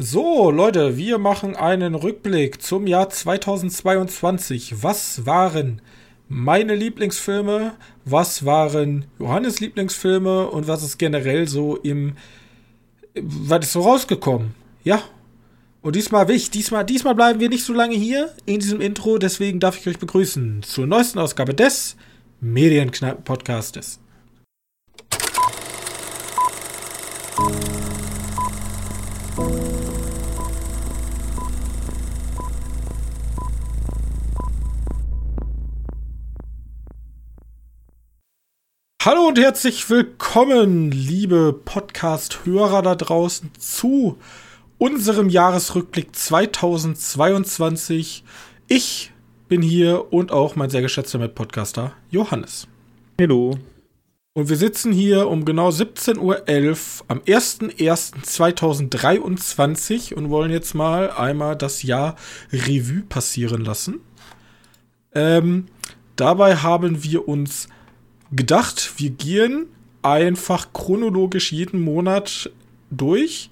So, 0.00 0.52
Leute, 0.52 0.96
wir 0.96 1.18
machen 1.18 1.56
einen 1.56 1.96
Rückblick 1.96 2.62
zum 2.62 2.86
Jahr 2.86 3.10
2022. 3.10 4.80
Was 4.80 5.26
waren 5.26 5.82
meine 6.28 6.76
Lieblingsfilme? 6.76 7.72
Was 8.04 8.44
waren 8.44 9.06
Johannes 9.18 9.58
Lieblingsfilme? 9.58 10.50
Und 10.50 10.68
was 10.68 10.84
ist 10.84 10.98
generell 10.98 11.48
so 11.48 11.78
im. 11.78 12.12
Was 13.14 13.66
ist 13.66 13.72
so 13.72 13.80
rausgekommen? 13.80 14.54
Ja. 14.84 15.02
Und 15.82 15.96
diesmal 15.96 16.28
will 16.28 16.38
diesmal, 16.38 16.84
diesmal 16.86 17.16
bleiben 17.16 17.40
wir 17.40 17.48
nicht 17.48 17.64
so 17.64 17.72
lange 17.72 17.96
hier 17.96 18.32
in 18.46 18.60
diesem 18.60 18.80
Intro, 18.80 19.18
deswegen 19.18 19.58
darf 19.58 19.80
ich 19.80 19.88
euch 19.88 19.98
begrüßen 19.98 20.62
zur 20.62 20.86
neuesten 20.86 21.18
Ausgabe 21.18 21.54
des 21.54 21.96
Medienkneipen-Podcastes. 22.40 23.98
Hallo 39.08 39.24
und 39.26 39.38
herzlich 39.38 39.88
willkommen, 39.88 40.90
liebe 40.90 41.54
Podcast-Hörer 41.54 42.82
da 42.82 42.94
draußen, 42.94 43.50
zu 43.58 44.18
unserem 44.76 45.30
Jahresrückblick 45.30 46.14
2022. 46.14 48.22
Ich 48.66 49.10
bin 49.48 49.62
hier 49.62 50.12
und 50.12 50.30
auch 50.30 50.56
mein 50.56 50.68
sehr 50.68 50.82
geschätzter 50.82 51.18
Mitpodcaster 51.18 51.94
Johannes. 52.10 52.68
Hallo. 53.18 53.56
Und 54.34 54.50
wir 54.50 54.58
sitzen 54.58 54.92
hier 54.92 55.28
um 55.28 55.46
genau 55.46 55.70
17.11 55.70 56.18
Uhr 56.18 56.42
am 57.08 57.20
01.01.2023 57.20 60.12
und 60.12 60.28
wollen 60.28 60.50
jetzt 60.50 60.74
mal 60.74 61.10
einmal 61.12 61.56
das 61.56 61.82
Jahr 61.82 62.14
Revue 62.52 63.04
passieren 63.08 63.64
lassen. 63.64 64.00
Ähm, 65.14 65.68
dabei 66.14 66.56
haben 66.56 67.02
wir 67.02 67.26
uns 67.26 67.68
gedacht, 68.32 68.94
wir 68.96 69.10
gehen 69.10 69.66
einfach 70.02 70.72
chronologisch 70.72 71.52
jeden 71.52 71.80
Monat 71.80 72.50
durch 72.90 73.50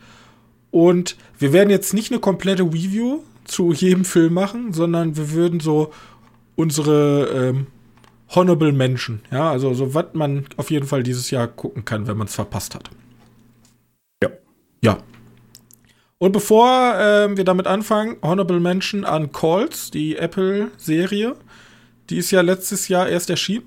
und 0.70 1.16
wir 1.38 1.52
werden 1.52 1.70
jetzt 1.70 1.94
nicht 1.94 2.10
eine 2.10 2.20
komplette 2.20 2.62
Review 2.62 3.20
zu 3.44 3.72
jedem 3.72 4.04
Film 4.04 4.34
machen, 4.34 4.72
sondern 4.72 5.16
wir 5.16 5.30
würden 5.32 5.60
so 5.60 5.92
unsere 6.56 7.28
ähm, 7.54 7.66
Honorable 8.28 8.72
Menschen, 8.72 9.22
ja, 9.30 9.50
also 9.50 9.72
so 9.72 9.94
was 9.94 10.06
man 10.14 10.46
auf 10.56 10.70
jeden 10.70 10.86
Fall 10.86 11.04
dieses 11.04 11.30
Jahr 11.30 11.46
gucken 11.46 11.84
kann, 11.84 12.08
wenn 12.08 12.16
man 12.16 12.26
es 12.26 12.34
verpasst 12.34 12.74
hat. 12.74 12.90
Ja. 14.22 14.30
Ja. 14.82 14.98
Und 16.18 16.32
bevor 16.32 16.96
äh, 16.96 17.36
wir 17.36 17.44
damit 17.44 17.68
anfangen, 17.68 18.16
Honorable 18.22 18.58
Mention 18.58 19.04
an 19.04 19.30
Calls, 19.30 19.90
die 19.90 20.16
Apple-Serie. 20.16 21.36
Die 22.10 22.16
ist 22.16 22.30
ja 22.30 22.40
letztes 22.40 22.88
Jahr 22.88 23.08
erst 23.08 23.30
erschienen 23.30 23.66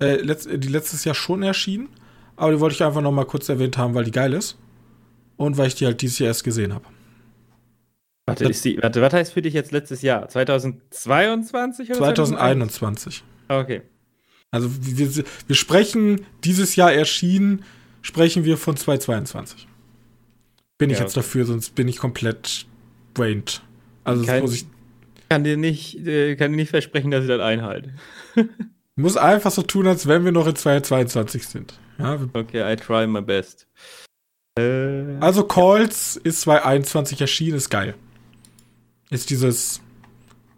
äh, 0.00 0.16
letzt, 0.16 0.48
die 0.50 0.68
letztes 0.68 1.04
Jahr 1.04 1.14
schon 1.14 1.42
erschienen. 1.42 1.88
Aber 2.36 2.52
die 2.52 2.60
wollte 2.60 2.74
ich 2.74 2.82
einfach 2.82 3.00
noch 3.00 3.12
mal 3.12 3.24
kurz 3.24 3.48
erwähnt 3.48 3.76
haben, 3.78 3.94
weil 3.94 4.04
die 4.04 4.10
geil 4.10 4.32
ist. 4.32 4.56
Und 5.36 5.56
weil 5.56 5.68
ich 5.68 5.74
die 5.74 5.86
halt 5.86 6.00
dieses 6.02 6.18
Jahr 6.18 6.28
erst 6.28 6.44
gesehen 6.44 6.72
habe. 6.72 6.84
Warte, 8.26 8.50
die, 8.50 8.78
warte, 8.82 9.00
was 9.00 9.12
heißt 9.12 9.32
für 9.32 9.42
dich 9.42 9.54
jetzt 9.54 9.72
letztes 9.72 10.02
Jahr? 10.02 10.28
2022 10.28 11.90
oder 11.90 11.98
2021? 11.98 13.24
Okay. 13.48 13.82
Also 14.50 14.68
wir, 14.80 15.24
wir 15.46 15.56
sprechen 15.56 16.26
dieses 16.44 16.76
Jahr 16.76 16.92
erschienen, 16.92 17.64
sprechen 18.02 18.44
wir 18.44 18.58
von 18.58 18.76
2022. 18.76 19.66
Bin 20.76 20.90
ich 20.90 20.98
ja, 20.98 21.04
jetzt 21.04 21.16
okay. 21.16 21.20
dafür, 21.20 21.44
sonst 21.46 21.74
bin 21.74 21.88
ich 21.88 21.96
komplett 21.96 22.66
brained. 23.14 23.62
Also 24.04 24.24
kann, 24.24 24.42
muss 24.42 24.54
ich 24.54 24.66
kann 25.28 25.44
dir 25.44 25.56
nicht, 25.56 26.06
äh, 26.06 26.36
kann 26.36 26.52
dir 26.52 26.56
nicht 26.56 26.70
versprechen, 26.70 27.10
dass 27.10 27.22
ich 27.22 27.28
das 27.28 27.40
einhalte. 27.40 27.94
muss 28.98 29.16
einfach 29.16 29.50
so 29.50 29.62
tun, 29.62 29.86
als 29.86 30.08
wenn 30.08 30.24
wir 30.24 30.32
noch 30.32 30.46
in 30.46 30.56
2022 30.56 31.46
sind. 31.46 31.78
Ja, 31.98 32.18
okay, 32.32 32.72
I 32.72 32.76
try 32.76 33.06
my 33.06 33.22
best. 33.22 33.66
Äh, 34.58 35.18
also 35.20 35.44
Calls 35.44 36.16
ist 36.16 36.40
2021 36.42 37.20
erschienen, 37.20 37.56
ist 37.56 37.70
geil. 37.70 37.94
Ist 39.10 39.30
dieses, 39.30 39.80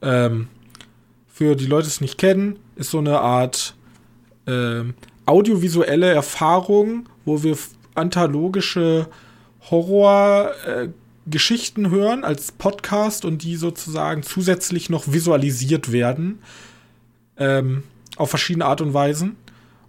ähm, 0.03 0.49
für 1.27 1.55
die 1.55 1.67
Leute, 1.67 1.85
die 1.85 1.91
es 1.91 2.01
nicht 2.01 2.19
kennen, 2.19 2.59
ist 2.77 2.91
so 2.91 2.99
eine 2.99 3.21
Art 3.21 3.75
ähm, 4.47 4.95
audiovisuelle 5.27 6.13
Erfahrung, 6.13 7.09
wo 7.25 7.43
wir 7.43 7.57
anthologische 7.95 9.09
Horrorgeschichten 9.71 11.85
äh, 11.85 11.91
hören 11.91 12.25
als 12.25 12.53
Podcast 12.53 13.25
und 13.25 13.43
die 13.43 13.57
sozusagen 13.57 14.23
zusätzlich 14.23 14.91
noch 14.91 15.13
visualisiert 15.13 15.93
werden. 15.93 16.41
Ähm, 17.37 17.85
auf 18.17 18.31
verschiedene 18.31 18.67
Art 18.67 18.81
und 18.81 18.95
Weisen. 18.95 19.37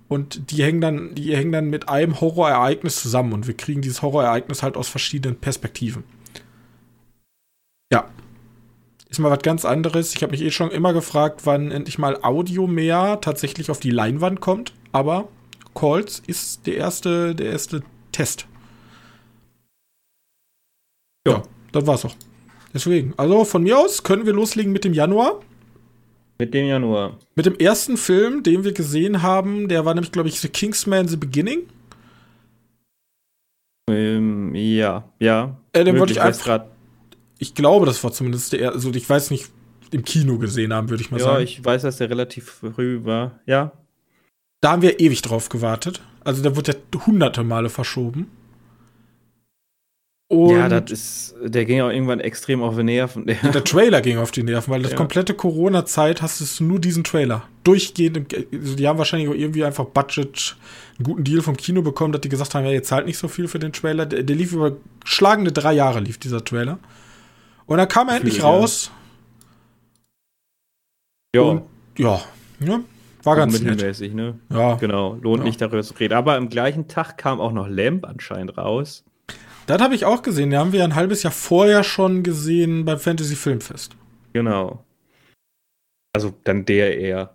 Und 0.07 0.51
die 0.51 0.61
hängen 0.61 0.81
dann, 0.81 1.15
die 1.15 1.35
hängen 1.35 1.53
dann 1.53 1.69
mit 1.69 1.87
einem 1.87 2.19
Horrorereignis 2.19 3.01
zusammen 3.01 3.31
und 3.31 3.47
wir 3.47 3.55
kriegen 3.55 3.81
dieses 3.81 4.01
Horrorereignis 4.01 4.61
halt 4.61 4.75
aus 4.75 4.89
verschiedenen 4.89 5.37
Perspektiven. 5.37 6.03
Ja. 7.93 8.09
Ist 9.09 9.19
mal 9.19 9.31
was 9.31 9.39
ganz 9.39 9.63
anderes. 9.63 10.13
Ich 10.13 10.21
habe 10.23 10.31
mich 10.31 10.41
eh 10.41 10.51
schon 10.51 10.69
immer 10.71 10.91
gefragt, 10.91 11.41
wann 11.45 11.71
endlich 11.71 11.97
mal 11.97 12.17
Audio 12.23 12.67
mehr 12.67 13.21
tatsächlich 13.21 13.71
auf 13.71 13.79
die 13.79 13.89
Leinwand 13.89 14.41
kommt. 14.41 14.73
Aber 14.91 15.29
Calls 15.73 16.21
ist 16.27 16.67
der 16.67 16.75
erste, 16.75 17.33
der 17.33 17.47
erste 17.47 17.83
Test. 18.11 18.47
Ja, 21.25 21.43
das 21.71 21.87
war's 21.87 22.05
auch. 22.05 22.15
Deswegen, 22.73 23.13
also 23.17 23.45
von 23.45 23.63
mir 23.63 23.77
aus 23.77 24.03
können 24.03 24.25
wir 24.25 24.33
loslegen 24.33 24.71
mit 24.71 24.83
dem 24.83 24.93
Januar. 24.93 25.39
Mit 26.41 26.55
dem 26.55 26.65
Januar. 26.65 27.19
Mit 27.35 27.45
dem 27.45 27.55
ersten 27.57 27.97
Film, 27.97 28.41
den 28.41 28.63
wir 28.63 28.73
gesehen 28.73 29.21
haben, 29.21 29.67
der 29.67 29.85
war 29.85 29.93
nämlich, 29.93 30.11
glaube 30.11 30.27
ich, 30.27 30.39
The 30.39 30.49
Kingsman 30.49 31.07
The 31.07 31.15
Beginning. 31.15 31.67
Ähm, 33.87 34.55
ja, 34.55 35.03
ja. 35.19 35.55
Äh, 35.71 35.83
den 35.83 35.99
wollte 35.99 36.13
ich 36.13 36.21
einfach. 36.21 36.65
Ich 37.37 37.53
glaube, 37.53 37.85
das 37.85 38.03
war 38.03 38.11
zumindest 38.11 38.53
der, 38.53 38.71
also 38.71 38.91
ich 38.91 39.07
weiß 39.07 39.29
nicht, 39.29 39.51
im 39.91 40.03
Kino 40.03 40.39
gesehen 40.39 40.73
haben, 40.73 40.89
würde 40.89 41.03
ich 41.03 41.11
mal 41.11 41.19
ja, 41.19 41.25
sagen. 41.25 41.37
Ja, 41.37 41.43
ich 41.43 41.63
weiß, 41.63 41.83
dass 41.83 41.97
der 41.97 42.09
relativ 42.09 42.49
früh 42.73 43.05
war. 43.05 43.39
Ja. 43.45 43.73
Da 44.61 44.71
haben 44.71 44.81
wir 44.81 44.99
ewig 44.99 45.21
drauf 45.21 45.49
gewartet. 45.49 46.01
Also 46.23 46.41
der 46.41 46.55
wurde 46.55 46.71
ja 46.71 47.05
hunderte 47.05 47.43
Male 47.43 47.69
verschoben. 47.69 48.31
Und 50.31 50.51
ja, 50.51 50.69
das 50.69 50.91
ist, 50.91 51.35
der 51.43 51.65
ging 51.65 51.81
auch 51.81 51.89
irgendwann 51.89 52.21
extrem 52.21 52.63
auf 52.63 52.77
die 52.77 52.83
Nerven. 52.83 53.25
Der, 53.25 53.35
der 53.51 53.65
Trailer 53.65 53.99
ging 53.99 54.17
auf 54.17 54.31
die 54.31 54.43
Nerven, 54.43 54.71
weil 54.71 54.81
das 54.81 54.91
ja. 54.91 54.97
komplette 54.97 55.33
Corona-Zeit 55.33 56.21
hast 56.21 56.39
du 56.57 56.63
nur 56.63 56.79
diesen 56.79 57.03
Trailer. 57.03 57.43
Durchgehend, 57.65 58.33
also 58.53 58.75
die 58.77 58.87
haben 58.87 58.97
wahrscheinlich 58.97 59.27
auch 59.27 59.33
irgendwie 59.33 59.65
einfach 59.65 59.83
Budget, 59.83 60.55
einen 60.97 61.03
guten 61.03 61.25
Deal 61.25 61.41
vom 61.41 61.57
Kino 61.57 61.81
bekommen, 61.81 62.13
dass 62.13 62.21
die 62.21 62.29
gesagt 62.29 62.55
haben, 62.55 62.63
ja, 62.63 62.71
ihr 62.71 62.81
zahlt 62.81 63.07
nicht 63.07 63.17
so 63.17 63.27
viel 63.27 63.49
für 63.49 63.59
den 63.59 63.73
Trailer. 63.73 64.05
Der, 64.05 64.23
der 64.23 64.33
lief 64.37 64.53
über 64.53 64.77
schlagende 65.03 65.51
drei 65.51 65.73
Jahre, 65.73 65.99
lief 65.99 66.17
dieser 66.17 66.45
Trailer. 66.45 66.79
Und 67.65 67.79
dann 67.79 67.89
kam 67.89 68.07
er 68.07 68.15
endlich 68.15 68.37
ja. 68.37 68.45
raus. 68.45 68.89
Ja. 71.35 71.41
Und, 71.41 71.63
ja, 71.97 72.21
ja, 72.61 72.79
war 73.23 73.35
ganz 73.35 73.59
mittelmäßig, 73.59 74.13
ne? 74.13 74.39
Ja. 74.49 74.75
Genau, 74.75 75.17
lohnt 75.21 75.39
ja. 75.39 75.43
nicht 75.43 75.59
darüber 75.59 75.83
zu 75.83 75.93
reden. 75.95 76.13
Aber 76.13 76.35
am 76.35 76.47
gleichen 76.47 76.87
Tag 76.87 77.17
kam 77.17 77.41
auch 77.41 77.51
noch 77.51 77.67
Lamp 77.67 78.05
anscheinend 78.05 78.57
raus. 78.57 79.03
Das 79.71 79.81
habe 79.81 79.95
ich 79.95 80.03
auch 80.03 80.21
gesehen. 80.21 80.49
Den 80.49 80.59
haben 80.59 80.73
wir 80.73 80.83
ein 80.83 80.95
halbes 80.95 81.23
Jahr 81.23 81.31
vorher 81.31 81.85
schon 81.85 82.23
gesehen 82.23 82.83
beim 82.83 82.99
Fantasy 82.99 83.37
Filmfest. 83.37 83.95
Genau. 84.33 84.83
Also 86.11 86.33
dann 86.43 86.65
der 86.65 86.97
eher. 86.97 87.33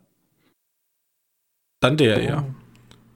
Dann 1.81 1.97
der 1.97 2.21
eher. 2.21 2.55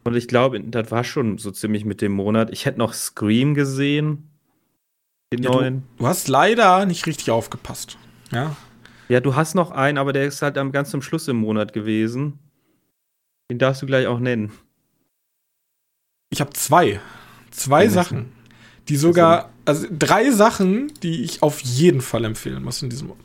Und 0.04 0.16
ich 0.16 0.26
glaube, 0.26 0.58
das 0.58 0.91
war 0.91 1.04
schon 1.04 1.36
so 1.36 1.50
ziemlich 1.50 1.84
mit 1.84 2.00
dem 2.00 2.12
Monat. 2.12 2.48
Ich 2.50 2.64
hätte 2.64 2.78
noch 2.78 2.94
Scream 2.94 3.53
gesehen. 3.53 4.31
Den 5.34 5.42
ja, 5.42 5.50
neuen. 5.50 5.82
Du, 5.98 6.04
du, 6.04 6.06
hast 6.06 6.28
leider 6.28 6.87
nicht 6.87 7.06
richtig 7.06 7.31
aufgepasst. 7.31 7.99
Ja. 8.32 8.56
Ja, 9.11 9.20
du 9.20 9.37
hast 9.37 9.55
noch 9.55 9.70
einen, 9.70 9.99
aber 9.99 10.14
der 10.14 10.25
ist 10.25 10.40
halt 10.40 10.56
am 10.56 10.73
ganz 10.73 10.90
zum 10.90 11.02
Schluss 11.02 11.28
im 11.28 11.37
Monat 11.37 11.75
gewesen. 11.75 12.38
Den 13.50 13.58
darfst 13.58 13.82
du 13.82 13.87
gleich 13.87 14.06
auch 14.06 14.19
nennen. 14.19 14.50
Ich 16.31 16.40
habe 16.40 16.55
zwei. 16.55 17.00
Zwei 17.50 17.87
Sachen 17.87 18.39
die 18.90 18.96
sogar, 18.96 19.50
also 19.64 19.87
drei 19.96 20.32
Sachen, 20.32 20.92
die 21.02 21.22
ich 21.22 21.42
auf 21.42 21.60
jeden 21.60 22.00
Fall 22.00 22.25
empfehlen 22.25 22.62
muss 22.62 22.82
in 22.82 22.90
diesem 22.90 23.06
Monat. 23.06 23.25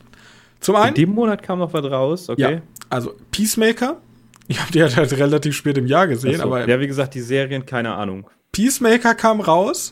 Zum 0.60 0.76
einen. 0.76 0.94
In 0.94 1.06
dem 1.06 1.10
Monat 1.10 1.42
kam 1.42 1.58
noch 1.58 1.72
was 1.72 1.84
raus, 1.84 2.28
okay. 2.30 2.54
Ja, 2.54 2.62
also 2.88 3.14
Peacemaker. 3.30 3.98
Ich 4.48 4.60
habe 4.60 4.70
die 4.70 4.80
halt, 4.80 4.96
halt 4.96 5.12
relativ 5.14 5.56
spät 5.56 5.76
im 5.76 5.88
Jahr 5.88 6.06
gesehen, 6.06 6.36
so. 6.36 6.44
aber. 6.44 6.68
Ja, 6.68 6.78
wie 6.78 6.86
gesagt, 6.86 7.14
die 7.14 7.20
Serien, 7.20 7.66
keine 7.66 7.94
Ahnung. 7.94 8.30
Peacemaker 8.52 9.16
kam 9.16 9.40
raus. 9.40 9.90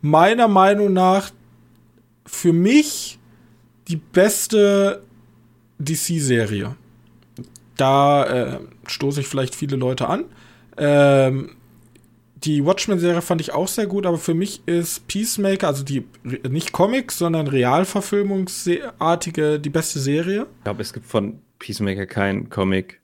Meiner 0.00 0.48
Meinung 0.48 0.92
nach 0.92 1.30
für 2.26 2.52
mich 2.52 3.20
die 3.86 3.94
beste 3.94 5.04
DC-Serie. 5.78 6.74
Da 7.76 8.24
äh, 8.24 8.58
stoße 8.88 9.20
ich 9.20 9.28
vielleicht 9.28 9.54
viele 9.54 9.76
Leute 9.76 10.08
an. 10.08 10.24
Ähm, 10.76 11.50
die 12.44 12.64
Watchmen-Serie 12.64 13.22
fand 13.22 13.40
ich 13.40 13.52
auch 13.52 13.68
sehr 13.68 13.86
gut, 13.86 14.06
aber 14.06 14.18
für 14.18 14.34
mich 14.34 14.62
ist 14.66 15.06
Peacemaker, 15.08 15.68
also 15.68 15.84
die 15.84 16.04
nicht 16.48 16.72
Comics, 16.72 17.18
sondern 17.18 17.46
Realverfilmungsartige, 17.46 19.60
die 19.60 19.70
beste 19.70 20.00
Serie. 20.00 20.46
Ich 20.58 20.64
glaube, 20.64 20.82
es 20.82 20.92
gibt 20.92 21.06
von 21.06 21.38
Peacemaker 21.58 22.06
kein 22.06 22.50
Comic. 22.50 23.00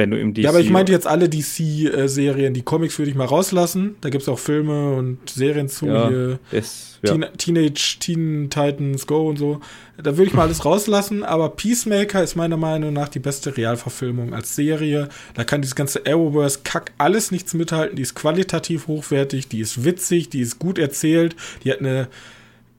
Wenn 0.00 0.12
du 0.12 0.18
im 0.18 0.32
DC. 0.32 0.44
Ja, 0.44 0.48
aber 0.48 0.60
ich 0.60 0.70
meinte 0.70 0.92
jetzt 0.92 1.06
alle 1.06 1.28
DC-Serien. 1.28 2.54
Die 2.54 2.62
Comics 2.62 2.98
würde 2.98 3.10
ich 3.10 3.16
mal 3.18 3.26
rauslassen. 3.26 3.96
Da 4.00 4.08
gibt 4.08 4.22
es 4.22 4.30
auch 4.30 4.38
Filme 4.38 4.94
und 4.94 5.18
Serien 5.28 5.68
zu. 5.68 5.88
Ja, 5.88 6.08
hier. 6.08 6.38
ist, 6.52 6.98
ja. 7.02 7.12
Teen 7.12 7.26
Teenage 7.36 7.98
Teen 8.00 8.48
Titans 8.48 9.06
Go 9.06 9.28
und 9.28 9.36
so. 9.36 9.60
Da 9.98 10.16
würde 10.16 10.28
ich 10.28 10.32
mal 10.32 10.44
alles 10.44 10.64
rauslassen, 10.64 11.22
aber 11.22 11.50
Peacemaker 11.50 12.22
ist 12.22 12.34
meiner 12.34 12.56
Meinung 12.56 12.94
nach 12.94 13.10
die 13.10 13.18
beste 13.18 13.58
Realverfilmung 13.58 14.32
als 14.32 14.56
Serie. 14.56 15.10
Da 15.34 15.44
kann 15.44 15.60
dieses 15.60 15.74
ganze 15.74 16.06
Arrowverse-Kack 16.06 16.92
alles 16.96 17.30
nichts 17.30 17.52
mithalten. 17.52 17.96
Die 17.96 18.02
ist 18.02 18.14
qualitativ 18.14 18.86
hochwertig, 18.86 19.48
die 19.48 19.60
ist 19.60 19.84
witzig, 19.84 20.30
die 20.30 20.40
ist 20.40 20.58
gut 20.58 20.78
erzählt, 20.78 21.36
die 21.62 21.72
hat 21.72 21.80
eine 21.80 22.08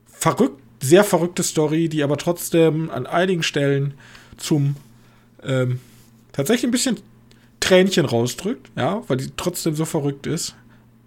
verrückt, 0.08 0.60
sehr 0.82 1.04
verrückte 1.04 1.44
Story, 1.44 1.88
die 1.88 2.02
aber 2.02 2.18
trotzdem 2.18 2.90
an 2.90 3.06
einigen 3.06 3.44
Stellen 3.44 3.94
zum 4.38 4.76
ähm, 5.44 5.80
tatsächlich 6.32 6.64
ein 6.64 6.72
bisschen 6.72 6.98
Tränchen 7.62 8.06
rausdrückt, 8.06 8.70
ja, 8.76 9.02
weil 9.08 9.18
die 9.18 9.32
trotzdem 9.38 9.76
so 9.76 9.86
verrückt 9.86 10.28
ist. 10.28 10.56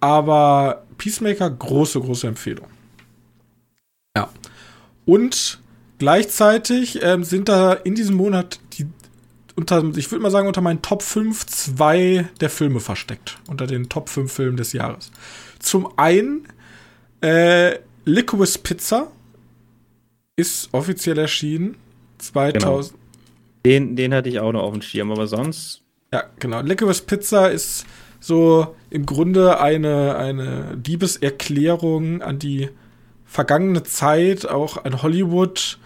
Aber 0.01 0.85
Peacemaker, 0.97 1.51
große, 1.51 2.01
große 2.01 2.27
Empfehlung. 2.27 2.67
Ja. 4.17 4.31
Und 5.05 5.61
gleichzeitig 5.99 7.03
ähm, 7.03 7.25
sind 7.25 7.49
da 7.49 7.75
in 7.75 7.95
diesem 7.95 8.17
Monat 8.17 8.59
die 8.73 8.87
unter, 9.57 9.85
ich 9.97 10.11
würde 10.11 10.23
mal 10.23 10.31
sagen, 10.31 10.49
unter 10.49 10.61
meinen 10.61 10.83
Top 10.83 11.03
5 11.03 11.47
zwei 11.47 12.29
der 12.41 12.51
Filme 12.51 12.81
versteckt. 12.81 13.39
Unter 13.47 13.67
den 13.67 13.89
Top 13.89 14.09
5 14.09 14.33
Filmen 14.33 14.57
des 14.57 14.73
Jahres. 14.73 15.13
Zum 15.61 15.97
einen 15.97 16.49
äh, 17.21 17.79
Licorice 18.05 18.59
Pizza 18.59 19.13
ist 20.37 20.69
offiziell 20.73 21.19
erschienen. 21.19 21.77
2000. 22.19 22.63
Genau. 22.63 23.05
Den, 23.65 23.97
den 23.97 24.13
hatte 24.13 24.29
ich 24.29 24.41
auch 24.41 24.53
noch 24.53 24.63
auf 24.63 24.73
dem 24.73 24.83
Schirm, 24.83 25.13
aber 25.13 25.27
sonst. 25.27 25.84
Ja, 26.15 26.23
genau. 26.39 26.61
Licorice 26.61 27.03
Pizza 27.03 27.51
ist 27.51 27.87
so 28.21 28.77
im 28.89 29.05
Grunde 29.05 29.59
eine, 29.59 30.15
eine 30.15 30.81
Liebeserklärung 30.87 32.23
an 32.23 32.39
die 32.39 32.71
vergangene 33.25 33.83
Zeit, 33.83 34.47
auch 34.49 34.85
an 34.85 35.03
Hollywood 35.03 35.81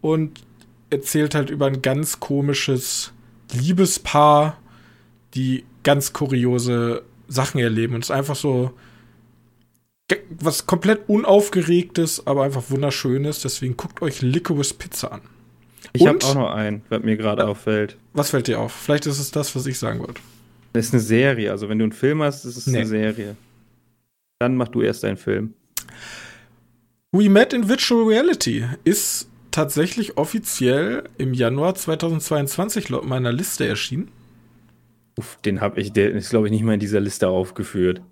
und 0.00 0.40
erzählt 0.88 1.34
halt 1.34 1.50
über 1.50 1.66
ein 1.66 1.82
ganz 1.82 2.20
komisches 2.20 3.12
Liebespaar, 3.52 4.56
die 5.34 5.66
ganz 5.82 6.14
kuriose 6.14 7.02
Sachen 7.28 7.60
erleben. 7.60 7.96
Und 7.96 8.04
es 8.04 8.08
ist 8.08 8.16
einfach 8.16 8.36
so 8.36 8.72
was 10.30 10.64
komplett 10.64 11.06
unaufgeregtes, 11.06 12.26
aber 12.26 12.44
einfach 12.44 12.70
wunderschönes. 12.70 13.42
Deswegen 13.42 13.76
guckt 13.76 14.00
euch 14.00 14.22
Licorice 14.22 14.72
Pizza 14.72 15.12
an. 15.12 15.20
Ich 15.92 16.06
habe 16.06 16.18
auch 16.24 16.34
noch 16.34 16.50
einen, 16.50 16.82
was 16.88 17.02
mir 17.02 17.16
gerade 17.16 17.42
ja. 17.42 17.48
auffällt. 17.48 17.96
Was 18.12 18.30
fällt 18.30 18.46
dir 18.46 18.60
auf? 18.60 18.72
Vielleicht 18.72 19.06
ist 19.06 19.18
es 19.18 19.30
das, 19.30 19.54
was 19.54 19.66
ich 19.66 19.78
sagen 19.78 20.00
wollte. 20.00 20.20
Das 20.72 20.86
ist 20.86 20.94
eine 20.94 21.02
Serie. 21.02 21.50
Also, 21.50 21.68
wenn 21.68 21.78
du 21.78 21.84
einen 21.84 21.92
Film 21.92 22.22
hast, 22.22 22.44
ist 22.44 22.56
es 22.56 22.66
nee. 22.66 22.78
eine 22.78 22.86
Serie. 22.86 23.36
Dann 24.38 24.56
mach 24.56 24.68
du 24.68 24.82
erst 24.82 25.04
deinen 25.04 25.16
Film. 25.16 25.54
We 27.12 27.30
Met 27.30 27.52
in 27.52 27.68
Virtual 27.68 28.04
Reality 28.04 28.66
ist 28.84 29.28
tatsächlich 29.50 30.18
offiziell 30.18 31.08
im 31.16 31.32
Januar 31.32 31.74
2022 31.74 32.90
laut 32.90 33.06
meiner 33.06 33.32
Liste 33.32 33.66
erschienen. 33.66 34.08
Uff, 35.16 35.38
den 35.44 35.62
habe 35.62 35.80
ich, 35.80 35.92
der 35.92 36.10
ist, 36.10 36.28
glaube 36.28 36.46
ich, 36.46 36.50
nicht 36.50 36.62
mal 36.62 36.74
in 36.74 36.80
dieser 36.80 37.00
Liste 37.00 37.28
aufgeführt. 37.28 38.02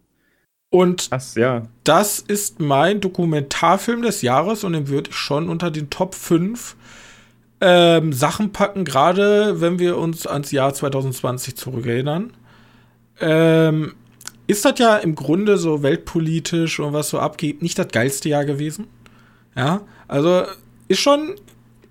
Und 0.71 1.09
Ach, 1.11 1.23
ja. 1.37 1.69
das 1.85 2.19
ist 2.19 2.61
mein 2.61 3.01
Dokumentarfilm 3.01 4.03
des 4.03 4.23
Jahres 4.23 4.65
und 4.65 4.73
den 4.73 4.89
würde 4.89 5.11
ich 5.11 5.17
schon 5.17 5.49
unter 5.51 5.71
den 5.71 5.91
Top 5.91 6.15
5 6.15 6.75
ähm, 7.61 8.13
Sachen 8.13 8.53
packen, 8.53 8.85
gerade 8.85 9.61
wenn 9.61 9.79
wir 9.79 9.99
uns 9.99 10.27
ans 10.27 10.51
Jahr 10.51 10.75
2020 10.75 11.57
zurückerinnern. 11.57 12.33
Ähm, 13.21 13.95
ist 14.47 14.65
das 14.65 14.79
ja 14.79 14.97
im 14.97 15.15
Grunde 15.15 15.57
so 15.57 15.83
weltpolitisch 15.83 16.81
und 16.81 16.93
was 16.93 17.09
so 17.09 17.19
abgeht, 17.19 17.63
nicht 17.63 17.79
das 17.79 17.89
geilste 17.89 18.29
Jahr 18.29 18.45
gewesen. 18.45 18.87
Ja, 19.57 19.83
also 20.09 20.43
ist 20.89 21.01
schon, 21.01 21.35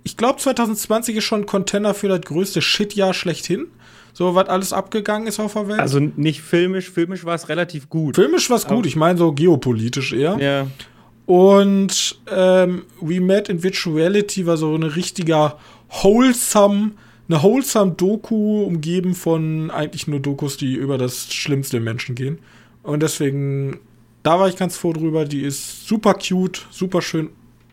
ich 0.04 0.18
glaube 0.18 0.40
2020 0.40 1.18
ist 1.18 1.24
schon 1.24 1.42
ein 1.42 1.46
Container 1.46 1.94
für 1.94 2.10
das 2.10 2.22
größte 2.22 2.62
Shit-Jahr 2.62 3.14
schlechthin. 3.14 3.68
So, 4.16 4.36
was 4.36 4.48
alles 4.48 4.74
abgegangen 4.74 5.28
ist 5.28 5.40
auf 5.40 5.54
der 5.54 5.68
Welt. 5.68 5.80
Also 5.80 6.00
nicht 6.00 6.42
filmisch, 6.42 6.92
filmisch 6.92 7.26
war 7.26 7.34
es 7.34 7.50
relativ 7.50 7.90
gut. 7.90 8.16
Filmisch 8.16 8.48
war 8.52 8.58
es 8.58 8.68
gut, 8.68 8.86
ich 8.86 8.96
meine 8.96 9.18
so 9.18 9.32
geopolitisch 9.32 10.14
eher. 10.14 10.38
Ja. 10.40 10.68
Und 11.26 12.20
ähm, 12.30 12.84
We 13.00 13.22
Met 13.22 13.50
in 13.50 13.64
Virtuality 13.64 14.46
war 14.46 14.58
so 14.58 14.76
ein 14.76 14.84
richtiger 14.84 15.58
wholesome, 15.90 16.92
eine 17.30 17.42
wholesome 17.42 17.92
Doku, 17.92 18.64
umgeben 18.64 19.16
von 19.16 19.72
eigentlich 19.72 20.08
nur 20.08 20.20
Dokus, 20.20 20.58
die 20.58 20.74
über 20.74 20.98
das 20.98 21.32
Schlimmste 21.34 21.78
im 21.78 21.86
Menschen 21.86 22.16
gehen. 22.16 22.40
Und 22.82 23.02
deswegen, 23.02 23.80
da 24.24 24.40
war 24.40 24.50
ich 24.50 24.58
ganz 24.58 24.76
froh 24.76 24.92
drüber. 24.92 25.26
Die 25.26 25.44
ist 25.44 25.88
super 25.88 26.16
cute, 26.16 26.66
super 26.72 27.02
schön 27.02 27.30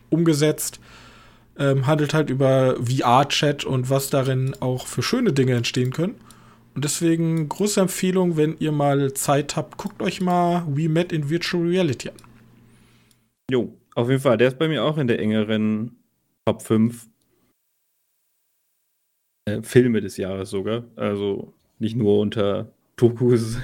umgesetzt. 0.09 0.79
Ähm, 1.59 1.85
handelt 1.85 2.13
halt 2.13 2.29
über 2.29 2.77
VR-Chat 2.77 3.65
und 3.65 3.89
was 3.89 4.09
darin 4.09 4.55
auch 4.61 4.87
für 4.87 5.03
schöne 5.03 5.33
Dinge 5.33 5.53
entstehen 5.53 5.91
können. 5.91 6.15
Und 6.73 6.85
deswegen 6.85 7.49
große 7.49 7.81
Empfehlung, 7.81 8.37
wenn 8.37 8.55
ihr 8.59 8.71
mal 8.71 9.13
Zeit 9.13 9.57
habt, 9.57 9.77
guckt 9.77 10.01
euch 10.01 10.21
mal 10.21 10.63
We 10.69 10.87
Met 10.87 11.11
in 11.11 11.29
Virtual 11.29 11.67
Reality 11.67 12.09
an. 12.09 12.30
Jo, 13.51 13.77
auf 13.95 14.09
jeden 14.09 14.21
Fall. 14.21 14.37
Der 14.37 14.47
ist 14.47 14.57
bei 14.57 14.69
mir 14.69 14.81
auch 14.83 14.97
in 14.97 15.07
der 15.07 15.19
engeren 15.19 15.97
Top 16.45 16.61
5 16.61 17.09
äh, 19.45 19.61
Filme 19.61 19.99
des 19.99 20.15
Jahres 20.15 20.49
sogar. 20.49 20.85
Also 20.95 21.53
nicht 21.77 21.97
nur 21.97 22.19
unter 22.19 22.71
Tokus. 22.95 23.57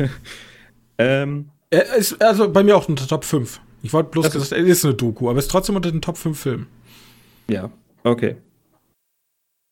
ähm, 0.98 1.50
er 1.70 1.96
ist 1.96 2.22
also 2.22 2.52
bei 2.52 2.64
mir 2.64 2.76
auch 2.76 2.90
unter 2.90 3.08
Top 3.08 3.24
5. 3.24 3.62
Ich 3.82 3.94
wollte 3.94 4.10
bloß 4.10 4.32
gesagt, 4.32 4.52
es 4.52 4.68
ist 4.68 4.84
eine 4.84 4.94
Doku, 4.94 5.30
aber 5.30 5.40
es 5.40 5.46
ist 5.46 5.52
trotzdem 5.52 5.78
unter 5.78 5.92
den 5.92 6.02
Top 6.02 6.18
5 6.18 6.38
Filmen. 6.38 6.68
Ja, 7.50 7.72
okay. 8.04 8.36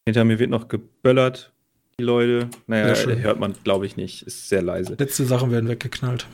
Hinter 0.08 0.24
mir 0.24 0.40
wird 0.40 0.50
noch 0.50 0.70
geböllert, 0.70 1.52
die 2.00 2.04
Leute. 2.04 2.50
Naja, 2.68 2.96
hört 2.96 3.40
man, 3.40 3.54
glaube 3.66 3.86
ich, 3.86 3.98
nicht. 3.98 4.22
Ist 4.22 4.48
sehr 4.48 4.62
leise. 4.62 4.96
Letzte 4.98 5.26
Sachen 5.26 5.52
werden 5.52 5.68
weggeknallt. 5.68 6.26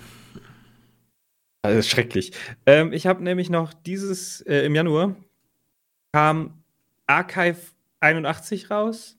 Das 1.64 1.76
ist 1.76 1.90
schrecklich. 1.90 2.32
Ähm, 2.66 2.92
ich 2.92 3.06
habe 3.08 3.24
nämlich 3.24 3.50
noch 3.50 3.74
dieses, 3.74 4.42
äh, 4.42 4.66
im 4.66 4.76
Januar 4.76 5.16
kam 6.12 6.64
Archive 7.08 7.60
81 8.00 8.72
raus. 8.72 9.18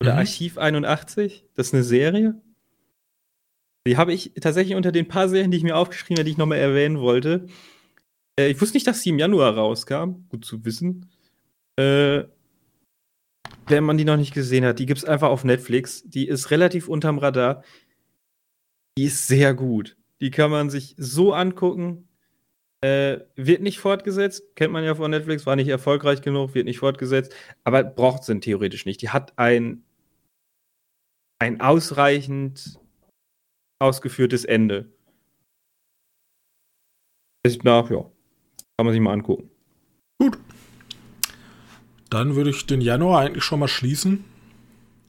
Oder 0.00 0.14
mhm. 0.14 0.18
Archiv 0.18 0.58
81. 0.58 1.44
Das 1.54 1.68
ist 1.68 1.74
eine 1.74 1.84
Serie. 1.84 2.40
Die 3.86 3.96
habe 3.96 4.12
ich 4.12 4.32
tatsächlich 4.40 4.76
unter 4.76 4.92
den 4.92 5.08
paar 5.08 5.28
Serien, 5.28 5.50
die 5.50 5.58
ich 5.58 5.62
mir 5.62 5.76
aufgeschrieben 5.76 6.16
habe, 6.16 6.24
die 6.24 6.32
ich 6.32 6.38
nochmal 6.38 6.58
erwähnen 6.58 6.98
wollte. 6.98 7.46
Äh, 8.38 8.50
ich 8.50 8.60
wusste 8.60 8.76
nicht, 8.76 8.86
dass 8.86 9.02
sie 9.02 9.10
im 9.10 9.18
Januar 9.18 9.54
rauskam. 9.54 10.26
Gut 10.28 10.44
zu 10.44 10.64
wissen. 10.64 11.10
Äh, 11.76 12.24
wenn 13.66 13.84
man 13.84 13.96
die 13.96 14.04
noch 14.04 14.16
nicht 14.16 14.34
gesehen 14.34 14.64
hat, 14.64 14.78
die 14.78 14.86
gibt 14.86 14.98
es 14.98 15.04
einfach 15.04 15.28
auf 15.28 15.44
Netflix. 15.44 16.02
Die 16.06 16.26
ist 16.26 16.50
relativ 16.50 16.88
unterm 16.88 17.18
Radar. 17.18 17.62
Die 18.98 19.04
ist 19.04 19.26
sehr 19.26 19.54
gut. 19.54 19.96
Die 20.24 20.30
kann 20.30 20.50
man 20.50 20.70
sich 20.70 20.94
so 20.96 21.34
angucken. 21.34 22.08
Äh, 22.80 23.26
wird 23.36 23.60
nicht 23.60 23.78
fortgesetzt, 23.78 24.56
kennt 24.56 24.72
man 24.72 24.82
ja 24.82 24.94
von 24.94 25.10
Netflix, 25.10 25.44
war 25.44 25.54
nicht 25.54 25.68
erfolgreich 25.68 26.22
genug, 26.22 26.54
wird 26.54 26.64
nicht 26.64 26.78
fortgesetzt, 26.78 27.34
aber 27.62 27.84
braucht 27.84 28.26
es 28.26 28.40
theoretisch 28.40 28.86
nicht. 28.86 29.02
Die 29.02 29.10
hat 29.10 29.38
ein, 29.38 29.84
ein 31.38 31.60
ausreichend 31.60 32.80
ausgeführtes 33.78 34.46
Ende. 34.46 34.90
Ist 37.42 37.62
nach, 37.62 37.90
ja. 37.90 38.10
Kann 38.78 38.86
man 38.86 38.92
sich 38.92 39.02
mal 39.02 39.12
angucken. 39.12 39.50
Gut. 40.18 40.38
Dann 42.08 42.34
würde 42.34 42.48
ich 42.48 42.64
den 42.64 42.80
Januar 42.80 43.20
eigentlich 43.20 43.44
schon 43.44 43.60
mal 43.60 43.68
schließen. 43.68 44.24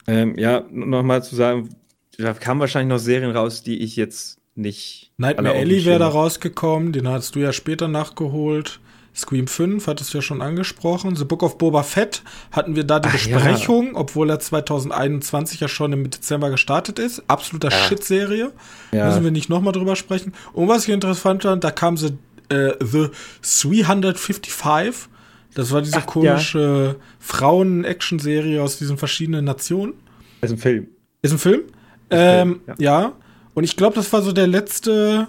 Ähm, 0.07 0.37
ja, 0.37 0.65
nochmal 0.69 1.23
zu 1.23 1.37
sagen, 1.37 1.69
da 2.17 2.33
kamen 2.33 2.59
wahrscheinlich 2.59 2.89
noch 2.89 2.99
Serien 2.99 3.31
raus, 3.31 3.63
die 3.63 3.81
ich 3.81 3.95
jetzt 3.95 4.41
nicht. 4.55 5.11
Nightmare 5.17 5.55
Alley 5.55 5.85
wäre 5.85 5.99
da 5.99 6.07
rausgekommen, 6.07 6.93
den 6.93 7.07
hast 7.07 7.35
du 7.35 7.39
ja 7.39 7.53
später 7.53 7.87
nachgeholt. 7.87 8.79
Scream 9.15 9.47
5 9.47 9.87
hattest 9.87 10.13
du 10.13 10.17
ja 10.17 10.21
schon 10.21 10.41
angesprochen. 10.41 11.15
The 11.15 11.23
Book 11.23 11.41
of 11.41 11.57
Boba 11.57 11.83
Fett 11.83 12.21
hatten 12.51 12.75
wir 12.75 12.83
da 12.83 12.99
die 12.99 13.07
Ach, 13.07 13.13
Besprechung, 13.13 13.93
ja. 13.93 13.95
obwohl 13.95 14.29
er 14.29 14.39
2021 14.39 15.61
ja 15.61 15.69
schon 15.69 15.93
im 15.93 16.09
Dezember 16.09 16.49
gestartet 16.49 16.99
ist. 16.99 17.23
Absoluter 17.27 17.69
ja. 17.69 17.77
Shit-Serie. 17.77 18.51
Ja. 18.91 19.07
Müssen 19.07 19.23
wir 19.23 19.31
nicht 19.31 19.49
nochmal 19.49 19.71
drüber 19.71 19.95
sprechen. 19.95 20.33
Und 20.51 20.67
was 20.67 20.85
ich 20.85 20.93
interessant 20.93 21.43
fand, 21.43 21.63
da 21.63 21.71
kam 21.71 21.95
The, 21.95 22.17
äh, 22.49 22.73
The 22.81 23.09
355. 23.41 25.09
Das 25.53 25.71
war 25.71 25.81
diese 25.81 25.99
Ach, 25.99 26.05
komische 26.05 26.97
Frauen-Action-Serie 27.19 28.61
aus 28.61 28.77
diesen 28.77 28.97
verschiedenen 28.97 29.45
Nationen. 29.45 29.93
Ist 30.41 30.51
ein 30.51 30.57
Film. 30.57 30.87
Ist 31.21 31.31
ein 31.31 31.39
Film? 31.39 31.61
Ähm, 32.09 32.59
Film, 32.65 32.77
ja. 32.79 33.01
ja. 33.01 33.13
Und 33.55 33.63
ich 33.63 33.75
glaube, 33.75 33.95
das 33.95 34.13
war 34.13 34.21
so 34.21 34.31
der 34.31 34.47
letzte 34.47 35.27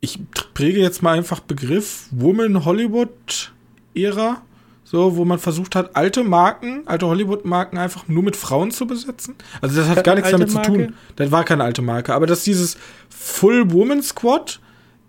ich 0.00 0.18
präge 0.54 0.80
jetzt 0.80 1.02
mal 1.02 1.16
einfach 1.16 1.40
Begriff 1.40 2.06
Woman 2.10 2.64
Hollywood 2.64 3.52
Ära, 3.94 4.42
so 4.82 5.16
wo 5.16 5.24
man 5.24 5.38
versucht 5.38 5.76
hat, 5.76 5.94
alte 5.94 6.24
Marken, 6.24 6.82
alte 6.86 7.06
Hollywood 7.06 7.44
Marken 7.44 7.78
einfach 7.78 8.08
nur 8.08 8.22
mit 8.22 8.36
Frauen 8.36 8.70
zu 8.70 8.86
besetzen. 8.86 9.34
Also 9.60 9.76
das 9.76 9.88
hat 9.88 10.04
gar 10.04 10.14
nichts 10.14 10.30
damit 10.30 10.52
Marke? 10.52 10.72
zu 10.72 10.78
tun. 10.78 10.94
Das 11.16 11.30
war 11.30 11.44
keine 11.44 11.64
alte 11.64 11.82
Marke, 11.82 12.14
aber 12.14 12.26
dass 12.26 12.44
dieses 12.44 12.76
Full 13.10 13.72
Woman 13.72 14.02
Squad 14.02 14.60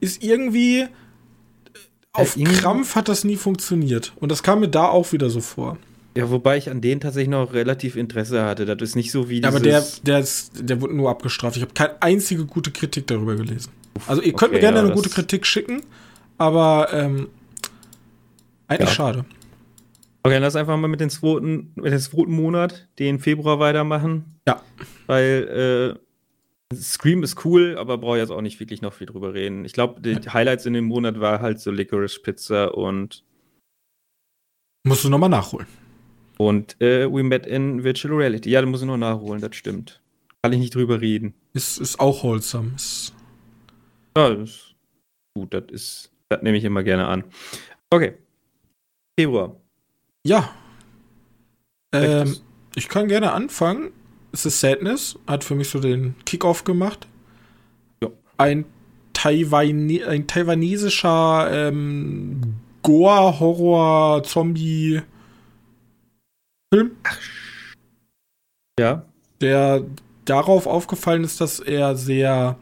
ist 0.02 0.22
irgendwie 0.24 0.88
auf 2.14 2.36
ja, 2.36 2.50
Krampf 2.50 2.96
hat 2.96 3.08
das 3.08 3.24
nie 3.24 3.38
funktioniert 3.38 4.12
und 4.18 4.30
das 4.30 4.44
kam 4.44 4.60
mir 4.60 4.68
da 4.68 4.88
auch 4.90 5.14
wieder 5.14 5.30
so 5.30 5.40
vor. 5.40 5.78
Ja, 6.16 6.30
wobei 6.30 6.58
ich 6.58 6.70
an 6.70 6.82
denen 6.82 7.00
tatsächlich 7.00 7.30
noch 7.30 7.54
relativ 7.54 7.96
Interesse 7.96 8.44
hatte. 8.44 8.66
Das 8.66 8.82
ist 8.82 8.96
nicht 8.96 9.12
so 9.12 9.30
wie 9.30 9.42
ja, 9.42 9.48
Aber 9.48 9.62
der, 9.62 9.84
der, 10.04 10.20
ist, 10.20 10.52
der 10.60 10.82
wurde 10.82 10.94
nur 10.94 11.10
abgestraft. 11.10 11.56
Ich 11.56 11.62
habe 11.62 11.74
keine 11.74 12.02
einzige 12.02 12.46
gute 12.46 12.72
Kritik 12.72 13.08
darüber 13.08 13.36
gelesen. 13.36 13.72
Also 14.08 14.22
ihr 14.22 14.34
könnt 14.34 14.52
okay, 14.52 14.56
mir 14.56 14.60
gerne 14.60 14.80
ja, 14.80 14.86
eine 14.86 14.94
gute 14.94 15.10
Kritik 15.10 15.46
schicken, 15.46 15.84
aber 16.38 16.90
ähm, 16.92 17.30
eigentlich 18.68 18.90
ja. 18.90 18.96
schade. 18.96 19.26
Okay, 20.24 20.38
lass 20.38 20.56
einfach 20.56 20.78
mal 20.78 20.88
mit, 20.88 21.00
den 21.00 21.10
zweiten, 21.10 21.72
mit 21.76 21.92
dem 21.92 22.00
zweiten 22.00 22.32
Monat, 22.32 22.88
den 23.00 23.20
Februar 23.20 23.60
weitermachen. 23.60 24.40
Ja. 24.48 24.62
Weil 25.08 25.98
äh, 26.72 26.76
Scream 26.76 27.24
ist 27.24 27.44
cool, 27.46 27.78
aber 27.78 27.98
brauche 27.98 28.18
jetzt 28.18 28.32
auch 28.32 28.42
nicht 28.42 28.60
wirklich 28.60 28.82
noch 28.82 28.94
viel 28.94 29.08
drüber 29.08 29.34
reden. 29.34 29.66
Ich 29.66 29.74
glaube, 29.74 30.02
die. 30.02 30.16
Highlights 30.16 30.66
in 30.66 30.74
dem 30.74 30.86
Monat 30.86 31.20
war 31.20 31.42
halt 31.42 31.60
so 31.60 31.72
Licorice 31.72 32.20
Pizza 32.22 32.76
und 32.76 33.24
Musst 34.84 35.04
du 35.04 35.10
nochmal 35.10 35.30
nachholen. 35.30 35.68
Und 36.48 36.82
äh, 36.82 37.08
We 37.08 37.22
Met 37.22 37.46
in 37.46 37.84
Virtual 37.84 38.16
Reality. 38.16 38.50
Ja, 38.50 38.62
da 38.62 38.68
muss 38.68 38.82
ich 38.82 38.88
noch 38.88 38.98
nachholen, 38.98 39.42
das 39.42 39.56
stimmt. 39.56 40.02
Kann 40.42 40.52
ich 40.54 40.60
nicht 40.60 40.74
drüber 40.74 41.00
reden. 41.00 41.36
Ist, 41.54 41.78
ist 41.78 42.00
auch 42.00 42.24
wholesome. 42.24 42.72
Ist 42.76 43.14
ja, 44.18 44.34
das 44.34 44.50
ist 44.50 44.76
gut, 45.36 45.54
das 45.54 45.66
ist, 45.72 46.12
das 46.30 46.42
nehme 46.42 46.58
ich 46.58 46.64
immer 46.64 46.82
gerne 46.82 47.08
an. 47.08 47.26
Okay. 47.92 48.16
Februar. 49.20 49.56
Ja. 50.26 50.50
Ähm, 51.94 52.38
ich 52.74 52.90
kann 52.90 53.08
gerne 53.08 53.34
anfangen. 53.34 53.92
Es 54.32 54.48
ist 54.48 54.62
Sadness, 54.62 55.20
hat 55.28 55.44
für 55.44 55.54
mich 55.54 55.70
so 55.70 55.80
den 55.80 56.16
Kickoff 56.26 56.64
gemacht. 56.64 57.08
Ja. 58.02 58.10
Ein, 58.38 58.66
Taiwane 59.14 60.08
ein 60.08 60.26
taiwanesischer 60.26 61.50
ähm, 61.52 62.56
Goa, 62.82 63.40
Horror, 63.40 64.24
Zombie, 64.24 65.02
Film. 66.74 66.92
Ja. 68.80 69.06
Der 69.42 69.84
darauf 70.26 70.68
aufgefallen 70.68 71.24
ist, 71.24 71.42
dass 71.42 71.60
er 71.60 71.98
sehr, 71.98 72.58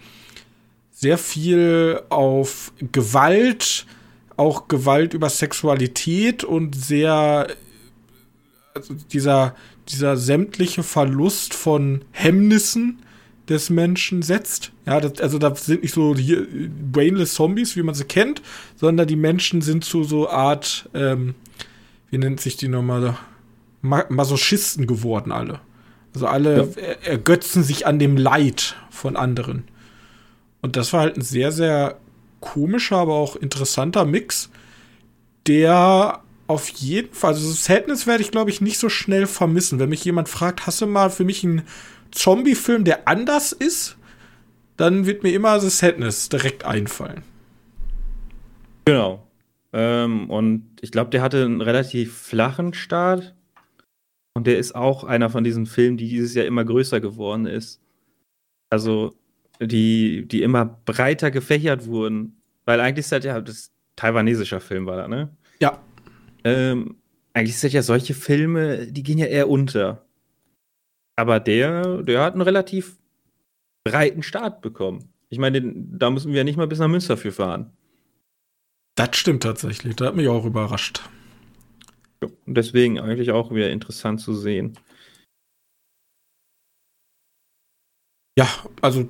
sehr 0.91 1.17
viel 1.17 2.01
auf 2.09 2.73
Gewalt, 2.91 3.85
auch 4.35 4.67
Gewalt 4.67 5.13
über 5.13 5.29
Sexualität 5.29 6.43
und 6.43 6.75
sehr, 6.75 7.47
also 8.73 8.95
dieser, 9.11 9.55
dieser 9.89 10.17
sämtliche 10.17 10.81
Verlust 10.81 11.53
von 11.53 12.03
Hemmnissen 12.11 13.03
des 13.47 13.69
Menschen 13.69 14.21
setzt. 14.23 14.71
Ja, 14.87 15.01
das, 15.01 15.21
also 15.21 15.37
da 15.37 15.53
sind 15.55 15.83
nicht 15.83 15.93
so 15.93 16.15
hier 16.15 16.47
brainless 16.91 17.35
Zombies, 17.35 17.75
wie 17.75 17.83
man 17.83 17.95
sie 17.95 18.05
kennt, 18.05 18.41
sondern 18.75 19.07
die 19.07 19.15
Menschen 19.15 19.61
sind 19.61 19.83
zu 19.83 20.03
so 20.03 20.29
Art, 20.29 20.89
ähm, 20.95 21.35
wie 22.09 22.17
nennt 22.17 22.39
sich 22.39 22.57
die 22.57 22.69
nochmal? 22.69 23.15
Masochisten 23.81 24.87
geworden, 24.87 25.31
alle. 25.31 25.61
Also 26.13 26.27
alle 26.27 26.69
ja. 26.75 26.83
ergötzen 27.03 27.63
sich 27.63 27.85
an 27.85 27.99
dem 27.99 28.17
Leid 28.17 28.75
von 28.89 29.15
anderen. 29.15 29.63
Und 30.61 30.75
das 30.75 30.91
war 30.91 31.01
halt 31.01 31.17
ein 31.17 31.21
sehr, 31.21 31.51
sehr 31.51 31.97
komischer, 32.39 32.97
aber 32.97 33.13
auch 33.13 33.35
interessanter 33.35 34.05
Mix, 34.05 34.49
der 35.47 36.21
auf 36.47 36.67
jeden 36.69 37.13
Fall, 37.13 37.33
also 37.33 37.51
Sadness 37.51 38.07
werde 38.07 38.23
ich, 38.23 38.31
glaube 38.31 38.49
ich, 38.49 38.59
nicht 38.59 38.79
so 38.79 38.89
schnell 38.89 39.27
vermissen. 39.27 39.77
Wenn 39.79 39.89
mich 39.89 40.03
jemand 40.03 40.29
fragt, 40.29 40.65
hast 40.65 40.81
du 40.81 40.87
mal 40.87 41.09
für 41.11 41.23
mich 41.23 41.43
einen 41.43 41.61
Zombie-Film, 42.11 42.85
der 42.85 43.07
anders 43.07 43.51
ist, 43.51 43.97
dann 44.75 45.05
wird 45.05 45.23
mir 45.23 45.31
immer 45.31 45.59
The 45.59 45.69
Sadness 45.69 46.29
direkt 46.29 46.65
einfallen. 46.65 47.23
Genau. 48.85 49.27
Ähm, 49.73 50.29
und 50.29 50.65
ich 50.81 50.91
glaube, 50.91 51.11
der 51.11 51.21
hatte 51.21 51.45
einen 51.45 51.61
relativ 51.61 52.17
flachen 52.17 52.73
Start. 52.73 53.35
Und 54.39 54.47
der 54.47 54.57
ist 54.57 54.73
auch 54.73 55.03
einer 55.03 55.29
von 55.29 55.43
diesen 55.43 55.65
Filmen, 55.65 55.97
die 55.97 56.07
dieses 56.07 56.33
Jahr 56.33 56.45
immer 56.45 56.63
größer 56.63 57.01
geworden 57.01 57.45
ist. 57.45 57.81
Also, 58.69 59.13
die, 59.59 60.29
die 60.29 60.43
immer 60.43 60.63
breiter 60.85 61.29
gefächert 61.29 61.87
wurden. 61.87 62.41
Weil 62.63 62.79
eigentlich 62.79 63.03
ist 63.03 63.11
das 63.11 63.25
ja, 63.25 63.41
das 63.41 63.73
taiwanesischer 63.97 64.61
Film 64.61 64.85
war 64.85 64.95
da, 64.95 65.09
ne? 65.09 65.35
Ja. 65.59 65.83
Ähm, 66.45 66.95
eigentlich 67.33 67.55
ist 67.55 67.65
das 67.65 67.73
ja 67.73 67.81
solche 67.81 68.13
Filme, 68.13 68.87
die 68.87 69.03
gehen 69.03 69.17
ja 69.17 69.25
eher 69.25 69.49
unter. 69.49 70.05
Aber 71.17 71.41
der, 71.41 72.01
der 72.03 72.21
hat 72.21 72.31
einen 72.31 72.41
relativ 72.41 72.95
breiten 73.83 74.23
Start 74.23 74.61
bekommen. 74.61 75.09
Ich 75.27 75.37
meine, 75.37 75.61
da 75.61 76.11
müssen 76.11 76.31
wir 76.31 76.37
ja 76.37 76.43
nicht 76.45 76.55
mal 76.55 76.65
bis 76.65 76.79
nach 76.79 76.87
Münster 76.87 77.17
für 77.17 77.33
fahren. 77.33 77.73
Das 78.95 79.17
stimmt 79.17 79.43
tatsächlich. 79.43 79.97
Da 79.97 80.05
hat 80.05 80.15
mich 80.15 80.29
auch 80.29 80.45
überrascht. 80.45 81.01
Und 82.21 82.33
deswegen 82.45 82.99
eigentlich 82.99 83.31
auch 83.31 83.53
wieder 83.53 83.69
interessant 83.69 84.21
zu 84.21 84.33
sehen. 84.33 84.77
Ja, 88.37 88.47
also 88.81 89.09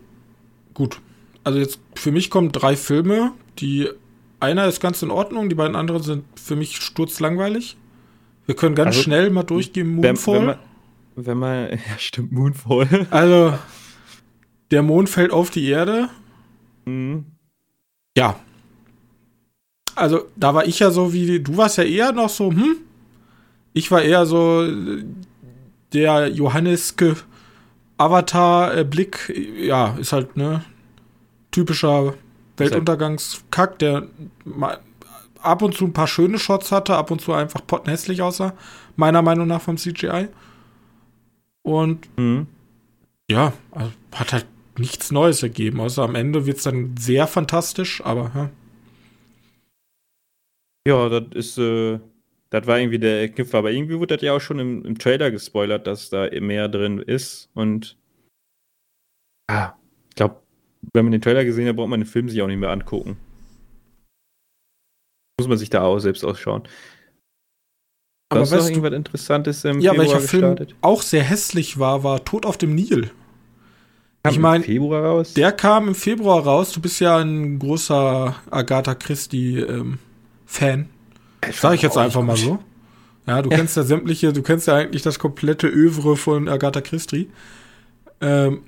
gut. 0.74 1.02
Also 1.44 1.60
jetzt 1.60 1.80
für 1.96 2.12
mich 2.12 2.30
kommen 2.30 2.52
drei 2.52 2.76
Filme, 2.76 3.32
die 3.60 3.90
einer 4.40 4.68
ist 4.68 4.80
ganz 4.80 5.02
in 5.02 5.12
Ordnung, 5.12 5.50
die 5.50 5.56
beiden 5.56 5.76
anderen 5.76 6.02
sind 6.02 6.24
für 6.40 6.56
mich 6.56 6.78
sturzlangweilig. 6.78 7.78
Wir 8.46 8.56
können 8.56 8.76
ganz 8.76 8.96
also, 8.96 9.02
schnell 9.02 9.30
mal 9.30 9.44
durchgehen. 9.44 9.96
Moonfall. 9.96 10.36
Wenn, 10.36 10.46
wenn, 10.46 10.46
man, 10.46 10.58
wenn 11.16 11.38
man, 11.38 11.70
ja 11.90 11.98
stimmt, 11.98 12.32
Moonfall. 12.32 13.08
Also 13.12 13.54
der 14.72 14.84
Mond 14.84 15.10
fällt 15.10 15.32
auf 15.32 15.50
die 15.50 15.68
Erde. 15.68 16.10
Mhm. 16.86 17.26
Ja. 18.18 18.40
Also 19.96 20.26
da 20.36 20.54
war 20.54 20.66
ich 20.66 20.80
ja 20.80 20.92
so 20.92 21.14
wie, 21.14 21.40
du 21.40 21.58
warst 21.58 21.78
ja 21.78 21.84
eher 21.84 22.12
noch 22.14 22.30
so, 22.30 22.52
hm, 22.52 22.78
ich 23.80 23.92
war 23.92 24.02
eher 24.02 24.26
so 24.26 24.68
der 25.94 26.28
Johanneske 26.28 27.16
Avatar-Blick. 27.98 29.34
Ja, 29.58 29.96
ist 29.98 30.12
halt, 30.12 30.36
ne, 30.38 30.64
typischer 31.52 32.14
Weltuntergangskack, 32.58 33.80
der 33.80 34.08
ab 35.42 35.62
und 35.62 35.76
zu 35.76 35.86
ein 35.86 35.94
paar 35.94 36.08
schöne 36.08 36.38
Shots 36.38 36.72
hatte, 36.72 36.96
ab 36.98 37.10
und 37.10 37.22
zu 37.22 37.32
einfach 37.34 37.66
pottenhässlich 37.66 38.22
aussah, 38.22 38.54
meiner 38.98 39.22
Meinung 39.22 39.48
nach 39.48 39.62
vom 39.62 39.78
CGI. 39.78 40.28
Und 41.64 42.08
mhm. 42.18 42.48
ja, 43.32 43.54
also 43.72 43.92
hat 44.14 44.34
halt 44.34 44.46
nichts 44.78 45.12
Neues 45.12 45.42
ergeben, 45.42 45.80
außer 45.80 46.04
am 46.04 46.16
Ende 46.16 46.46
wird 46.46 46.58
es 46.58 46.64
dann 46.64 46.96
sehr 46.98 47.28
fantastisch, 47.28 48.04
aber 48.04 48.32
ja. 48.36 48.50
Ja, 50.88 51.10
das 51.10 51.24
ist, 51.34 51.58
äh, 51.58 52.00
das 52.50 52.66
war 52.66 52.80
irgendwie 52.80 53.00
der 53.00 53.30
Kniff, 53.30 53.54
aber 53.54 53.72
irgendwie 53.72 54.00
wurde 54.00 54.16
das 54.16 54.24
ja 54.24 54.34
auch 54.34 54.42
schon 54.42 54.60
im, 54.60 54.84
im 54.84 54.98
Trailer 54.98 55.32
gespoilert, 55.32 55.86
dass 55.86 56.10
da 56.10 56.30
mehr 56.40 56.68
drin 56.68 57.00
ist. 57.00 57.50
Und 57.54 57.98
ah, 59.50 59.74
ich 60.10 60.16
glaube, 60.16 60.42
wenn 60.94 61.06
man 61.06 61.12
den 61.12 61.22
Trailer 61.22 61.46
gesehen 61.46 61.68
hat, 61.68 61.76
braucht 61.76 61.90
man 61.90 62.00
den 62.00 62.08
Film 62.08 62.30
sich 62.30 62.42
auch 62.42 62.48
nicht 62.48 62.58
mehr 62.58 62.72
angucken. 62.72 63.18
Muss 65.40 65.48
man 65.48 65.58
sich 65.58 65.70
da 65.70 65.84
auch 65.84 66.00
selbst 66.00 66.24
ausschauen. 66.24 66.64
Aber 68.32 68.42
was 68.42 68.52
noch 68.52 68.68
irgendwas 68.68 68.94
Interessantes 68.94 69.64
im 69.66 69.80
ja, 69.80 69.92
Februar 69.92 70.08
welcher 70.08 70.22
gestartet? 70.22 70.70
Film 70.70 70.80
auch 70.82 71.02
sehr 71.02 71.24
hässlich 71.24 71.80
war, 71.80 72.04
war 72.04 72.24
Tod 72.26 72.46
auf 72.46 72.58
dem 72.58 72.76
Nil. 72.76 73.12
Kam 74.24 74.34
ich 74.34 74.40
meine, 74.40 74.64
Februar 74.64 75.04
raus? 75.04 75.34
Der 75.34 75.52
kam 75.52 75.88
im 75.88 75.96
Februar 75.96 76.44
raus. 76.44 76.72
Du 76.72 76.82
bist 76.82 77.00
ja 77.00 77.18
ein 77.18 77.58
großer 77.58 78.36
Agatha 78.52 78.94
Christie 78.96 79.60
ähm, 79.60 79.98
Fan. 80.46 80.90
Sag 81.54 81.76
ich 81.76 81.82
jetzt 81.82 81.98
einfach 81.98 82.22
mal 82.22 82.38
so. 82.38 82.60
Ja, 83.28 83.42
du 83.42 83.50
ja. 83.50 83.58
kennst 83.58 83.78
ja 83.78 83.84
sämtliche, 83.84 84.34
du 84.34 84.42
kennst 84.42 84.68
ja 84.68 84.76
eigentlich 84.76 85.04
das 85.04 85.20
komplette 85.20 85.68
Övre 85.68 86.18
von 86.18 86.50
Agatha 86.50 86.82
Christie. 86.82 87.30
Ähm, 88.22 88.64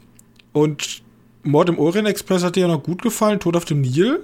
und 0.54 1.01
Mord 1.44 1.70
im 1.70 1.80
Orient 1.80 2.08
Express 2.08 2.44
hat 2.44 2.56
dir 2.56 2.62
ja 2.62 2.68
noch 2.68 2.84
gut 2.84 3.01
gefallen. 3.01 3.40
Tod 3.40 3.56
auf 3.56 3.66
dem 3.66 3.82
Nil. 3.82 4.24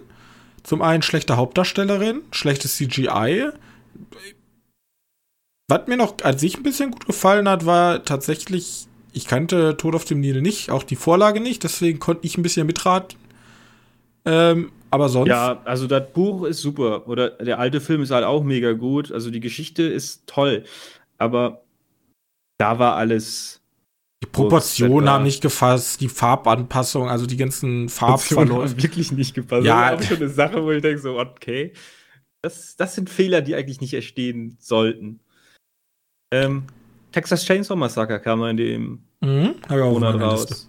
Zum 0.63 0.81
einen 0.81 1.01
schlechte 1.01 1.37
Hauptdarstellerin, 1.37 2.21
schlechtes 2.31 2.75
CGI. 2.75 3.51
Was 5.69 5.87
mir 5.87 5.97
noch 5.97 6.15
an 6.23 6.37
sich 6.37 6.57
ein 6.57 6.63
bisschen 6.63 6.91
gut 6.91 7.05
gefallen 7.05 7.47
hat, 7.47 7.65
war 7.65 8.03
tatsächlich, 8.03 8.87
ich 9.13 9.27
kannte 9.27 9.77
Tod 9.77 9.95
auf 9.95 10.05
dem 10.05 10.19
Nil 10.19 10.41
nicht, 10.41 10.69
auch 10.69 10.83
die 10.83 10.95
Vorlage 10.95 11.39
nicht, 11.39 11.63
deswegen 11.63 11.99
konnte 11.99 12.27
ich 12.27 12.37
ein 12.37 12.43
bisschen 12.43 12.67
mitraten. 12.67 13.17
Ähm, 14.25 14.71
aber 14.89 15.09
sonst. 15.09 15.29
Ja, 15.29 15.61
also 15.65 15.87
das 15.87 16.11
Buch 16.11 16.45
ist 16.45 16.61
super. 16.61 17.07
Oder 17.07 17.31
der 17.31 17.59
alte 17.59 17.81
Film 17.81 18.01
ist 18.01 18.11
halt 18.11 18.25
auch 18.25 18.43
mega 18.43 18.73
gut. 18.73 19.11
Also 19.11 19.31
die 19.31 19.39
Geschichte 19.39 19.83
ist 19.83 20.27
toll. 20.27 20.63
Aber 21.17 21.63
da 22.57 22.79
war 22.79 22.95
alles 22.95 23.61
Die 24.23 24.27
Proportionen 24.27 25.09
haben 25.09 25.23
nicht 25.23 25.41
gefasst, 25.41 26.01
die 26.01 26.09
Farbanpassung, 26.09 27.09
also 27.09 27.25
die 27.25 27.37
ganzen 27.37 27.89
Farbverläufe. 27.89 28.71
haben 28.71 28.81
wirklich 28.83 29.11
nicht 29.11 29.33
gepasst. 29.33 29.65
Ja. 29.65 29.91
Das 29.91 30.01
ist 30.01 30.07
schon 30.07 30.17
eine 30.17 30.29
Sache, 30.29 30.63
wo 30.63 30.71
ich 30.71 30.81
denke 30.81 30.99
so, 30.99 31.19
okay. 31.19 31.73
Das, 32.41 32.75
das 32.75 32.95
sind 32.95 33.09
Fehler, 33.09 33.41
die 33.41 33.55
eigentlich 33.55 33.81
nicht 33.81 33.93
entstehen 33.93 34.57
sollten. 34.59 35.19
Ähm, 36.31 36.63
Texas 37.11 37.45
Chainsaw 37.45 37.75
Massacre 37.75 38.19
kam 38.19 38.43
in 38.43 38.57
dem 38.57 39.03
Mhm, 39.21 39.55
auch 39.67 39.91
Monat 39.91 40.19
raus. 40.21 40.67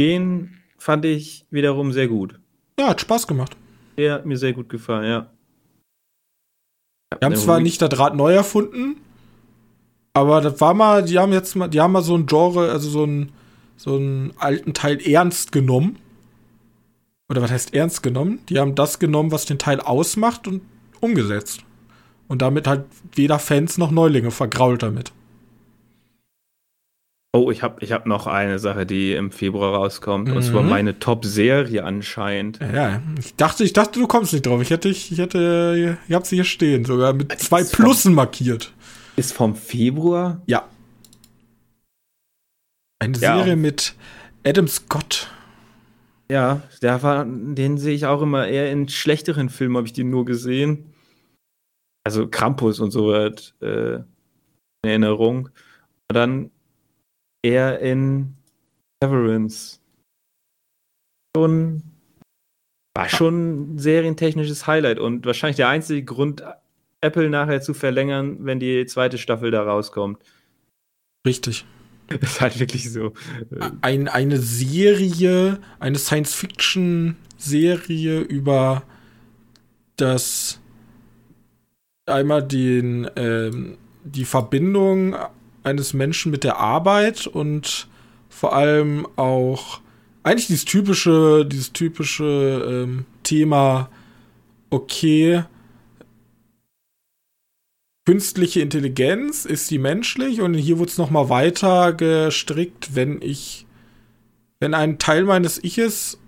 Den 0.00 0.58
fand 0.78 1.04
ich 1.04 1.46
wiederum 1.50 1.92
sehr 1.92 2.08
gut. 2.08 2.40
Ja, 2.78 2.88
hat 2.88 3.00
Spaß 3.00 3.26
gemacht. 3.26 3.56
Der 3.96 4.14
hat 4.14 4.26
mir 4.26 4.36
sehr 4.36 4.52
gut 4.52 4.68
gefallen, 4.68 5.08
ja. 5.08 5.30
Wir 7.18 7.26
haben 7.26 7.36
zwar 7.36 7.60
nicht 7.60 7.80
das 7.80 7.98
Rad 7.98 8.14
neu 8.14 8.34
erfunden, 8.34 8.96
aber 10.12 10.40
das 10.40 10.60
war 10.60 10.74
mal, 10.74 11.04
die 11.04 11.18
haben 11.18 11.32
jetzt 11.32 11.54
mal, 11.56 11.68
die 11.68 11.80
haben 11.80 11.92
mal 11.92 12.02
so 12.02 12.16
ein 12.16 12.26
Genre, 12.26 12.70
also 12.70 12.90
so 12.90 13.04
einen, 13.04 13.32
so 13.76 13.96
einen 13.96 14.32
alten 14.38 14.74
Teil 14.74 15.00
ernst 15.06 15.52
genommen. 15.52 15.98
Oder 17.28 17.42
was 17.42 17.50
heißt 17.50 17.74
ernst 17.74 18.02
genommen? 18.02 18.40
Die 18.48 18.58
haben 18.58 18.74
das 18.74 18.98
genommen, 18.98 19.32
was 19.32 19.46
den 19.46 19.58
Teil 19.58 19.80
ausmacht 19.80 20.46
und 20.46 20.62
umgesetzt. 21.00 21.62
Und 22.28 22.42
damit 22.42 22.66
halt 22.66 22.86
weder 23.14 23.38
Fans 23.38 23.78
noch 23.78 23.90
Neulinge 23.90 24.30
vergrault 24.30 24.82
damit. 24.82 25.12
Oh, 27.36 27.50
ich 27.50 27.62
habe 27.62 27.84
ich 27.84 27.92
hab 27.92 28.06
noch 28.06 28.26
eine 28.26 28.58
Sache, 28.58 28.86
die 28.86 29.12
im 29.12 29.30
Februar 29.30 29.74
rauskommt. 29.74 30.30
Und 30.30 30.36
Mhm. 30.36 30.42
zwar 30.42 30.62
meine 30.62 30.98
Top-Serie 30.98 31.84
anscheinend. 31.84 32.58
Ja, 32.60 33.02
ich 33.18 33.34
dachte, 33.36 33.62
ich 33.62 33.74
dachte, 33.74 33.98
du 34.00 34.06
kommst 34.06 34.32
nicht 34.32 34.46
drauf. 34.46 34.62
Ich 34.62 34.70
hätte, 34.70 34.88
ich 34.88 35.18
hätte, 35.18 35.96
ich 36.08 36.14
hab 36.14 36.26
sie 36.26 36.36
hier 36.36 36.44
stehen, 36.44 36.84
sogar 36.86 37.12
mit 37.12 37.30
Das 37.30 37.40
zwei 37.40 37.60
ist 37.60 37.76
vom- 37.76 37.84
Plussen 37.84 38.14
markiert. 38.14 38.72
Ist 39.16 39.32
vom 39.34 39.54
Februar? 39.54 40.40
Ja. 40.46 40.66
Eine 43.00 43.18
Ja. 43.18 43.36
Serie 43.36 43.56
mit 43.56 43.94
Adam 44.46 44.68
Scott. 44.68 45.28
Ja, 46.30 46.62
der 46.82 47.02
war, 47.02 47.24
den 47.24 47.78
sehe 47.78 47.94
ich 47.94 48.06
auch 48.06 48.22
immer 48.22 48.48
eher 48.48 48.72
in 48.72 48.88
schlechteren 48.88 49.48
Filmen, 49.48 49.76
habe 49.76 49.86
ich 49.86 49.92
den 49.92 50.10
nur 50.10 50.24
gesehen. 50.24 50.92
Also 52.04 52.28
Krampus 52.28 52.80
und 52.80 52.90
so 52.92 53.08
wird 53.08 53.54
äh, 53.60 53.96
in 53.96 54.04
Erinnerung. 54.84 55.48
Und 56.10 56.14
dann 56.14 56.50
eher 57.46 57.80
in 57.80 58.34
Severance. 59.02 59.80
Schon, 61.36 61.82
war 62.94 63.08
schon 63.08 63.74
ein 63.74 63.78
serientechnisches 63.78 64.66
Highlight 64.66 64.98
und 64.98 65.24
wahrscheinlich 65.26 65.56
der 65.56 65.68
einzige 65.68 66.04
Grund, 66.04 66.42
Apple 67.02 67.30
nachher 67.30 67.60
zu 67.60 67.74
verlängern, 67.74 68.38
wenn 68.40 68.58
die 68.58 68.86
zweite 68.86 69.18
Staffel 69.18 69.50
da 69.50 69.62
rauskommt. 69.62 70.18
Richtig. 71.26 71.66
ist 72.20 72.40
halt 72.40 72.58
wirklich 72.58 72.90
so. 72.90 73.12
Ein, 73.82 74.08
eine 74.08 74.38
Serie, 74.38 75.60
eine 75.78 75.98
Science-Fiction-Serie 75.98 78.20
über 78.20 78.82
das 79.96 80.58
einmal 82.06 82.42
den, 82.42 83.10
ähm, 83.16 83.76
die 84.04 84.24
Verbindung 84.24 85.14
eines 85.66 85.92
Menschen 85.92 86.30
mit 86.30 86.44
der 86.44 86.58
Arbeit 86.58 87.26
und 87.26 87.88
vor 88.28 88.54
allem 88.54 89.06
auch 89.16 89.80
eigentlich 90.22 90.46
dieses 90.46 90.64
typische, 90.64 91.44
dieses 91.44 91.72
typische 91.72 92.84
ähm, 92.84 93.04
Thema, 93.22 93.90
okay, 94.70 95.44
künstliche 98.04 98.60
Intelligenz, 98.60 99.44
ist 99.44 99.70
die 99.70 99.78
menschlich? 99.78 100.40
Und 100.40 100.54
hier 100.54 100.78
wird 100.78 100.90
es 100.90 100.98
nochmal 100.98 101.28
weiter 101.28 101.92
gestrickt, 101.92 102.94
wenn 102.94 103.20
ich, 103.20 103.66
wenn 104.60 104.74
ein 104.74 104.98
Teil 104.98 105.24
meines 105.24 105.62
Iches, 105.62 106.18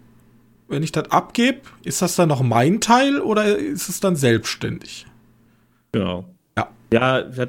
wenn 0.66 0.83
ich 0.83 0.92
das 0.92 1.11
abgebe, 1.11 1.61
ist 1.85 2.02
das 2.02 2.16
dann 2.16 2.28
noch 2.28 2.42
mein 2.42 2.80
Teil 2.80 3.21
oder 3.21 3.57
ist 3.57 3.88
es 3.88 4.00
dann 4.00 4.16
selbstständig? 4.16 5.07
Genau. 5.92 6.25
Ja. 6.57 6.68
Ja, 6.92 7.23
das 7.23 7.49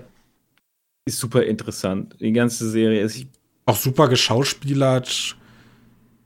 ist 1.10 1.20
super 1.20 1.44
interessant. 1.44 2.16
Die 2.20 2.32
ganze 2.32 2.70
Serie 2.70 3.02
ist. 3.02 3.26
Auch 3.66 3.76
super 3.78 4.08
geschauspielert. 4.08 5.36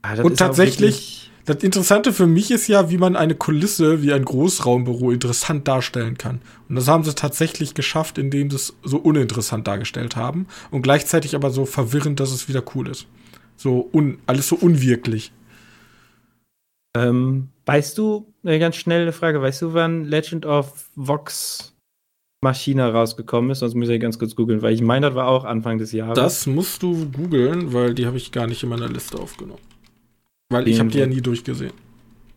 Ah, 0.02 0.14
Und 0.22 0.38
tatsächlich- 0.38 1.30
Das 1.46 1.62
Interessante 1.62 2.14
für 2.14 2.26
mich 2.26 2.50
ist 2.50 2.68
ja, 2.68 2.88
wie 2.88 2.96
man 2.96 3.16
eine 3.16 3.34
Kulisse 3.34 4.00
wie 4.00 4.14
ein 4.14 4.24
Großraumbüro 4.24 5.10
interessant 5.10 5.68
darstellen 5.68 6.16
kann. 6.16 6.40
Und 6.70 6.76
das 6.76 6.88
haben 6.88 7.04
sie 7.04 7.14
tatsächlich 7.14 7.74
geschafft, 7.74 8.16
indem 8.16 8.48
sie 8.48 8.56
es 8.56 8.74
so 8.82 8.96
uninteressant 8.96 9.66
dargestellt 9.66 10.16
haben 10.16 10.46
und 10.70 10.80
gleichzeitig 10.80 11.34
aber 11.34 11.50
so 11.50 11.66
verwirrend, 11.66 12.18
dass 12.18 12.32
es 12.32 12.48
wieder 12.48 12.62
cool 12.74 12.88
ist. 12.88 13.06
So 13.58 13.90
un 13.92 14.16
alles 14.26 14.48
so 14.48 14.56
unwirklich. 14.56 15.32
Ähm, 16.96 17.48
weißt 17.66 17.98
du, 17.98 18.32
eine 18.42 18.58
ganz 18.58 18.76
schnelle 18.76 19.12
Frage, 19.12 19.42
weißt 19.42 19.60
du, 19.62 19.74
wann 19.74 20.04
Legend 20.04 20.46
of 20.46 20.88
Vox 20.94 21.73
Machina 22.44 22.88
rausgekommen 22.90 23.50
ist? 23.50 23.58
Sonst 23.58 23.74
muss 23.74 23.88
ich 23.88 24.00
ganz 24.00 24.18
kurz 24.18 24.36
googeln, 24.36 24.62
weil 24.62 24.72
ich 24.74 24.82
meine, 24.82 25.06
das 25.06 25.14
war 25.16 25.26
auch 25.26 25.44
Anfang 25.44 25.78
des 25.78 25.90
Jahres. 25.92 26.14
Das 26.14 26.46
musst 26.46 26.82
du 26.82 27.10
googeln, 27.10 27.72
weil 27.72 27.94
die 27.94 28.06
habe 28.06 28.16
ich 28.16 28.30
gar 28.30 28.46
nicht 28.46 28.62
in 28.62 28.68
meiner 28.68 28.88
Liste 28.88 29.18
aufgenommen. 29.18 29.60
Weil 30.50 30.68
ich 30.68 30.76
Den- 30.76 30.80
habe 30.80 30.90
die 30.90 30.98
ja 30.98 31.06
nie 31.06 31.20
durchgesehen. 31.20 31.72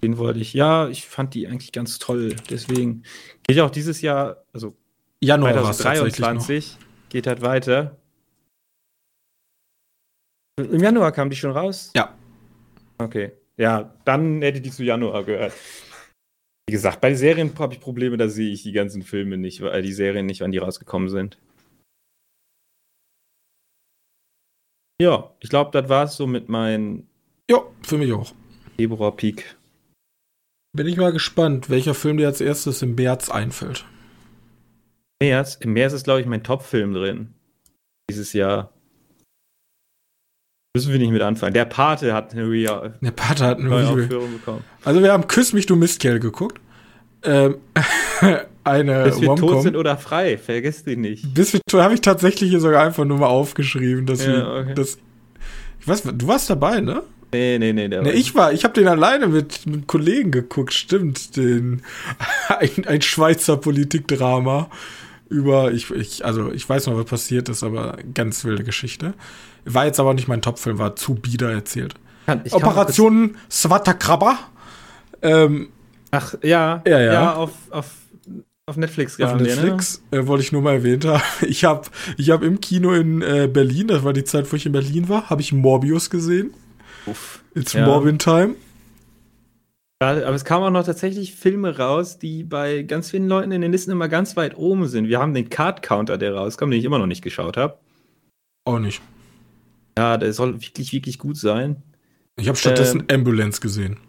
Den 0.01 0.17
wollte 0.17 0.39
ich. 0.39 0.53
Ja, 0.53 0.87
ich 0.89 1.05
fand 1.07 1.33
die 1.33 1.47
eigentlich 1.47 1.71
ganz 1.71 1.99
toll. 1.99 2.35
Deswegen 2.49 3.03
geht 3.47 3.59
auch 3.59 3.69
dieses 3.71 4.01
Jahr, 4.01 4.43
also 4.53 4.75
Januar 5.21 5.55
war 5.55 5.69
es 5.71 5.77
tatsächlich 5.77 6.19
noch. 6.19 6.27
2023, 6.29 6.77
geht 7.09 7.27
halt 7.27 7.41
weiter. 7.41 7.97
Im 10.59 10.81
Januar 10.81 11.11
kam 11.11 11.29
die 11.29 11.35
schon 11.35 11.51
raus? 11.51 11.91
Ja. 11.95 12.15
Okay. 12.97 13.31
Ja, 13.57 13.93
dann 14.05 14.41
hätte 14.41 14.61
die 14.61 14.71
zu 14.71 14.83
Januar 14.83 15.23
gehört. 15.23 15.53
Wie 16.69 16.73
gesagt, 16.73 16.99
bei 16.99 17.15
Serien 17.15 17.57
habe 17.57 17.73
ich 17.73 17.79
Probleme, 17.79 18.17
da 18.17 18.27
sehe 18.27 18.51
ich 18.51 18.63
die 18.63 18.73
ganzen 18.73 19.01
Filme 19.01 19.37
nicht, 19.37 19.61
äh, 19.61 19.81
die 19.81 19.93
Serien 19.93 20.25
nicht, 20.25 20.41
wann 20.41 20.51
die 20.51 20.57
rausgekommen 20.57 21.07
sind. 21.07 21.37
Ja, 25.01 25.33
ich 25.39 25.49
glaube, 25.49 25.71
das 25.71 25.89
war 25.89 26.05
es 26.05 26.17
so 26.17 26.27
mit 26.27 26.49
meinem 26.49 27.07
Ja, 27.49 27.61
für 27.83 27.97
mich 27.97 28.11
auch. 28.11 28.33
Februar-Peak. 28.75 29.55
Bin 30.75 30.87
ich 30.87 30.97
mal 30.97 31.13
gespannt, 31.13 31.69
welcher 31.69 31.93
Film 31.93 32.17
dir 32.17 32.27
als 32.27 32.41
erstes 32.41 32.81
im 32.81 32.95
März 32.95 33.29
einfällt. 33.29 33.85
März, 35.21 35.55
im 35.55 35.73
März 35.73 35.93
ist, 35.93 36.03
glaube 36.03 36.21
ich, 36.21 36.27
mein 36.27 36.43
Top-Film 36.43 36.93
drin. 36.93 37.33
Dieses 38.09 38.33
Jahr. 38.33 38.73
Müssen 40.77 40.91
wir 40.91 40.99
nicht 40.99 41.11
mit 41.11 41.23
anfangen. 41.23 41.53
Der 41.55 41.65
Pate 41.65 42.13
hat 42.13 42.33
eine 42.33 42.43
Re 42.43 42.93
Der 43.01 43.11
Pater 43.11 43.47
hat 43.47 43.57
eine 43.57 43.69
neue. 43.69 43.87
Aufführung 43.87 44.33
bekommen. 44.33 44.63
Also 44.85 45.01
wir 45.01 45.11
haben 45.11 45.27
Küss 45.27 45.53
mich, 45.53 45.65
du 45.65 45.75
Mistkerl 45.75 46.19
geguckt. 46.19 46.59
Ähm, 47.23 47.55
eine 48.63 49.03
Bis 49.05 49.19
wir 49.19 49.35
tot 49.35 49.63
sind 49.63 49.75
oder 49.75 49.97
frei, 49.97 50.37
vergesst 50.37 50.85
die 50.85 50.95
nicht. 50.95 51.33
Bis 51.33 51.53
wir 51.53 51.61
tot 51.67 51.81
habe 51.81 51.95
ich 51.95 52.01
tatsächlich 52.01 52.51
hier 52.51 52.59
sogar 52.59 52.85
einfach 52.85 53.05
nur 53.05 53.17
mal 53.17 53.27
aufgeschrieben, 53.27 54.05
dass 54.05 54.23
Ja, 54.23 54.33
wir, 54.33 54.61
okay. 54.61 54.73
dass, 54.75 54.99
ich 55.79 55.87
weiß, 55.87 56.03
du 56.03 56.27
warst 56.27 56.49
dabei, 56.49 56.79
ne? 56.79 57.01
Nee, 57.33 57.57
nee, 57.59 57.73
nee. 57.73 57.87
Der 57.87 58.03
Ne, 58.03 58.11
ich 58.13 58.35
war, 58.35 58.53
ich 58.53 58.63
habe 58.63 58.73
den 58.73 58.87
alleine 58.87 59.27
mit, 59.27 59.65
mit 59.65 59.87
Kollegen 59.87 60.31
geguckt, 60.31 60.73
stimmt, 60.73 61.35
den 61.35 61.81
ein, 62.49 62.85
ein 62.85 63.01
Schweizer 63.01 63.57
Politikdrama 63.57 64.69
über 65.29 65.73
ich, 65.73 65.91
ich 65.91 66.23
also 66.23 66.51
ich 66.53 66.67
weiß 66.67 66.87
noch, 66.87 66.95
was 66.97 67.05
passiert 67.05 67.49
ist, 67.49 67.63
aber 67.63 67.97
ganz 68.13 68.45
wilde 68.45 68.63
Geschichte. 68.63 69.13
War 69.67 69.85
jetzt 69.85 69.99
aber 69.99 70.13
nicht 70.13 70.27
mein 70.27 70.41
Topfilm, 70.41 70.79
war 70.79 70.95
zu 70.95 71.15
bieder 71.15 71.51
erzählt. 71.51 71.95
kann, 72.25 72.41
Operation 72.51 73.37
Swatakrabba. 73.49 74.37
Ähm, 75.21 75.69
Ach, 76.11 76.35
ja. 76.41 76.81
Ja, 76.87 76.99
ja. 76.99 77.13
Ja, 77.13 77.33
auf, 77.35 77.51
auf, 77.69 77.91
auf 78.65 78.77
Netflix 78.77 79.13
auf 79.13 79.31
gerade, 79.31 79.43
Netflix 79.43 80.03
äh, 80.11 80.25
wollte 80.25 80.43
ich 80.43 80.51
nur 80.51 80.61
mal 80.61 80.75
erwähnt 80.75 81.05
haben. 81.05 81.23
Ich 81.47 81.65
habe 81.65 81.87
ich 82.17 82.29
hab 82.29 82.43
im 82.43 82.61
Kino 82.61 82.93
in 82.93 83.21
äh, 83.21 83.49
Berlin, 83.51 83.87
das 83.87 84.03
war 84.03 84.13
die 84.13 84.23
Zeit, 84.23 84.51
wo 84.51 84.55
ich 84.55 84.65
in 84.65 84.71
Berlin 84.71 85.09
war, 85.09 85.29
habe 85.29 85.41
ich 85.41 85.53
Morbius 85.53 86.09
gesehen. 86.09 86.47
Ne? 86.47 87.11
Uff. 87.11 87.43
It's 87.55 87.73
Ja. 87.73 87.85
Morbin 87.85 88.19
Time. 88.19 88.55
Ja, 90.01 90.11
aber 90.11 90.35
es 90.35 90.45
kamen 90.45 90.63
auch 90.63 90.69
noch 90.69 90.85
tatsächlich 90.85 91.33
Filme 91.33 91.77
raus, 91.77 92.19
die 92.19 92.43
bei 92.43 92.83
ganz 92.83 93.09
vielen 93.09 93.27
Leuten 93.27 93.51
in 93.51 93.61
den 93.61 93.71
Listen 93.71 93.91
immer 93.91 94.07
ganz 94.07 94.37
weit 94.37 94.55
oben 94.55 94.87
sind. 94.87 95.07
Wir 95.07 95.19
haben 95.19 95.33
den 95.33 95.49
Card-Counter, 95.49 96.19
der 96.19 96.35
rauskam, 96.35 96.69
den 96.69 96.79
ich 96.79 96.85
immer 96.85 96.99
noch 96.99 97.07
nicht 97.07 97.23
geschaut 97.23 97.57
habe. 97.57 97.79
Auch 98.65 98.77
nicht. 98.77 99.01
Ja, 99.97 100.17
der 100.17 100.31
soll 100.33 100.61
wirklich, 100.61 100.93
wirklich 100.93 101.17
gut 101.19 101.37
sein. 101.37 101.81
Ich 102.39 102.47
habe 102.47 102.57
stattdessen 102.57 103.01
Ähm. 103.09 103.19
Ambulance 103.19 103.59
gesehen. 103.61 103.97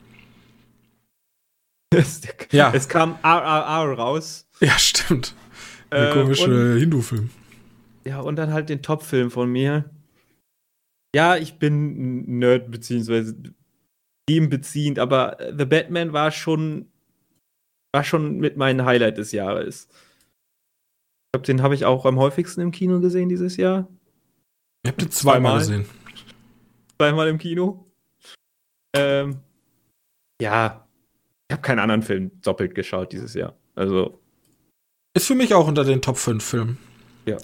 Es, 1.94 2.20
Ja. 2.52 2.70
es 2.74 2.88
kam 2.88 3.16
RRR 3.22 3.94
raus. 3.98 4.46
Ja, 4.60 4.78
stimmt. 4.78 5.34
Der 5.90 6.10
Äh, 6.10 6.12
komische 6.12 6.76
Hindu-Film. 6.78 7.30
Ja, 8.04 8.20
und 8.20 8.36
dann 8.36 8.52
halt 8.52 8.68
den 8.68 8.82
Top-Film 8.82 9.30
von 9.30 9.50
mir. 9.50 9.88
Ja, 11.16 11.36
ich 11.36 11.58
bin 11.58 12.24
ein 12.26 12.38
Nerd, 12.40 12.70
beziehungsweise 12.70 13.34
ihm 14.28 14.50
beziehend, 14.50 14.98
aber 14.98 15.40
äh, 15.40 15.54
The 15.56 15.64
Batman 15.64 16.12
war 16.12 16.30
schon, 16.30 16.90
war 17.94 18.04
schon 18.04 18.36
mit 18.38 18.58
meinem 18.58 18.84
Highlight 18.84 19.16
des 19.16 19.32
Jahres. 19.32 19.88
Ich 19.90 21.32
glaube, 21.32 21.46
den 21.46 21.62
habe 21.62 21.74
ich 21.74 21.86
auch 21.86 22.04
am 22.04 22.18
häufigsten 22.18 22.60
im 22.60 22.70
Kino 22.70 23.00
gesehen 23.00 23.30
dieses 23.30 23.56
Jahr. 23.56 23.88
Ich 24.88 24.92
hab 24.92 24.98
den 25.00 25.10
zweimal 25.10 25.60
Zweimal? 25.62 25.82
gesehen. 25.82 25.84
Zweimal 26.96 27.28
im 27.28 27.36
Kino. 27.36 27.84
Ähm, 28.96 29.40
ja, 30.40 30.86
ich 31.46 31.52
habe 31.52 31.60
keinen 31.60 31.80
anderen 31.80 32.02
Film 32.02 32.30
doppelt 32.40 32.74
geschaut 32.74 33.12
dieses 33.12 33.34
Jahr. 33.34 33.54
Also, 33.74 34.18
Ist 35.14 35.26
für 35.26 35.34
mich 35.34 35.52
auch 35.52 35.68
unter 35.68 35.84
den 35.84 36.00
Top 36.00 36.16
5 36.16 36.42
Filmen. 36.42 36.78
Ja. 37.26 37.36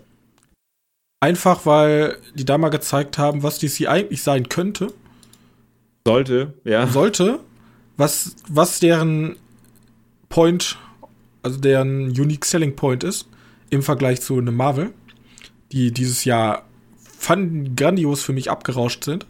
Einfach, 1.20 1.66
weil 1.66 2.16
die 2.32 2.46
da 2.46 2.56
mal 2.56 2.70
gezeigt 2.70 3.18
haben, 3.18 3.42
was 3.42 3.58
DC 3.58 3.88
eigentlich 3.88 4.22
sein 4.22 4.48
könnte, 4.48 4.90
sollte, 6.06 6.54
ja. 6.64 6.86
sollte, 6.86 7.40
was, 7.98 8.36
was 8.48 8.80
deren 8.80 9.36
Point, 10.30 10.78
also 11.42 11.60
deren 11.60 12.06
Unique 12.06 12.46
Selling 12.46 12.74
Point 12.74 13.04
ist, 13.04 13.28
im 13.68 13.82
Vergleich 13.82 14.22
zu 14.22 14.38
einem 14.38 14.56
Marvel, 14.56 14.94
die 15.72 15.92
dieses 15.92 16.24
Jahr 16.24 16.64
fand 17.24 17.76
grandios 17.76 18.22
für 18.22 18.32
mich 18.32 18.50
abgerauscht 18.50 19.04
sind. 19.04 19.26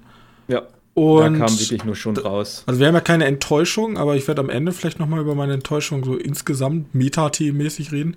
Ja, 0.48 0.60
da 0.60 0.66
Und 0.94 1.38
kam 1.38 1.58
wirklich 1.58 1.84
nur 1.84 1.96
schon 1.96 2.16
raus. 2.16 2.62
Also 2.66 2.78
wir 2.80 2.86
haben 2.86 2.94
ja 2.94 3.00
keine 3.00 3.24
Enttäuschung, 3.24 3.96
aber 3.98 4.16
ich 4.16 4.28
werde 4.28 4.40
am 4.42 4.50
Ende 4.50 4.72
vielleicht 4.72 5.00
noch 5.00 5.08
mal 5.08 5.20
über 5.20 5.34
meine 5.34 5.54
Enttäuschung 5.54 6.04
so 6.04 6.16
insgesamt 6.16 6.94
meta-mäßig 6.94 7.90
reden. 7.92 8.16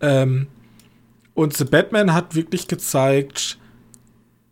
Ähm, 0.00 0.48
und 1.34 1.56
The 1.56 1.64
Batman 1.64 2.12
hat 2.12 2.34
wirklich 2.34 2.68
gezeigt, 2.68 3.58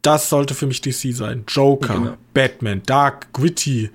das 0.02 0.28
sollte 0.28 0.54
für 0.54 0.66
mich 0.66 0.80
DC 0.80 1.14
sein. 1.14 1.44
Joker, 1.48 1.94
Genau. 1.94 2.12
Batman, 2.34 2.82
Dark, 2.86 3.32
Gritty, 3.32 3.90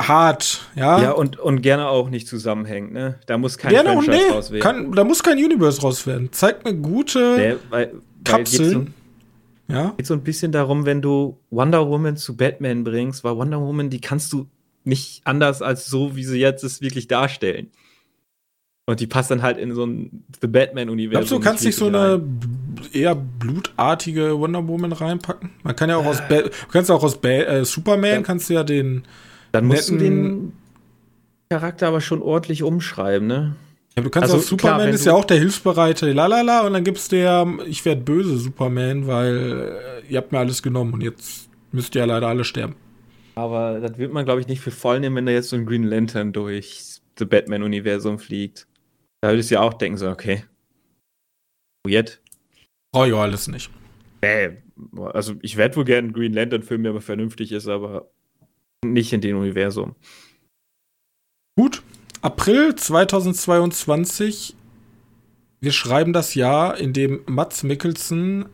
Hard, 0.00 0.60
ja. 0.76 1.02
Ja, 1.02 1.10
und, 1.12 1.38
und 1.38 1.60
gerne 1.62 1.88
auch 1.88 2.08
nicht 2.08 2.26
zusammenhängt, 2.26 2.92
ne? 2.92 3.18
Da 3.26 3.36
muss 3.36 3.58
kein 3.58 3.70
Gerne 3.70 3.92
Franchise 3.92 4.10
nee, 4.12 4.32
raus 4.32 4.50
werden. 4.50 4.62
kann, 4.62 4.92
da 4.92 5.04
muss 5.04 5.22
kein 5.22 5.36
Universe 5.36 5.82
raus 5.82 6.06
werden. 6.06 6.32
Zeigt 6.32 6.64
eine 6.66 6.78
gute 6.78 7.34
Nee, 7.36 7.56
weil, 7.70 7.92
weil 7.92 7.92
Kapseln. 8.24 8.94
Ja. 9.70 9.94
geht 9.96 10.06
so 10.06 10.14
ein 10.14 10.22
bisschen 10.22 10.52
darum, 10.52 10.86
wenn 10.86 11.00
du 11.02 11.38
Wonder 11.50 11.88
Woman 11.88 12.16
zu 12.16 12.36
Batman 12.36 12.84
bringst, 12.84 13.24
weil 13.24 13.36
Wonder 13.36 13.60
Woman, 13.60 13.90
die 13.90 14.00
kannst 14.00 14.32
du 14.32 14.46
nicht 14.84 15.22
anders 15.24 15.62
als 15.62 15.86
so, 15.86 16.16
wie 16.16 16.24
sie 16.24 16.38
jetzt 16.40 16.64
es 16.64 16.80
wirklich 16.80 17.06
darstellen. 17.08 17.70
Und 18.86 18.98
die 18.98 19.06
passt 19.06 19.30
dann 19.30 19.42
halt 19.42 19.56
in 19.58 19.72
so 19.74 19.84
ein 19.86 20.24
The 20.40 20.48
Batman-Universum. 20.48 21.10
Glaubst 21.12 21.30
du, 21.30 21.36
du 21.36 21.40
kannst 21.42 21.64
nicht 21.64 21.76
so 21.76 21.86
eine 21.86 22.14
rein. 22.14 22.40
eher 22.92 23.14
blutartige 23.14 24.36
Wonder 24.38 24.66
Woman 24.66 24.92
reinpacken? 24.92 25.50
Man 25.62 25.76
kann 25.76 25.90
ja 25.90 25.96
auch 25.96 26.06
aus 26.06 26.20
ba 26.28 26.42
kannst 26.72 26.90
auch 26.90 27.04
aus 27.04 27.20
ba 27.20 27.28
äh, 27.28 27.64
Superman 27.64 28.10
Ja. 28.10 28.22
kannst 28.22 28.50
du 28.50 28.54
ja 28.54 28.64
den 28.64 29.04
Dann 29.52 29.66
musst 29.66 29.90
du 29.90 29.96
den 29.96 30.52
Charakter 31.50 31.88
aber 31.88 32.00
schon 32.00 32.22
ordentlich 32.22 32.62
umschreiben, 32.64 33.28
ne? 33.28 33.54
Ja, 33.96 34.02
du 34.04 34.10
kannst 34.10 34.30
Also, 34.30 34.36
auch 34.36 34.48
Superman 34.48 34.80
klar, 34.82 34.88
ist 34.94 35.04
du- 35.06 35.10
ja 35.10 35.16
auch 35.16 35.24
der 35.24 35.38
hilfsbereite 35.38 36.12
Lalala 36.12 36.66
und 36.66 36.72
dann 36.72 36.84
gibt's 36.84 37.08
der 37.08 37.46
ich 37.66 37.84
werd 37.84 38.04
böse 38.04 38.38
Superman, 38.38 39.06
weil 39.06 40.02
äh, 40.06 40.12
ihr 40.12 40.18
habt 40.18 40.30
mir 40.32 40.38
alles 40.38 40.62
genommen 40.62 40.94
und 40.94 41.00
jetzt 41.02 41.48
müsst 41.72 41.94
ihr 41.94 42.00
ja 42.00 42.04
leider 42.04 42.28
alle 42.28 42.44
sterben. 42.44 42.76
Aber 43.34 43.80
das 43.80 43.98
wird 43.98 44.12
man, 44.12 44.24
glaube 44.24 44.40
ich, 44.40 44.46
nicht 44.48 44.60
für 44.60 44.70
voll 44.70 45.00
nehmen, 45.00 45.16
wenn 45.16 45.26
da 45.26 45.32
jetzt 45.32 45.48
so 45.50 45.56
ein 45.56 45.66
Green 45.66 45.84
Lantern 45.84 46.32
durch 46.32 47.00
The 47.18 47.24
Batman-Universum 47.24 48.18
fliegt. 48.18 48.66
Da 49.22 49.30
würdest 49.30 49.50
du 49.50 49.54
ja 49.56 49.60
auch 49.62 49.74
denken, 49.74 49.98
so, 49.98 50.08
okay. 50.08 50.44
Weird. 51.86 52.20
Brauche 52.92 53.08
ich 53.08 53.12
auch 53.14 53.20
alles 53.22 53.48
nicht. 53.48 53.70
Nee, 54.22 54.58
also 55.12 55.34
ich 55.42 55.56
werde 55.56 55.76
wohl 55.76 55.84
gerne 55.84 56.06
einen 56.08 56.12
Green 56.12 56.32
Lantern-Film, 56.32 56.82
der 56.82 56.90
aber 56.90 57.00
vernünftig 57.00 57.52
ist, 57.52 57.68
aber 57.68 58.10
nicht 58.84 59.12
in 59.12 59.20
dem 59.20 59.38
Universum. 59.38 59.94
Gut. 61.58 61.82
April 62.22 62.74
2022. 62.74 64.54
Wir 65.60 65.72
schreiben 65.72 66.12
das 66.12 66.34
Jahr, 66.34 66.76
in 66.78 66.92
dem 66.92 67.20
Mats 67.26 67.62
Mikkelsen 67.62 68.46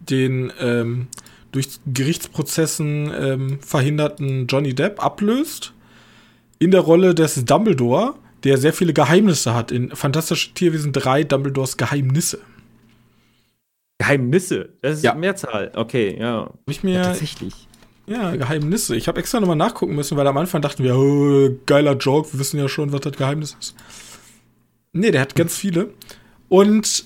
den 0.00 0.52
ähm, 0.60 1.08
durch 1.50 1.80
Gerichtsprozessen 1.86 3.12
ähm, 3.18 3.58
verhinderten 3.60 4.46
Johnny 4.46 4.74
Depp 4.74 5.02
ablöst. 5.04 5.72
In 6.58 6.70
der 6.70 6.80
Rolle 6.80 7.14
des 7.14 7.44
Dumbledore, 7.44 8.14
der 8.44 8.58
sehr 8.58 8.72
viele 8.72 8.92
Geheimnisse 8.92 9.54
hat. 9.54 9.72
In 9.72 9.90
Fantastische 9.94 10.54
Tierwesen 10.54 10.92
3 10.92 11.24
Dumbledores 11.24 11.76
Geheimnisse. 11.76 12.38
Geheimnisse, 13.98 14.68
das 14.82 14.98
ist 14.98 15.04
Ja. 15.04 15.14
Mehrzahl. 15.14 15.72
Okay, 15.74 16.16
ja. 16.18 16.42
Hab 16.42 16.54
ich 16.68 16.84
mir 16.84 17.02
Tatsächlich. 17.02 17.66
Ja, 18.06 18.36
Geheimnisse. 18.36 18.94
Ich 18.94 19.08
habe 19.08 19.18
extra 19.18 19.40
nochmal 19.40 19.56
nachgucken 19.56 19.94
müssen, 19.94 20.16
weil 20.16 20.26
am 20.26 20.36
Anfang 20.36 20.62
dachten 20.62 20.84
wir, 20.84 20.96
oh, 20.96 21.50
geiler 21.66 21.96
Joke, 21.96 22.32
wir 22.32 22.40
wissen 22.40 22.58
ja 22.58 22.68
schon, 22.68 22.92
was 22.92 23.00
das 23.00 23.16
Geheimnis 23.16 23.56
ist. 23.60 23.74
Nee, 24.92 25.10
der 25.10 25.20
hat 25.20 25.34
ganz 25.34 25.56
viele. 25.56 25.92
Und 26.48 27.04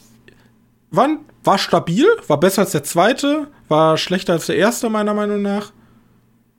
war, 0.91 1.09
war 1.43 1.59
stabil, 1.59 2.07
war 2.27 2.39
besser 2.39 2.63
als 2.63 2.73
der 2.73 2.85
zweite, 2.85 3.49
war 3.69 3.97
schlechter 3.97 4.35
als 4.35 4.47
der 4.47 4.57
erste, 4.57 4.91
meiner 4.91 5.15
Meinung 5.15 5.41
nach. 5.43 5.73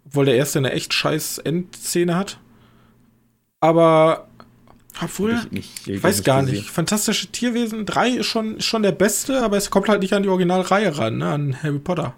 Obwohl 0.06 0.26
der 0.26 0.36
erste 0.36 0.60
eine 0.60 0.72
echt 0.72 0.94
scheiß 0.94 1.38
Endszene 1.38 2.16
hat. 2.16 2.40
Aber, 3.60 4.28
obwohl, 5.02 5.34
Ich, 5.34 5.52
nicht, 5.52 5.88
ich 5.88 6.04
weiß 6.04 6.24
gar 6.24 6.42
nicht. 6.42 6.70
Fantastische 6.70 7.28
Tierwesen 7.28 7.86
3 7.86 8.10
ist 8.10 8.26
schon, 8.26 8.60
schon 8.60 8.82
der 8.82 8.92
beste, 8.92 9.44
aber 9.44 9.58
es 9.58 9.70
kommt 9.70 9.88
halt 9.88 10.02
nicht 10.02 10.14
an 10.14 10.24
die 10.24 10.30
Originalreihe 10.30 10.98
ran, 10.98 11.20
ne, 11.20 11.28
an 11.28 11.62
Harry 11.62 11.80
Potter. 11.80 12.16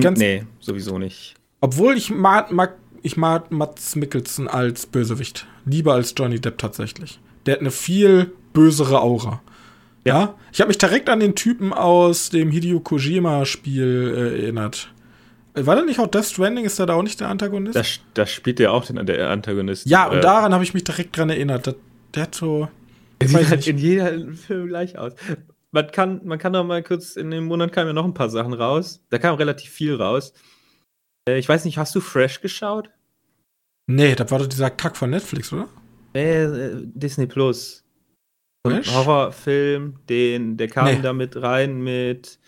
Ganz- 0.00 0.18
nee, 0.18 0.44
sowieso 0.60 0.98
nicht. 0.98 1.34
Obwohl 1.60 1.96
ich 1.96 2.10
mag, 2.10 2.50
mag, 2.52 2.76
ich 3.02 3.16
mag 3.16 3.50
Mats 3.50 3.96
Mikkelsen 3.96 4.48
als 4.48 4.86
Bösewicht. 4.86 5.46
Lieber 5.64 5.94
als 5.94 6.14
Johnny 6.16 6.40
Depp 6.40 6.58
tatsächlich. 6.58 7.20
Der 7.46 7.54
hat 7.54 7.60
eine 7.60 7.70
viel 7.70 8.32
bösere 8.52 9.00
Aura. 9.00 9.42
Ja. 10.06 10.34
Ich 10.52 10.60
habe 10.60 10.68
mich 10.68 10.78
direkt 10.78 11.08
an 11.08 11.20
den 11.20 11.34
Typen 11.34 11.72
aus 11.72 12.28
dem 12.30 12.50
Hideo 12.50 12.80
Kojima-Spiel 12.80 14.14
äh, 14.16 14.42
erinnert. 14.42 14.92
Äh, 15.54 15.64
War 15.66 15.76
der 15.76 15.84
nicht 15.84 15.98
auch 15.98 16.06
Death 16.06 16.26
Stranding? 16.26 16.64
Ist 16.64 16.78
der 16.78 16.86
da 16.86 16.94
auch 16.94 17.02
nicht 17.02 17.20
der 17.20 17.28
Antagonist? 17.28 17.74
Das, 17.76 18.00
das 18.12 18.30
spielt 18.30 18.60
ja 18.60 18.70
auch 18.70 18.84
den, 18.84 19.04
der 19.06 19.30
Antagonist. 19.30 19.86
ja, 19.86 20.06
und 20.08 20.18
Äh, 20.18 20.20
daran 20.20 20.52
habe 20.52 20.64
ich 20.64 20.74
mich 20.74 20.84
direkt 20.84 21.16
dran 21.16 21.30
erinnert. 21.30 21.66
Das, 21.66 21.74
der 22.14 22.22
hat 22.24 22.34
so. 22.34 22.68
Der 23.20 23.28
sieht 23.28 23.48
halt 23.48 23.66
in 23.66 23.78
jeder 23.78 24.12
Film 24.34 24.66
gleich 24.68 24.98
aus. 24.98 25.12
Man 25.74 25.90
kann, 25.90 26.20
man 26.24 26.38
kann 26.38 26.52
doch 26.52 26.62
mal 26.62 26.84
kurz, 26.84 27.16
in 27.16 27.32
dem 27.32 27.46
Monat 27.46 27.72
kamen 27.72 27.88
ja 27.88 27.92
noch 27.92 28.04
ein 28.04 28.14
paar 28.14 28.30
Sachen 28.30 28.52
raus. 28.52 29.02
Da 29.10 29.18
kam 29.18 29.34
relativ 29.34 29.70
viel 29.70 29.96
raus. 29.96 30.32
Äh, 31.28 31.38
ich 31.38 31.48
weiß 31.48 31.64
nicht, 31.64 31.78
hast 31.78 31.92
du 31.96 32.00
Fresh 32.00 32.40
geschaut? 32.40 32.90
Nee, 33.90 34.14
das 34.14 34.30
war 34.30 34.38
doch 34.38 34.46
dieser 34.46 34.70
Kack 34.70 34.96
von 34.96 35.10
Netflix, 35.10 35.52
oder? 35.52 35.68
Äh, 36.14 36.44
äh, 36.44 36.82
Disney 36.84 37.26
Plus. 37.26 37.82
Ein? 38.68 38.84
Horrorfilm, 38.84 39.96
den, 40.08 40.56
der 40.56 40.68
kam 40.68 40.84
Nee. 40.84 41.00
da 41.02 41.12
mit 41.12 41.42
rein 41.42 41.82
mit. 41.82 42.38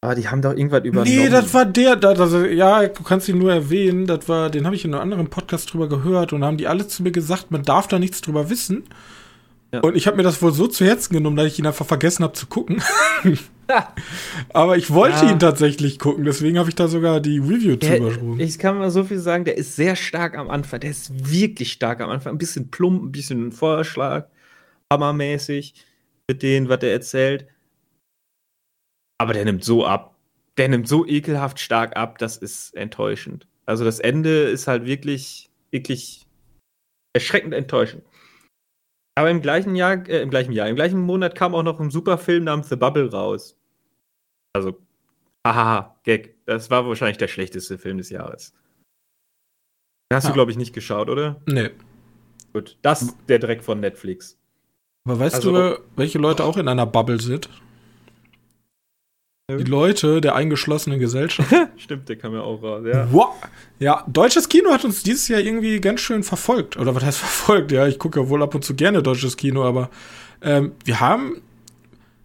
Ah, 0.00 0.14
die 0.14 0.26
haben 0.28 0.40
doch 0.40 0.54
irgendwas 0.54 0.84
übernommen. 0.84 1.14
Nee, 1.14 1.28
das 1.28 1.52
war 1.52 1.66
der, 1.66 1.96
das, 1.96 2.18
also, 2.18 2.46
ja, 2.46 2.86
du 2.86 3.02
kannst 3.02 3.28
ihn 3.28 3.36
nur 3.36 3.52
erwähnen, 3.52 4.06
das 4.06 4.26
war, 4.26 4.48
den 4.48 4.64
habe 4.64 4.74
ich 4.74 4.86
in 4.86 4.94
einem 4.94 5.02
anderen 5.02 5.28
Podcast 5.28 5.70
drüber 5.72 5.88
gehört 5.88 6.32
und 6.32 6.44
haben 6.44 6.56
die 6.56 6.66
alle 6.66 6.86
zu 6.88 7.02
mir 7.02 7.12
gesagt, 7.12 7.50
man 7.50 7.62
darf 7.62 7.88
da 7.88 7.98
nichts 7.98 8.22
drüber 8.22 8.48
wissen. 8.48 8.84
Ja. 9.72 9.80
Und 9.80 9.96
ich 9.96 10.06
habe 10.06 10.16
mir 10.16 10.22
das 10.22 10.40
wohl 10.40 10.52
so 10.52 10.66
zu 10.66 10.84
Herzen 10.86 11.12
genommen, 11.12 11.36
dass 11.36 11.46
ich 11.48 11.58
ihn 11.58 11.66
einfach 11.66 11.84
vergessen 11.84 12.24
habe 12.24 12.32
zu 12.32 12.46
gucken. 12.46 12.82
Aber 14.54 14.78
ich 14.78 14.90
wollte 14.90 15.26
Ja. 15.26 15.30
ihn 15.32 15.38
tatsächlich 15.38 15.98
gucken, 15.98 16.24
deswegen 16.24 16.58
habe 16.58 16.70
ich 16.70 16.74
da 16.74 16.88
sogar 16.88 17.20
die 17.20 17.38
Review 17.38 17.72
zu 17.72 17.80
Der, 17.80 17.98
übersprungen. 17.98 18.40
ich 18.40 18.58
kann 18.58 18.78
mal 18.78 18.90
so 18.90 19.04
viel 19.04 19.18
sagen, 19.18 19.44
der 19.44 19.58
ist 19.58 19.76
sehr 19.76 19.94
stark 19.94 20.38
am 20.38 20.48
Anfang. 20.48 20.80
Der 20.80 20.90
ist 20.90 21.30
wirklich 21.30 21.70
stark 21.72 22.00
am 22.00 22.08
Anfang. 22.08 22.34
Ein 22.34 22.38
bisschen 22.38 22.70
plump, 22.70 23.02
ein 23.04 23.12
bisschen 23.12 23.52
Vorschlag, 23.52 24.28
hammermäßig 24.90 25.74
mit 26.28 26.42
dem, 26.42 26.70
was 26.70 26.82
er 26.82 26.92
erzählt. 26.92 27.46
Aber 29.20 29.34
der 29.34 29.44
nimmt 29.44 29.64
so 29.64 29.84
ab. 29.84 30.14
Der 30.56 30.68
nimmt 30.68 30.88
so 30.88 31.06
ekelhaft 31.06 31.60
stark 31.60 31.96
ab, 31.96 32.18
das 32.18 32.36
ist 32.38 32.74
enttäuschend. 32.74 33.46
Also 33.66 33.84
das 33.84 34.00
Ende 34.00 34.44
ist 34.44 34.66
halt 34.66 34.86
wirklich, 34.86 35.50
wirklich 35.70 36.26
erschreckend 37.14 37.52
enttäuschend. 37.54 38.02
Aber 39.18 39.30
im 39.30 39.42
gleichen 39.42 39.74
Jahr, 39.74 40.06
äh, 40.08 40.22
im 40.22 40.30
gleichen 40.30 40.52
Jahr, 40.52 40.68
im 40.68 40.76
gleichen 40.76 41.00
Monat 41.00 41.34
kam 41.34 41.52
auch 41.52 41.64
noch 41.64 41.80
ein 41.80 41.90
super 41.90 42.18
Film 42.18 42.44
namens 42.44 42.68
The 42.68 42.76
Bubble 42.76 43.10
raus. 43.10 43.58
Also, 44.52 44.78
hahaha, 45.44 45.98
Gag. 46.04 46.36
Das 46.46 46.70
war 46.70 46.86
wahrscheinlich 46.86 47.18
der 47.18 47.26
schlechteste 47.26 47.78
Film 47.78 47.98
des 47.98 48.10
Jahres. 48.10 48.54
Hast 50.12 50.26
Ah. 50.26 50.28
du, 50.28 50.34
glaube 50.34 50.52
ich, 50.52 50.56
nicht 50.56 50.72
geschaut, 50.72 51.08
oder? 51.08 51.40
nee. 51.46 51.70
Gut. 52.52 52.78
Das 52.82 53.14
der 53.26 53.40
Dreck 53.40 53.62
von 53.64 53.80
Netflix. 53.80 54.38
Aber 55.04 55.18
weißt 55.18 55.34
Also- 55.36 55.52
du, 55.52 55.80
welche 55.96 56.18
Leute 56.18 56.44
auch 56.44 56.56
in 56.56 56.68
einer 56.68 56.86
Bubble 56.86 57.20
sind? 57.20 57.50
Die 59.50 59.64
Leute 59.64 60.20
der 60.20 60.34
eingeschlossenen 60.34 60.98
Gesellschaft. 61.00 61.50
Stimmt, 61.78 62.06
der 62.10 62.16
kam 62.16 62.34
ja 62.34 62.42
auch 62.42 62.62
raus, 62.62 62.84
ja. 62.86 63.10
Wow. 63.10 63.34
Ja, 63.78 64.04
deutsches 64.06 64.46
Kino 64.50 64.70
hat 64.70 64.84
uns 64.84 65.02
dieses 65.02 65.26
Jahr 65.28 65.40
irgendwie 65.40 65.80
ganz 65.80 66.02
schön 66.02 66.22
verfolgt. 66.22 66.76
Oder 66.76 66.94
was 66.94 67.02
heißt 67.02 67.18
verfolgt? 67.18 67.72
Ja, 67.72 67.86
ich 67.86 67.98
gucke 67.98 68.20
ja 68.20 68.28
wohl 68.28 68.42
ab 68.42 68.54
und 68.54 68.62
zu 68.62 68.74
gerne 68.74 69.02
deutsches 69.02 69.38
Kino, 69.38 69.64
aber 69.64 69.88
ähm, 70.42 70.72
wir 70.84 71.00
haben, 71.00 71.40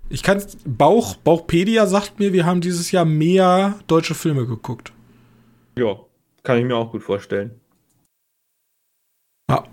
ich 0.10 0.22
kann, 0.22 0.44
Bauch, 0.66 1.16
Bauchpedia 1.16 1.88
sagt 1.88 2.20
mir, 2.20 2.34
wir 2.34 2.46
haben 2.46 2.60
dieses 2.60 2.92
Jahr 2.92 3.06
mehr 3.06 3.80
deutsche 3.88 4.16
Filme 4.16 4.46
geguckt. 4.46 4.92
Ja, 5.78 5.96
kann 6.44 6.58
ich 6.58 6.66
mir 6.66 6.76
auch 6.76 6.92
gut 6.92 7.04
vorstellen. 7.04 7.52
Ja. 9.50 9.64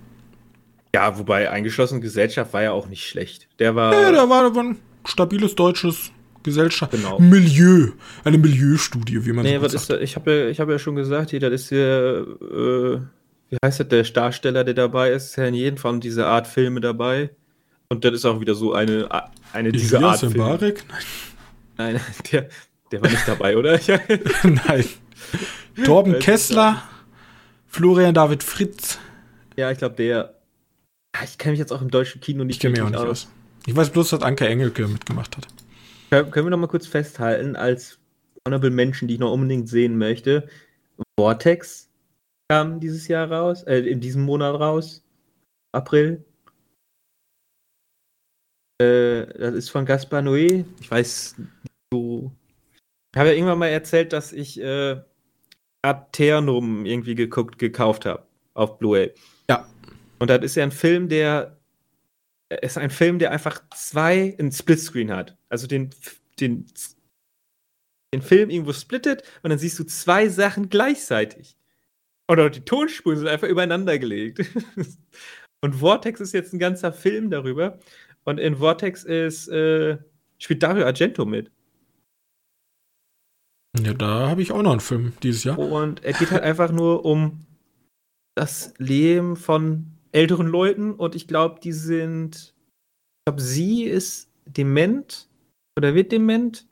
Ja, 0.95 1.19
wobei 1.19 1.51
eingeschlossene 1.51 2.01
Gesellschaft 2.01 2.53
war 2.53 2.63
ja 2.63 2.71
auch 2.71 2.87
nicht 2.87 3.09
schlecht. 3.09 3.49
Der 3.59 3.75
war. 3.75 3.93
Ja, 3.93 4.13
da 4.13 4.29
war 4.29 4.45
aber 4.45 4.61
ein 4.61 4.79
stabiles 5.05 5.57
deutsches 5.57 6.13
Gesellschaft. 6.43 6.93
Genau. 6.93 7.19
Milieu. 7.19 7.89
Eine 8.25 8.39
Milieustudie, 8.39 9.25
wie 9.25 9.33
man 9.33 9.45
Nee, 9.45 9.57
so 9.57 9.63
was 9.63 9.75
ist 9.75 9.87
sagt. 9.87 10.01
da? 10.01 10.05
Ich 10.05 10.17
habe 10.17 10.33
ja, 10.33 10.49
ich 10.49 10.61
hab 10.61 10.69
ja 10.69 10.79
schon 10.79 10.97
gesagt, 10.97 11.31
hier, 11.31 11.41
das 11.41 11.53
ist 11.53 11.71
der, 11.71 12.25
äh, 12.41 13.01
wie 13.51 13.57
heißt 13.65 13.81
das, 13.81 13.89
der 13.89 14.03
Darsteller, 14.05 14.65
der 14.65 14.75
dabei 14.75 15.11
ist, 15.13 15.27
ist 15.27 15.37
ja 15.37 15.47
in 15.47 15.55
jedem 15.55 15.77
Fall 15.77 16.01
dieser 16.01 16.27
Art 16.27 16.47
Filme 16.47 16.81
dabei. 16.81 17.31
Und 17.89 18.05
das 18.05 18.13
ist 18.15 18.25
auch 18.25 18.41
wieder 18.41 18.55
so 18.55 18.73
eine, 18.73 19.09
eine 19.53 19.73
dieser 19.73 20.01
Art 20.03 20.21
Filme. 20.21 20.37
Mbarek? 20.37 20.85
Nein, 21.77 22.01
der, 22.33 22.49
der 22.93 23.03
war 23.03 23.11
nicht 23.11 23.27
dabei, 23.27 23.57
oder? 23.57 23.79
Nein. 24.45 24.85
Torben 25.85 26.19
Kessler, 26.19 26.83
Florian 27.67 28.15
David 28.15 28.43
Fritz. 28.43 28.99
Ja, 29.57 29.71
ich 29.71 29.79
glaube, 29.79 29.97
der. 29.97 30.35
Ich 31.25 31.39
kenne 31.39 31.53
mich 31.53 31.59
jetzt 31.59 31.73
auch 31.73 31.83
im 31.83 31.91
deutschen 31.91 32.21
Kino 32.21 32.45
nicht 32.45 32.57
Ich 32.57 32.61
kenne 32.61 32.73
mich 32.73 32.83
auch 32.83 32.91
nicht 32.91 32.99
aus. 32.99 33.29
Ich 33.67 33.75
weiß 33.75 33.91
bloß, 33.91 34.11
dass 34.11 34.23
Anke 34.23 34.47
Engelke 34.47 34.87
mitgemacht 34.87 35.37
hat. 35.37 35.47
Können 36.11 36.35
wir 36.35 36.51
noch 36.51 36.59
mal 36.59 36.67
kurz 36.67 36.87
festhalten, 36.87 37.55
als 37.57 38.01
Honorable 38.47 38.71
Menschen, 38.71 39.07
die 39.07 39.15
ich 39.15 39.21
noch 39.21 39.33
unbedingt 39.33 39.69
sehen 39.69 39.97
möchte, 39.97 40.49
Vortex 41.19 41.89
kam 42.51 42.81
dieses 42.81 43.07
Jahr 43.07 43.31
raus, 43.31 43.63
äh, 43.65 43.79
in 43.79 44.01
diesem 44.01 44.23
Monat 44.23 44.59
raus, 44.59 45.05
April. 45.73 46.25
Äh, 48.81 49.27
das 49.39 49.55
ist 49.55 49.69
von 49.71 49.85
Gaspar 49.85 50.21
Noé. 50.21 50.65
Ich 50.81 50.91
weiß 50.91 51.39
nicht 51.39 51.51
so. 51.93 52.33
Ich 53.13 53.19
habe 53.19 53.29
ja 53.29 53.35
irgendwann 53.35 53.59
mal 53.59 53.69
erzählt, 53.69 54.13
dass 54.13 54.33
ich 54.33 54.61
äh, 54.61 55.01
Aternum 55.83 56.87
irgendwie 56.87 57.15
geguckt, 57.15 57.59
gekauft 57.59 58.07
habe 58.07 58.27
auf 58.55 58.79
Blu-ray. 58.79 59.13
Ja. 59.49 59.69
Und 60.19 60.29
das 60.29 60.43
ist 60.43 60.57
ja 60.57 60.65
ein 60.65 60.73
Film, 60.73 61.09
der 61.09 61.60
ist 62.51 62.79
ein 62.79 62.91
Film, 62.91 63.19
der 63.19 63.31
einfach 63.31 63.63
zwei, 63.75 64.37
ein 64.39 64.53
Splitscreen 64.53 65.13
hat. 65.13 65.37
Also 65.49 65.67
den, 65.67 65.91
den, 66.41 66.67
den 68.13 68.23
Film 68.23 68.51
irgendwo 68.51 68.73
splittet 68.73 69.23
und 69.43 69.51
dann 69.51 69.59
siehst 69.59 69.79
du 69.79 69.85
zwei 69.85 70.29
Sachen 70.29 70.69
gleichzeitig. 70.69 71.57
Oder 72.29 72.51
die 72.51 72.65
Tonspuren 72.65 73.19
sind 73.19 73.29
einfach 73.29 73.49
übereinander 73.49 73.99
gelegt. 73.99 74.45
und 75.61 75.75
Vortex 75.75 76.21
ist 76.21 76.33
jetzt 76.33 76.53
ein 76.53 76.59
ganzer 76.59 76.93
Film 76.93 77.31
darüber. 77.31 77.79
Und 78.25 78.39
in 78.39 78.57
Vortex 78.57 79.05
ist, 79.05 79.49
äh, 79.49 79.99
spielt 80.39 80.63
Dario 80.63 80.87
Argento 80.87 81.25
mit. 81.25 81.51
Ja, 83.79 83.95
da 83.95 84.29
habe 84.29 84.43
ich 84.43 84.53
auch 84.53 84.63
noch 84.63 84.73
einen 84.73 84.81
Film 84.81 85.13
dieses 85.23 85.45
Jahr. 85.45 85.59
Und 85.59 86.05
er 86.05 86.13
geht 86.13 86.31
halt 86.31 86.43
einfach 86.43 86.73
nur 86.73 87.05
um 87.05 87.47
das 88.35 88.75
Leben 88.79 89.37
von 89.37 90.00
älteren 90.13 90.47
Leuten 90.47 90.95
und 90.95 91.15
ich 91.15 91.27
glaube, 91.27 91.61
die 91.61 91.73
sind. 91.73 92.55
Ich 93.21 93.25
glaube, 93.27 93.43
sie 93.43 93.85
ist 93.85 94.31
dement 94.47 95.29
oder 95.77 95.95
wird 95.95 96.13
dement. 96.13 96.67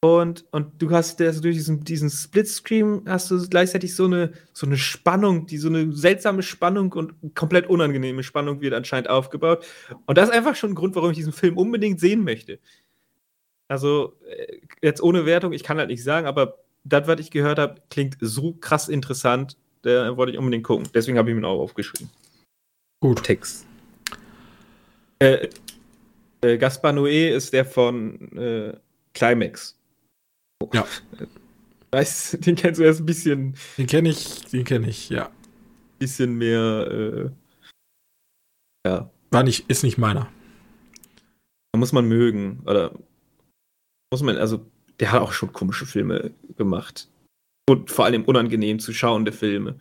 Und, 0.00 0.44
und 0.52 0.80
du 0.80 0.90
hast 0.90 1.20
also 1.20 1.40
durch 1.40 1.56
diesen, 1.56 1.82
diesen 1.82 2.08
Splitscreen 2.08 3.02
hast 3.06 3.32
du 3.32 3.48
gleichzeitig 3.48 3.96
so 3.96 4.04
eine, 4.04 4.32
so 4.52 4.64
eine 4.64 4.76
Spannung, 4.76 5.46
die 5.46 5.58
so 5.58 5.68
eine 5.68 5.92
seltsame 5.92 6.44
Spannung 6.44 6.92
und 6.92 7.34
komplett 7.34 7.68
unangenehme 7.68 8.22
Spannung 8.22 8.60
wird 8.60 8.74
anscheinend 8.74 9.10
aufgebaut. 9.10 9.66
Und 10.06 10.16
das 10.16 10.28
ist 10.28 10.34
einfach 10.34 10.54
schon 10.54 10.70
ein 10.70 10.76
Grund, 10.76 10.94
warum 10.94 11.10
ich 11.10 11.16
diesen 11.16 11.32
Film 11.32 11.58
unbedingt 11.58 11.98
sehen 11.98 12.22
möchte. 12.22 12.60
Also, 13.66 14.14
äh, 14.26 14.58
jetzt 14.82 15.02
ohne 15.02 15.26
Wertung, 15.26 15.52
ich 15.52 15.64
kann 15.64 15.78
halt 15.78 15.88
nicht 15.88 16.04
sagen, 16.04 16.28
aber 16.28 16.58
das, 16.84 17.08
was 17.08 17.20
ich 17.20 17.32
gehört 17.32 17.58
habe, 17.58 17.82
klingt 17.90 18.16
so 18.20 18.54
krass 18.54 18.88
interessant. 18.88 19.56
Da 19.88 20.16
wollte 20.16 20.32
ich 20.32 20.38
unbedingt 20.38 20.64
gucken. 20.64 20.88
Deswegen 20.94 21.18
habe 21.18 21.30
ich 21.30 21.34
mir 21.34 21.40
ihn 21.42 21.44
auch 21.44 21.60
aufgeschrieben. 21.60 22.10
Gut. 23.00 23.22
Text. 23.24 23.66
Äh, 25.20 25.48
äh, 26.40 26.58
Gaspar 26.58 26.92
Noé 26.92 27.30
ist 27.30 27.52
der 27.52 27.64
von 27.64 28.36
äh, 28.36 28.72
Climax. 29.14 29.76
Ja. 30.72 30.86
Weißt, 31.90 32.44
den 32.44 32.54
kennst 32.54 32.78
du 32.78 32.84
erst 32.84 33.00
ein 33.00 33.06
bisschen, 33.06 33.54
Den 33.78 33.86
kenne 33.86 34.10
ich, 34.10 34.44
den 34.46 34.64
kenne 34.64 34.88
ich, 34.90 35.08
ja. 35.08 35.30
bisschen 35.98 36.36
mehr. 36.36 36.86
Äh, 36.90 37.30
ja, 38.86 39.10
War 39.30 39.42
nicht, 39.42 39.70
ist 39.70 39.82
nicht 39.84 39.96
meiner. 39.96 40.28
da 41.72 41.78
muss 41.78 41.92
man 41.92 42.06
mögen. 42.06 42.60
Oder 42.66 42.92
muss 44.12 44.22
man, 44.22 44.36
also, 44.36 44.64
der 45.00 45.12
hat 45.12 45.22
auch 45.22 45.32
schon 45.32 45.52
komische 45.52 45.86
Filme 45.86 46.30
gemacht. 46.58 47.08
Und 47.68 47.90
vor 47.90 48.06
allem 48.06 48.24
unangenehm 48.24 48.78
zu 48.78 48.92
schauende 48.92 49.32
Filme. 49.32 49.76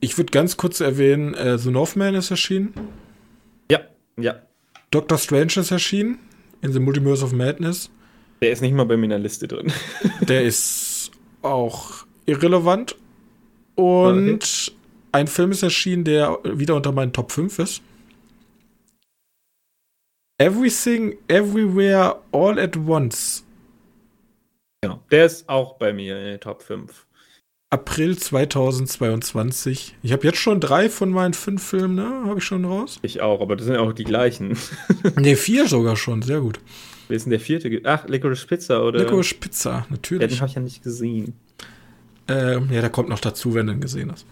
Ich 0.00 0.16
würde 0.16 0.30
ganz 0.30 0.56
kurz 0.56 0.80
erwähnen, 0.80 1.34
äh, 1.34 1.58
The 1.58 1.70
Northman 1.70 2.14
ist 2.14 2.30
erschienen. 2.30 2.72
Ja, 3.70 3.80
ja. 4.16 4.42
Doctor 4.90 5.18
Strange 5.18 5.54
ist 5.56 5.70
erschienen. 5.70 6.18
In 6.62 6.72
The 6.72 6.80
Multiverse 6.80 7.24
of 7.24 7.32
Madness. 7.32 7.90
Der 8.40 8.52
ist 8.52 8.62
nicht 8.62 8.74
mal 8.74 8.84
bei 8.84 8.96
mir 8.96 9.04
in 9.04 9.10
der 9.10 9.18
Liste 9.18 9.48
drin. 9.48 9.72
Der 10.20 10.42
ist 10.44 11.10
auch 11.42 12.04
irrelevant. 12.26 12.96
Und 13.74 14.72
ein 15.12 15.26
Film 15.26 15.52
ist 15.52 15.62
erschienen, 15.62 16.04
der 16.04 16.38
wieder 16.44 16.74
unter 16.74 16.92
meinen 16.92 17.12
Top 17.12 17.30
5 17.30 17.58
ist. 17.60 17.82
Everything, 20.38 21.16
Everywhere, 21.28 22.20
All 22.32 22.58
at 22.58 22.76
Once. 22.76 23.44
Genau. 24.80 25.02
Der 25.10 25.26
ist 25.26 25.48
auch 25.48 25.74
bei 25.76 25.92
mir 25.92 26.18
in 26.18 26.24
den 26.24 26.40
Top 26.40 26.62
5. 26.62 27.06
April 27.70 28.16
2022. 28.16 29.96
Ich 30.02 30.12
habe 30.12 30.26
jetzt 30.26 30.38
schon 30.38 30.60
drei 30.60 30.88
von 30.88 31.10
meinen 31.10 31.34
fünf 31.34 31.62
Filmen, 31.62 31.96
ne? 31.96 32.22
Habe 32.26 32.38
ich 32.38 32.44
schon 32.44 32.64
raus? 32.64 32.98
Ich 33.02 33.20
auch, 33.20 33.42
aber 33.42 33.56
das 33.56 33.66
sind 33.66 33.76
auch 33.76 33.92
die 33.92 34.04
gleichen. 34.04 34.56
Ne, 35.16 35.36
vier 35.36 35.68
sogar 35.68 35.96
schon. 35.96 36.22
Sehr 36.22 36.40
gut. 36.40 36.60
Wer 37.08 37.16
ist 37.16 37.24
denn 37.24 37.30
der 37.30 37.40
vierte? 37.40 37.80
Ach, 37.84 38.06
Licorice 38.08 38.46
Pizza, 38.46 38.82
oder? 38.84 39.00
Licorice 39.00 39.34
Pizza, 39.34 39.70
Ja, 39.70 39.80
den 39.80 39.90
natürlich. 39.90 40.40
habe 40.40 40.48
ich 40.48 40.54
ja 40.56 40.62
nicht 40.62 40.82
gesehen. 40.82 41.34
Ähm, 42.28 42.68
ja, 42.70 42.80
der 42.80 42.90
kommt 42.90 43.08
noch 43.08 43.20
dazu, 43.20 43.54
wenn 43.54 43.66
du 43.66 43.72
ihn 43.74 43.80
gesehen 43.80 44.12
hast. 44.12 44.26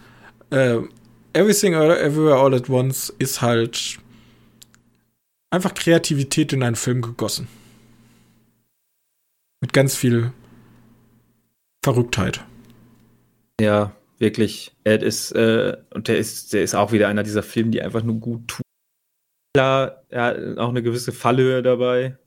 Ähm, 0.51 0.89
Everything 1.33 1.73
Everywhere 1.73 2.37
All 2.39 2.53
at 2.55 2.69
Once 2.69 3.13
ist 3.19 3.41
halt 3.41 3.99
einfach 5.51 5.73
Kreativität 5.73 6.53
in 6.53 6.63
einen 6.63 6.75
Film 6.75 7.01
gegossen. 7.01 7.47
Mit 9.61 9.73
ganz 9.73 9.95
viel 9.95 10.33
Verrücktheit. 11.83 12.45
Ja, 13.59 13.95
wirklich. 14.19 14.75
Er 14.83 15.01
ist, 15.01 15.31
äh, 15.31 15.77
und 15.93 16.07
der 16.07 16.17
ist, 16.17 16.53
der 16.53 16.63
ist 16.63 16.75
auch 16.75 16.91
wieder 16.91 17.07
einer 17.07 17.23
dieser 17.23 17.43
Filme, 17.43 17.71
die 17.71 17.81
einfach 17.81 18.03
nur 18.03 18.19
gut 18.19 18.47
tun. 18.47 18.61
Klar, 19.55 20.03
er 20.09 20.23
hat 20.23 20.57
auch 20.59 20.69
eine 20.69 20.83
gewisse 20.83 21.11
Fallhöhe 21.11 21.63
dabei. 21.63 22.17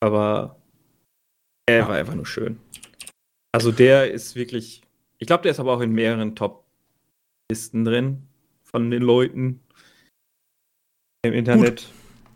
Aber 0.00 0.60
er 1.66 1.78
Ja. 1.78 1.88
war 1.88 1.96
einfach 1.96 2.14
nur 2.14 2.26
schön. 2.26 2.60
Also 3.52 3.72
der 3.72 4.12
ist 4.12 4.36
wirklich. 4.36 4.82
Ich 5.18 5.26
glaube, 5.26 5.42
der 5.42 5.50
ist 5.50 5.58
aber 5.58 5.72
auch 5.72 5.80
in 5.80 5.90
mehreren 5.90 6.36
Top-Listen 6.36 7.84
drin 7.84 8.28
von 8.62 8.90
den 8.92 9.02
Leuten 9.02 9.60
im 11.22 11.32
Internet. 11.32 11.90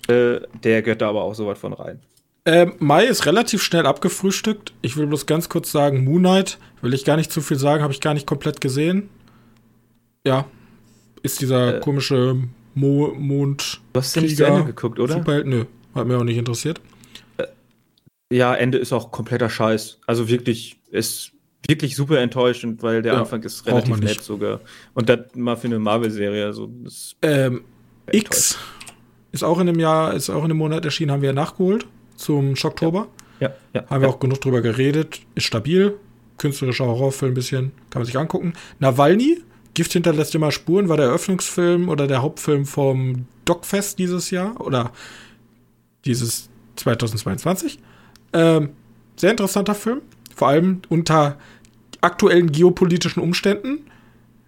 Äh, 0.08 0.40
der 0.64 0.82
gehört 0.82 1.00
da 1.00 1.10
aber 1.10 1.22
auch 1.22 1.34
so 1.34 1.46
weit 1.46 1.58
von 1.58 1.72
rein. 1.74 2.02
Ähm, 2.44 2.74
Mai 2.80 3.04
ist 3.06 3.26
relativ 3.26 3.62
schnell 3.62 3.86
abgefrühstückt. 3.86 4.72
Ich 4.82 4.96
will 4.96 5.06
bloß 5.06 5.26
ganz 5.26 5.48
kurz 5.48 5.70
sagen, 5.70 6.04
Moon 6.04 6.20
Knight, 6.22 6.58
will 6.80 6.92
ich 6.92 7.04
gar 7.04 7.16
nicht 7.16 7.30
zu 7.30 7.40
viel 7.40 7.56
sagen, 7.56 7.82
habe 7.82 7.92
ich 7.92 8.00
gar 8.00 8.14
nicht 8.14 8.26
komplett 8.26 8.60
gesehen. 8.60 9.08
Ja, 10.26 10.46
ist 11.22 11.40
dieser 11.40 11.76
Äh. 11.76 11.80
komische 11.80 12.36
Mo 12.74 13.12
Mond 13.16 13.80
Du 13.92 14.00
hast 14.00 14.16
ja 14.16 14.22
nicht 14.22 14.36
zu 14.36 14.44
Ende 14.44 14.64
geguckt, 14.64 14.98
oder? 14.98 15.14
Superheld? 15.14 15.46
Nö, 15.46 15.66
hat 15.94 16.06
mir 16.06 16.18
auch 16.18 16.24
nicht 16.24 16.36
interessiert. 16.38 16.80
Ja, 18.32 18.54
Ende 18.54 18.78
ist 18.78 18.92
auch 18.92 19.10
kompletter 19.12 19.50
Scheiß. 19.50 20.00
Also 20.06 20.28
wirklich, 20.28 20.80
ist 20.90 21.32
wirklich 21.68 21.94
super 21.94 22.18
enttäuschend, 22.18 22.82
weil 22.82 23.02
der 23.02 23.12
Ja, 23.14 23.20
Anfang 23.20 23.42
ist 23.42 23.66
relativ 23.66 23.98
nett 24.00 24.22
sogar. 24.22 24.60
Und 24.94 25.08
das 25.08 25.18
mal 25.36 25.56
für 25.56 25.66
eine 25.66 25.78
Marvel-Serie. 25.78 26.46
Also, 26.46 26.72
Ähm. 27.20 27.62
X 28.10 28.58
ist 29.30 29.44
auch 29.44 29.60
in 29.60 29.66
dem 29.66 29.78
Jahr, 29.78 30.14
ist 30.14 30.28
auch 30.28 30.42
in 30.42 30.48
dem 30.48 30.56
Monat 30.58 30.84
erschienen, 30.84 31.12
haben 31.12 31.22
wir 31.22 31.28
ja 31.28 31.34
nachgeholt 31.34 31.86
zum 32.22 32.56
Schocktober. 32.56 33.08
Ja, 33.40 33.52
ja. 33.74 33.84
Haben 33.90 34.02
wir 34.02 34.08
auch 34.08 34.20
genug 34.20 34.40
drüber 34.40 34.62
geredet. 34.62 35.20
Ist 35.34 35.44
stabil. 35.44 35.96
Künstlerischer 36.38 36.86
Horrorfilm 36.86 37.32
ein 37.32 37.34
bisschen. 37.34 37.72
Kann 37.90 38.00
man 38.00 38.06
sich 38.06 38.16
angucken. 38.16 38.54
Nawalny, 38.78 39.38
Gift 39.74 39.92
hinterlässt 39.92 40.34
immer 40.34 40.52
Spuren, 40.52 40.88
war 40.88 40.96
der 40.96 41.06
Eröffnungsfilm 41.06 41.88
oder 41.88 42.06
der 42.06 42.22
Hauptfilm 42.22 42.66
vom 42.66 43.26
Dogfest 43.44 43.98
dieses 43.98 44.30
Jahr 44.30 44.60
oder 44.60 44.92
dieses 46.04 46.48
2022. 46.76 47.78
Ähm, 48.32 48.70
sehr 49.16 49.30
interessanter 49.30 49.74
Film. 49.74 50.02
Vor 50.34 50.48
allem 50.48 50.82
unter 50.88 51.38
aktuellen 52.00 52.50
geopolitischen 52.50 53.22
Umständen. 53.22 53.86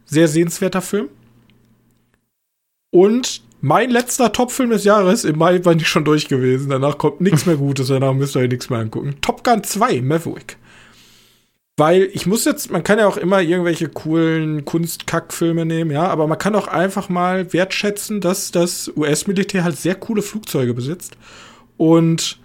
Sehr 0.04 0.28
sehenswerter 0.28 0.82
Film. 0.82 1.08
Und 2.90 3.42
mein 3.64 3.88
letzter 3.88 4.30
Topfilm 4.30 4.68
des 4.68 4.84
Jahres, 4.84 5.24
im 5.24 5.38
Mai 5.38 5.64
war 5.64 5.74
ich 5.74 5.88
schon 5.88 6.04
durch 6.04 6.28
gewesen. 6.28 6.68
Danach 6.68 6.98
kommt 6.98 7.22
nichts 7.22 7.46
mehr 7.46 7.56
Gutes, 7.56 7.88
danach 7.88 8.12
müsst 8.12 8.36
ihr 8.36 8.40
euch 8.40 8.50
nichts 8.50 8.68
mehr 8.68 8.78
angucken. 8.78 9.16
Top 9.22 9.42
Gun 9.42 9.64
2, 9.64 10.02
Maverick. 10.02 10.58
Weil 11.78 12.10
ich 12.12 12.26
muss 12.26 12.44
jetzt, 12.44 12.70
man 12.70 12.84
kann 12.84 12.98
ja 12.98 13.06
auch 13.06 13.16
immer 13.16 13.40
irgendwelche 13.40 13.88
coolen 13.88 14.66
Kunstkackfilme 14.66 15.64
nehmen, 15.64 15.90
ja, 15.90 16.06
aber 16.08 16.26
man 16.26 16.36
kann 16.36 16.54
auch 16.54 16.68
einfach 16.68 17.08
mal 17.08 17.54
wertschätzen, 17.54 18.20
dass 18.20 18.50
das 18.50 18.92
US-Militär 18.94 19.64
halt 19.64 19.78
sehr 19.78 19.94
coole 19.94 20.20
Flugzeuge 20.20 20.74
besitzt 20.74 21.16
Und 21.78 22.38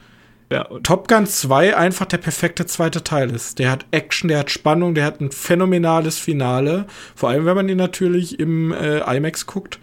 ja, 0.50 0.64
Top 0.84 1.10
Gun 1.10 1.28
2 1.28 1.76
einfach 1.76 2.06
der 2.06 2.20
perfekte 2.20 2.66
zweite 2.66 3.04
Teil 3.04 3.30
ist. 3.32 3.60
Der 3.60 3.72
hat 3.72 3.86
Action, 3.92 4.30
der 4.30 4.40
hat 4.40 4.52
Spannung, 4.52 4.96
der 4.96 5.04
hat 5.04 5.20
ein 5.20 5.32
phänomenales 5.32 6.18
Finale. 6.18 6.86
Vor 7.14 7.28
allem, 7.28 7.46
wenn 7.46 7.58
man 7.58 7.68
ihn 7.68 7.78
natürlich 7.78 8.40
im 8.40 8.72
äh, 8.72 9.00
IMAX 9.18 9.46
guckt. 9.46 9.80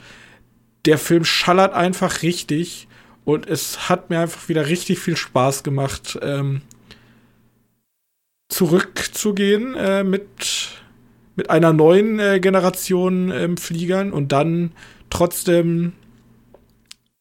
Der 0.87 0.99
Film 0.99 1.25
schallert 1.25 1.75
einfach 1.75 2.23
richtig 2.23 2.89
und 3.25 3.49
es 3.49 3.89
hat 3.89 4.09
mir 4.09 4.21
einfach 4.21 4.49
wieder 4.49 4.67
richtig 4.67 5.01
viel 5.01 5.17
Spaß 5.17 5.65
gemacht, 5.65 6.19
ähm, 6.23 6.63
zurückzugehen 8.49 9.75
äh, 9.75 10.05
mit, 10.05 10.69
mit 11.35 11.51
einer 11.51 11.73
neuen 11.73 12.21
äh, 12.21 12.39
Generation 12.39 13.33
ähm, 13.33 13.57
Fliegern 13.57 14.13
und 14.13 14.31
dann 14.31 14.71
trotzdem 15.11 15.93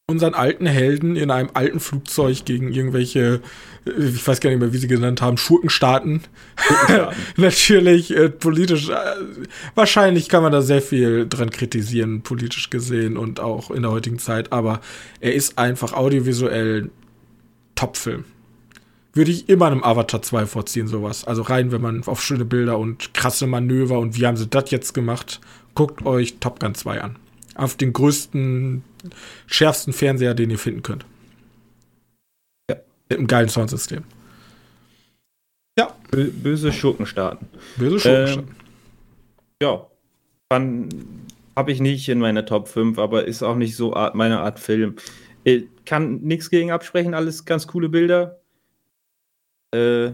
unseren 0.08 0.36
alten 0.36 0.68
Helden 0.68 1.16
in 1.16 1.32
einem 1.32 1.50
alten 1.56 1.80
Flugzeug 1.80 2.46
gegen 2.46 2.72
irgendwelche, 2.72 3.42
ich 3.86 4.28
weiß 4.28 4.40
gar 4.40 4.50
nicht 4.50 4.60
mehr, 4.60 4.74
wie 4.74 4.78
sie 4.78 4.88
genannt 4.88 5.22
haben, 5.22 5.38
Schurkenstaaten. 5.38 6.22
Schurkenstaaten. 6.56 7.18
Natürlich 7.38 8.16
äh, 8.16 8.30
politisch, 8.30 8.90
äh, 8.90 8.96
wahrscheinlich 9.76 10.30
kann 10.30 10.44
man 10.44 10.52
da 10.52 10.62
sehr 10.62 10.82
viel 10.82 11.28
dran 11.28 11.50
kritisieren, 11.50 12.22
politisch 12.22 12.70
gesehen 12.70 13.18
und 13.18 13.40
auch 13.40 13.72
in 13.72 13.84
der 13.84 13.92
heutigen 13.92 14.20
Zeit, 14.20 14.52
aber 14.52 14.82
er 15.20 15.34
ist 15.34 15.58
einfach 15.58 15.94
audiovisuell 15.94 16.90
Topfilm. 17.76 18.26
Würde 19.14 19.32
ich 19.32 19.48
immer 19.48 19.68
einem 19.68 19.84
Avatar 19.84 20.22
2 20.22 20.46
vorziehen, 20.46 20.88
sowas. 20.88 21.24
Also 21.24 21.44
rein, 21.44 21.72
wenn 21.72 21.82
man 21.82 22.04
auf 22.06 22.22
schöne 22.22 22.44
Bilder 22.44 22.78
und 22.78 23.14
krasse 23.14 23.48
Manöver 23.48 24.00
und 24.00 24.20
wie 24.20 24.26
haben 24.26 24.36
sie 24.36 24.48
das 24.48 24.72
jetzt 24.72 24.94
gemacht, 24.94 25.40
guckt 25.74 26.06
euch 26.06 26.38
Top 26.40 26.60
Gun 26.60 26.76
2 26.76 27.02
an 27.02 27.16
auf 27.56 27.76
den 27.76 27.94
größten, 27.94 28.84
schärfsten 29.48 29.94
Fernseher, 29.94 30.34
den 30.34 30.50
ihr 30.50 30.60
finden 30.60 30.84
könnt. 30.84 31.06
Mit 33.10 33.18
einem 33.18 33.28
geilen 33.28 33.50
Soundsystem. 33.50 34.04
Ja. 35.78 35.96
Böse 36.12 36.72
Schurkenstaaten. 36.72 37.48
Böse 37.78 38.00
Schurkenstaaten. 38.00 38.50
Ähm, 38.50 38.56
ja. 39.62 39.88
Habe 41.56 41.72
ich 41.72 41.82
nicht 41.82 42.08
in 42.10 42.20
meiner 42.20 42.46
Top 42.46 42.68
5, 42.68 42.98
aber 42.98 43.26
ist 43.26 43.44
auch 43.44 43.56
nicht 43.56 43.76
so 43.76 43.94
Art, 43.94 44.16
meine 44.16 44.40
Art 44.40 44.60
Film. 44.60 44.96
Ich 45.44 45.66
kann 45.86 46.22
nichts 46.22 46.50
gegen 46.50 46.72
absprechen, 46.72 47.14
alles 47.14 47.46
ganz 47.46 47.68
coole 47.68 47.90
Bilder. 47.90 48.40
Äh, 49.74 50.12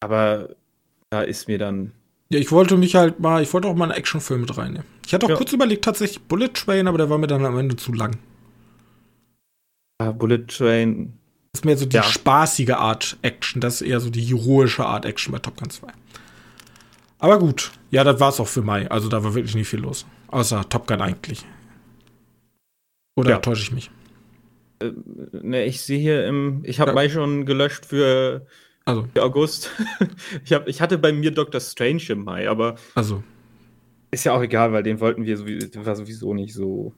aber 0.00 0.54
da 1.10 1.22
ist 1.22 1.48
mir 1.48 1.58
dann 1.58 1.92
ja, 2.30 2.38
ich 2.38 2.50
wollte 2.50 2.76
mich 2.76 2.96
halt 2.96 3.20
mal, 3.20 3.42
ich 3.42 3.52
wollte 3.52 3.68
auch 3.68 3.76
mal 3.76 3.84
einen 3.84 3.98
Actionfilm 3.98 4.40
mit 4.40 4.56
reinnehmen. 4.56 4.86
Ich 5.06 5.14
hatte 5.14 5.26
auch 5.26 5.30
ja. 5.30 5.36
kurz 5.36 5.52
überlegt, 5.52 5.84
tatsächlich 5.84 6.22
Bullet 6.22 6.48
Train, 6.48 6.88
aber 6.88 6.98
der 6.98 7.10
war 7.10 7.18
mir 7.18 7.26
dann 7.26 7.44
am 7.44 7.58
Ende 7.58 7.76
zu 7.76 7.92
lang. 7.92 8.16
Ja, 10.00 10.10
Bullet 10.12 10.46
Train. 10.48 11.12
Das 11.54 11.60
ist 11.60 11.64
mehr 11.66 11.76
so 11.76 11.86
die 11.86 11.94
ja. 11.94 12.02
spaßige 12.02 12.70
Art 12.70 13.16
Action, 13.22 13.60
das 13.60 13.80
ist 13.80 13.86
eher 13.86 14.00
so 14.00 14.10
die 14.10 14.22
heroische 14.22 14.84
Art 14.84 15.04
Action 15.04 15.30
bei 15.30 15.38
Top 15.38 15.56
Gun 15.56 15.70
2. 15.70 15.86
Aber 17.20 17.38
gut, 17.38 17.70
ja, 17.92 18.02
das 18.02 18.18
war's 18.18 18.40
auch 18.40 18.48
für 18.48 18.62
Mai. 18.62 18.90
Also 18.90 19.08
da 19.08 19.22
war 19.22 19.36
wirklich 19.36 19.54
nicht 19.54 19.68
viel 19.68 19.78
los. 19.78 20.04
Außer 20.26 20.68
Top 20.68 20.88
Gun 20.88 21.00
eigentlich. 21.00 21.46
Oder 23.14 23.30
ja. 23.30 23.38
täusche 23.38 23.62
ich 23.62 23.70
mich? 23.70 23.92
Äh, 24.80 24.90
ne, 25.30 25.64
ich 25.64 25.80
sehe 25.80 26.00
hier 26.00 26.26
im. 26.26 26.62
Ich 26.64 26.80
habe 26.80 26.90
ja. 26.90 26.94
Mai 26.96 27.08
schon 27.08 27.46
gelöscht 27.46 27.86
für 27.86 28.48
also. 28.84 29.06
August. 29.20 29.70
Ich, 30.44 30.52
hab, 30.52 30.66
ich 30.66 30.80
hatte 30.80 30.98
bei 30.98 31.12
mir 31.12 31.30
Dr. 31.30 31.60
Strange 31.60 32.02
im 32.08 32.24
Mai, 32.24 32.50
aber. 32.50 32.74
Also. 32.96 33.22
Ist 34.10 34.24
ja 34.24 34.32
auch 34.32 34.42
egal, 34.42 34.72
weil 34.72 34.82
den 34.82 34.98
wollten 34.98 35.24
wir 35.24 35.36
sowieso, 35.36 35.86
war 35.86 35.94
sowieso 35.94 36.34
nicht 36.34 36.52
so. 36.52 36.92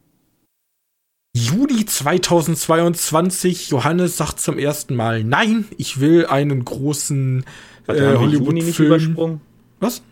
Juli 1.36 1.84
2022, 1.84 3.68
Johannes 3.68 4.16
sagt 4.16 4.40
zum 4.40 4.58
ersten 4.58 4.96
Mal, 4.96 5.22
nein, 5.22 5.66
ich 5.76 6.00
will 6.00 6.24
einen 6.24 6.64
großen 6.64 7.44
äh, 7.88 8.16
Hollywood-Film. 8.16 9.40
Was? 9.78 10.02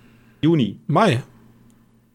Juni. 0.42 0.80
Mai. 0.86 1.22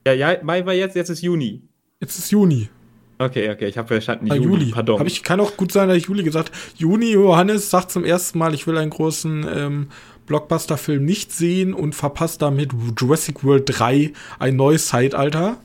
Ja, 0.06 0.14
ja, 0.14 0.38
Mai 0.44 0.64
war 0.68 0.76
jetzt, 0.76 0.96
jetzt 0.96 1.10
ist 1.10 1.24
Juni. 1.24 1.64
Jetzt 2.00 2.20
ist 2.20 2.30
Juni. 2.30 2.70
Okay, 3.18 3.50
okay, 3.50 3.68
ich 3.68 3.80
habe 3.80 3.88
verstanden. 3.88 4.32
Ah, 4.32 4.36
Juli, 4.36 4.48
Juli. 4.48 4.72
pardon. 4.72 5.00
Hab 5.00 5.08
ich, 5.08 5.24
kann 5.24 5.40
auch 5.40 5.58
gut 5.58 5.72
sein, 5.72 5.88
dass 5.88 5.98
ich 5.98 6.06
Juli 6.06 6.22
gesagt 6.22 6.52
Juni, 6.78 7.14
Johannes 7.14 7.72
sagt 7.72 7.90
zum 7.90 8.06
ersten 8.06 8.38
Mal, 8.38 8.54
ich 8.54 8.68
will 8.68 8.78
einen 8.78 8.92
großen 8.92 9.44
ähm, 9.52 9.88
Blockbuster-Film 10.28 11.04
nicht 11.04 11.32
sehen 11.32 11.74
und 11.74 11.96
verpasst 11.96 12.44
damit 12.44 12.74
Jurassic 12.96 13.44
World 13.44 13.64
3 13.66 14.14
ein 14.38 14.56
neues 14.56 14.86
Zeitalter. 14.90 15.58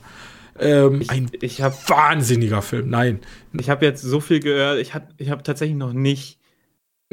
Ähm, 0.58 1.00
ich, 1.00 1.10
ein 1.10 1.30
ich 1.40 1.62
hab, 1.62 1.88
wahnsinniger 1.88 2.62
Film, 2.62 2.90
nein. 2.90 3.20
Ich 3.58 3.70
habe 3.70 3.84
jetzt 3.84 4.02
so 4.02 4.20
viel 4.20 4.40
gehört, 4.40 4.78
ich 4.78 4.94
habe 4.94 5.08
ich 5.18 5.30
hab 5.30 5.44
tatsächlich 5.44 5.76
noch 5.76 5.92
nicht 5.92 6.38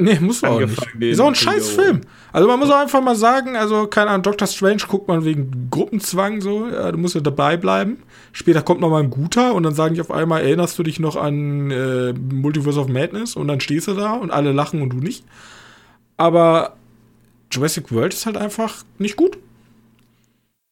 Nee, 0.02 0.18
muss 0.20 0.42
man 0.42 0.52
auch 0.52 0.60
nicht. 0.60 1.00
Ist 1.00 1.20
auch 1.20 1.28
ein 1.28 1.34
scheiß 1.34 1.70
Film. 1.70 2.00
Also 2.32 2.48
man 2.48 2.58
muss 2.58 2.70
auch 2.70 2.80
einfach 2.80 3.02
mal 3.02 3.14
sagen, 3.14 3.56
also 3.56 3.86
keine 3.86 4.10
Ahnung, 4.10 4.22
Doctor 4.22 4.48
Strange 4.48 4.82
guckt 4.88 5.06
man 5.06 5.24
wegen 5.24 5.68
Gruppenzwang 5.70 6.40
so, 6.40 6.66
ja, 6.66 6.90
du 6.90 6.98
musst 6.98 7.14
ja 7.14 7.20
dabei 7.20 7.56
bleiben. 7.56 7.98
Später 8.32 8.62
kommt 8.62 8.80
noch 8.80 8.90
mal 8.90 9.02
ein 9.02 9.10
guter 9.10 9.54
und 9.54 9.62
dann 9.62 9.74
sagen 9.74 9.94
die 9.94 10.00
auf 10.00 10.10
einmal, 10.10 10.42
erinnerst 10.42 10.78
du 10.78 10.82
dich 10.82 10.98
noch 10.98 11.14
an 11.14 11.70
äh, 11.70 12.12
Multiverse 12.14 12.80
of 12.80 12.88
Madness? 12.88 13.36
Und 13.36 13.48
dann 13.48 13.60
stehst 13.60 13.86
du 13.86 13.94
da 13.94 14.14
und 14.14 14.30
alle 14.32 14.52
lachen 14.52 14.82
und 14.82 14.90
du 14.90 14.96
nicht. 14.96 15.24
Aber 16.16 16.76
Jurassic 17.52 17.92
World 17.92 18.14
ist 18.14 18.26
halt 18.26 18.36
einfach 18.36 18.84
nicht 18.98 19.16
gut. 19.16 19.38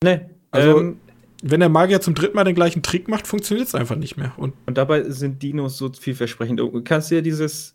Nee. 0.02 0.22
Also, 0.50 0.80
ähm, 0.80 0.96
wenn 1.42 1.60
der 1.60 1.68
Magier 1.68 2.00
zum 2.00 2.14
dritten 2.14 2.36
Mal 2.36 2.44
den 2.44 2.54
gleichen 2.54 2.82
Trick 2.82 3.08
macht, 3.08 3.26
funktioniert 3.26 3.68
es 3.68 3.74
einfach 3.74 3.96
nicht 3.96 4.16
mehr. 4.16 4.32
Und, 4.36 4.54
und 4.66 4.76
dabei 4.76 5.04
sind 5.10 5.42
Dinos 5.42 5.78
so 5.78 5.90
vielversprechend. 5.92 6.60
Du 6.60 6.82
kannst 6.82 7.10
dir 7.10 7.22
dieses 7.22 7.74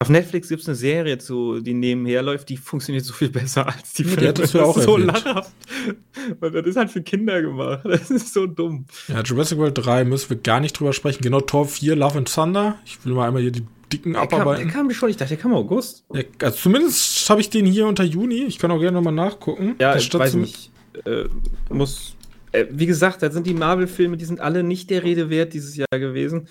auf 0.00 0.10
Netflix 0.10 0.48
gibt 0.48 0.60
es 0.60 0.68
eine 0.68 0.74
Serie, 0.74 1.18
zu, 1.18 1.60
die 1.60 1.72
nebenher 1.72 2.20
läuft, 2.22 2.48
die 2.50 2.56
funktioniert 2.56 3.04
so 3.04 3.14
viel 3.14 3.30
besser 3.30 3.66
als 3.66 3.94
die 3.94 4.04
Filme. 4.04 4.34
das 4.34 4.52
ist 4.52 4.56
auch 4.56 4.76
so 4.78 4.96
lachhaft. 4.98 5.52
Und 6.40 6.54
das 6.54 6.66
ist 6.66 6.76
halt 6.76 6.90
für 6.90 7.02
Kinder 7.02 7.40
gemacht. 7.40 7.80
Das 7.84 8.10
ist 8.10 8.34
so 8.34 8.46
dumm. 8.46 8.86
Ja, 9.08 9.22
Jurassic 9.22 9.56
World 9.56 9.78
3 9.78 10.04
müssen 10.04 10.30
wir 10.30 10.36
gar 10.36 10.60
nicht 10.60 10.78
drüber 10.78 10.92
sprechen. 10.92 11.22
Genau, 11.22 11.40
Tor 11.40 11.66
4, 11.66 11.96
Love 11.96 12.18
and 12.18 12.32
Thunder. 12.32 12.78
Ich 12.84 13.02
will 13.06 13.14
mal 13.14 13.28
einmal 13.28 13.40
hier 13.40 13.52
die 13.52 13.64
dicken 13.90 14.12
der 14.12 14.22
abarbeiten. 14.22 14.64
Kam, 14.68 14.88
der 14.88 14.88
kam 14.88 14.90
schon, 14.90 15.08
ich 15.08 15.16
dachte, 15.16 15.36
der 15.36 15.38
kam 15.38 15.52
im 15.52 15.58
August. 15.58 16.04
Der, 16.12 16.26
also 16.42 16.56
zumindest 16.58 17.30
habe 17.30 17.40
ich 17.40 17.48
den 17.48 17.64
hier 17.64 17.86
unter 17.86 18.04
Juni. 18.04 18.44
Ich 18.44 18.58
kann 18.58 18.70
auch 18.72 18.80
gerne 18.80 18.96
nochmal 18.96 19.14
nachgucken. 19.14 19.76
Ja, 19.80 19.96
ich 19.96 20.12
weiß 20.12 20.34
nicht. 20.34 20.70
Äh, 21.06 21.24
muss 21.70 22.13
äh, 22.54 22.66
wie 22.70 22.86
gesagt, 22.86 23.22
da 23.22 23.30
sind 23.30 23.46
die 23.46 23.54
Marvel-Filme, 23.54 24.16
die 24.16 24.24
sind 24.24 24.40
alle 24.40 24.62
nicht 24.62 24.90
der 24.90 25.02
Rede 25.02 25.28
wert 25.28 25.52
dieses 25.52 25.76
Jahr 25.76 25.86
gewesen. 25.90 26.48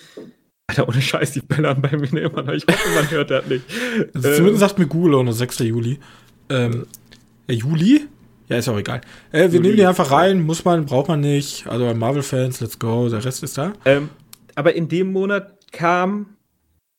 Alter, 0.67 0.87
ohne 0.87 1.01
Scheiß, 1.01 1.31
die 1.31 1.41
bellern 1.41 1.81
bei 1.81 1.95
mir 1.95 2.23
immer 2.23 2.43
noch. 2.43 2.53
Ich 2.53 2.65
hoffe, 2.67 2.89
man 2.95 3.09
hört 3.09 3.31
das 3.31 3.45
nicht. 3.47 3.63
Also 4.13 4.29
ähm, 4.29 4.35
zumindest 4.35 4.59
sagt 4.59 4.79
mir 4.79 4.87
Google 4.87 5.15
auch 5.15 5.23
noch 5.23 5.33
6. 5.33 5.59
Juli. 5.59 5.99
Ähm, 6.49 6.85
äh, 7.47 7.53
Juli? 7.53 8.07
Ja, 8.49 8.57
ist 8.57 8.67
auch 8.67 8.77
egal. 8.77 9.01
Äh, 9.31 9.39
wir 9.39 9.45
Juli. 9.47 9.59
nehmen 9.61 9.77
die 9.77 9.85
einfach 9.85 10.11
rein, 10.11 10.41
muss 10.41 10.65
man, 10.65 10.85
braucht 10.85 11.07
man 11.07 11.21
nicht. 11.21 11.67
Also 11.67 11.93
Marvel-Fans, 11.93 12.59
let's 12.61 12.77
go, 12.79 13.09
der 13.09 13.23
Rest 13.23 13.43
ist 13.43 13.57
da. 13.57 13.73
Ähm, 13.85 14.09
aber 14.55 14.75
in 14.75 14.87
dem 14.89 15.11
Monat 15.11 15.57
kam 15.71 16.35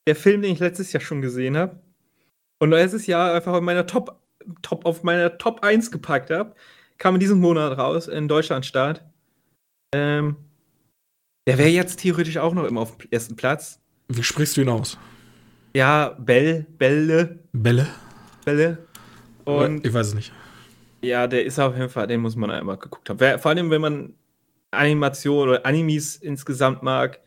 der 0.06 0.16
Film, 0.16 0.42
den 0.42 0.52
ich 0.52 0.60
letztes 0.60 0.92
Jahr 0.92 1.00
schon 1.00 1.22
gesehen 1.22 1.56
habe. 1.56 1.78
Und 2.58 2.70
letztes 2.70 3.06
Jahr 3.06 3.34
einfach 3.34 3.52
auf 3.52 3.60
meiner 3.60 3.86
Top, 3.86 4.20
Top, 4.62 4.84
auf 4.86 5.02
meiner 5.02 5.38
Top 5.38 5.62
1 5.62 5.90
gepackt 5.90 6.30
habe, 6.30 6.54
kam 6.98 7.14
in 7.14 7.20
diesem 7.20 7.40
Monat 7.40 7.76
raus, 7.78 8.08
in 8.08 8.28
Deutschland 8.28 8.66
Start. 8.66 9.04
Ähm, 9.94 10.36
der 11.46 11.58
wäre 11.58 11.68
jetzt 11.68 12.00
theoretisch 12.00 12.38
auch 12.38 12.54
noch 12.54 12.64
immer 12.64 12.80
auf 12.80 12.96
dem 12.96 13.10
ersten 13.10 13.36
Platz. 13.36 13.80
Wie 14.08 14.22
sprichst 14.22 14.56
du 14.56 14.62
ihn 14.62 14.68
aus? 14.68 14.98
Ja, 15.74 16.16
Bell, 16.18 16.66
Bälle. 16.78 17.40
Bälle? 17.52 17.88
Bälle. 18.44 18.86
Und 19.44 19.84
ich 19.84 19.92
weiß 19.92 20.08
es 20.08 20.14
nicht. 20.14 20.32
Ja, 21.02 21.26
der 21.26 21.44
ist 21.44 21.58
auf 21.58 21.76
jeden 21.76 21.90
Fall, 21.90 22.06
den 22.06 22.20
muss 22.20 22.36
man 22.36 22.50
einmal 22.50 22.78
geguckt 22.78 23.10
haben. 23.10 23.18
Vor 23.38 23.50
allem, 23.50 23.70
wenn 23.70 23.80
man 23.80 24.14
Animation 24.70 25.48
oder 25.48 25.66
Animes 25.66 26.16
insgesamt 26.16 26.82
mag. 26.82 27.20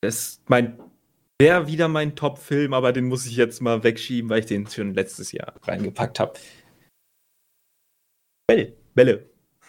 Das 0.00 0.40
mein, 0.48 0.78
wäre 1.40 1.66
wieder 1.66 1.88
mein 1.88 2.16
Top-Film, 2.16 2.72
aber 2.74 2.92
den 2.92 3.06
muss 3.06 3.26
ich 3.26 3.36
jetzt 3.36 3.60
mal 3.60 3.82
wegschieben, 3.84 4.30
weil 4.30 4.40
ich 4.40 4.46
den 4.46 4.66
schon 4.66 4.94
letztes 4.94 5.32
Jahr 5.32 5.54
reingepackt 5.62 6.18
habe. 6.18 6.34
Bälle. 8.54 8.72
Bälle. 8.94 9.26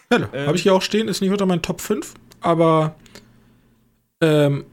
Bälle. 0.08 0.28
Ähm, 0.32 0.46
habe 0.46 0.56
ich 0.56 0.62
hier 0.62 0.74
auch 0.74 0.82
stehen, 0.82 1.08
ist 1.08 1.20
nicht 1.20 1.30
unter 1.30 1.46
meinen 1.46 1.62
Top 1.62 1.80
5 1.80 2.14
aber 2.44 2.94
ähm, 4.20 4.64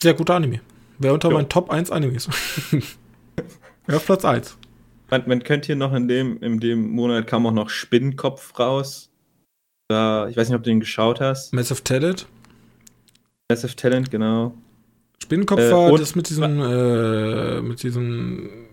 sehr 0.00 0.14
guter 0.14 0.34
Anime. 0.34 0.60
Wäre 0.98 1.14
unter 1.14 1.30
meinen 1.30 1.48
Top 1.48 1.70
1 1.70 1.90
Animes. 1.90 2.28
ja, 3.88 3.98
Platz 3.98 4.24
1. 4.24 4.56
Man, 5.10 5.24
man 5.26 5.42
könnte 5.42 5.66
hier 5.66 5.76
noch 5.76 5.92
in 5.94 6.08
dem, 6.08 6.42
in 6.42 6.60
dem 6.60 6.90
Monat 6.90 7.26
kam 7.26 7.46
auch 7.46 7.52
noch 7.52 7.70
Spinnenkopf 7.70 8.58
raus. 8.58 9.10
Da, 9.88 10.28
ich 10.28 10.36
weiß 10.36 10.48
nicht, 10.48 10.56
ob 10.56 10.64
du 10.64 10.70
den 10.70 10.80
geschaut 10.80 11.20
hast. 11.20 11.52
Massive 11.52 11.82
Talent. 11.82 12.26
Massive 13.50 13.76
Talent, 13.76 14.10
genau. 14.10 14.54
Spinnenkopf 15.22 15.60
äh, 15.60 15.72
war 15.72 15.98
das 15.98 16.14
mit 16.14 16.28
diesem, 16.28 16.60
äh, 16.60 17.60
mit 17.62 17.82
diesem 17.82 18.65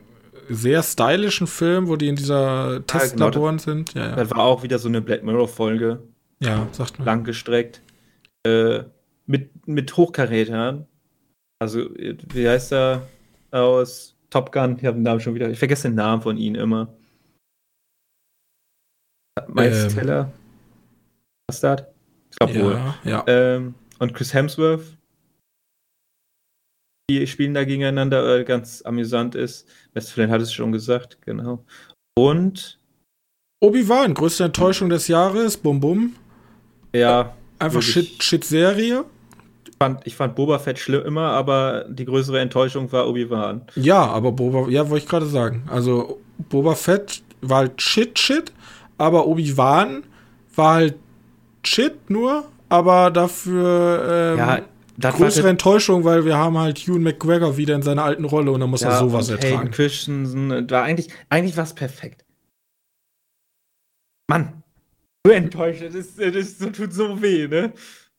sehr 0.50 0.84
stylischen 0.84 1.48
Film, 1.48 1.88
wo 1.88 1.96
die 1.96 2.08
in 2.08 2.16
dieser 2.16 2.86
Testlaboren 2.86 3.58
ja, 3.58 3.64
genau, 3.66 3.78
sind. 3.78 3.94
Ja, 3.94 4.10
ja. 4.10 4.16
Das 4.16 4.32
war 4.32 4.40
auch 4.40 4.64
wieder 4.64 4.80
so 4.80 4.88
eine 4.88 5.02
Black 5.02 5.24
Mirror-Folge. 5.24 6.02
Ja, 6.40 6.68
sagt 6.72 7.00
man. 7.00 7.06
Langgestreckt. 7.06 7.82
Äh, 8.46 8.84
mit, 9.26 9.68
mit 9.68 9.96
Hochkarätern. 9.96 10.88
Also, 11.60 11.90
wie 11.96 12.48
heißt 12.48 12.74
er? 12.74 13.08
aus 13.54 14.16
Top 14.30 14.52
Gun. 14.52 14.78
Ich 14.80 14.86
habe 14.86 14.98
den 14.98 15.04
Namen 15.04 15.20
schon 15.20 15.36
wieder. 15.36 15.50
Ich 15.50 15.60
vergesse 15.60 15.88
den 15.90 15.96
Namen 15.96 16.22
von 16.22 16.38
ihnen 16.38 16.56
immer. 16.56 16.94
Miles 19.48 19.84
ähm, 19.84 19.90
Teller. 20.00 20.32
Bastard? 21.48 21.88
Ich 22.32 22.38
glaube 22.38 22.56
wohl. 22.56 22.82
Ja. 23.04 23.24
Ähm, 23.28 23.76
und 24.00 24.14
Chris 24.14 24.34
Hemsworth. 24.34 24.98
Die 27.10 27.28
spielen 27.28 27.54
da 27.54 27.66
gegeneinander, 27.66 28.40
äh, 28.40 28.44
ganz 28.44 28.82
amüsant 28.82 29.36
ist. 29.36 29.68
Westfalen 29.94 30.32
hat 30.32 30.42
es 30.42 30.54
schon 30.54 30.72
gesagt, 30.72 31.18
genau. 31.22 31.66
Und 32.16 32.80
Obi-Wan, 33.62 34.14
größte 34.14 34.46
Enttäuschung 34.46 34.90
des 34.90 35.08
Jahres, 35.08 35.58
bum 35.58 35.80
bum. 35.80 36.16
Ja. 36.94 37.36
Einfach 37.60 37.82
Shit, 37.82 38.22
Shit 38.24 38.44
Serie. 38.44 39.06
Ich 39.68 39.78
fand, 39.78 40.08
ich 40.08 40.16
fand 40.16 40.36
Boba 40.36 40.60
Fett 40.60 40.80
schlimm 40.80 41.06
immer, 41.06 41.30
aber 41.30 41.86
die 41.90 42.06
größere 42.06 42.40
Enttäuschung 42.40 42.92
war 42.92 43.08
Obi-Wan. 43.08 43.62
Ja, 43.76 44.06
aber 44.06 44.32
Boba, 44.32 44.70
ja, 44.70 44.90
wollte 44.90 45.04
ich 45.04 45.10
gerade 45.10 45.26
sagen. 45.26 45.64
Also 45.70 46.22
Boba 46.50 46.76
Fett 46.76 47.22
war 47.42 47.60
halt 47.60 47.82
Shit, 47.82 48.18
Shit, 48.18 48.52
aber 48.98 49.28
Obi-Wan 49.28 50.04
war 50.56 50.74
halt 50.76 50.96
Shit 51.66 52.10
nur, 52.10 52.46
aber 52.70 53.12
dafür 53.12 54.34
ähm, 54.34 54.38
ja, 54.38 54.62
größere 55.00 55.50
Enttäuschung, 55.50 56.04
weil 56.04 56.26
wir 56.26 56.38
haben 56.38 56.58
halt 56.58 56.80
Hugh 56.80 57.00
McGregor 57.00 57.58
wieder 57.58 57.76
in 57.76 57.82
seiner 57.82 58.04
alten 58.04 58.26
Rolle 58.26 58.52
und 58.52 58.60
dann 58.60 58.70
muss 58.70 58.82
ja, 58.82 58.92
er 58.92 59.00
sowas 59.00 59.30
und 59.30 59.36
ertragen. 59.36 59.58
Hayden 59.58 59.72
Christensen 59.72 60.70
war 60.70 60.84
eigentlich, 60.84 61.10
eigentlich 61.30 61.58
war 61.58 61.64
es 61.64 61.74
perfekt. 61.74 62.26
Mann, 64.30 64.64
so 65.26 65.32
enttäuscht, 65.32 65.82
das, 65.82 65.96
ist, 65.96 66.20
das 66.20 66.58
tut 66.72 66.94
so 66.94 67.22
weh, 67.22 67.48
ne? 67.48 67.74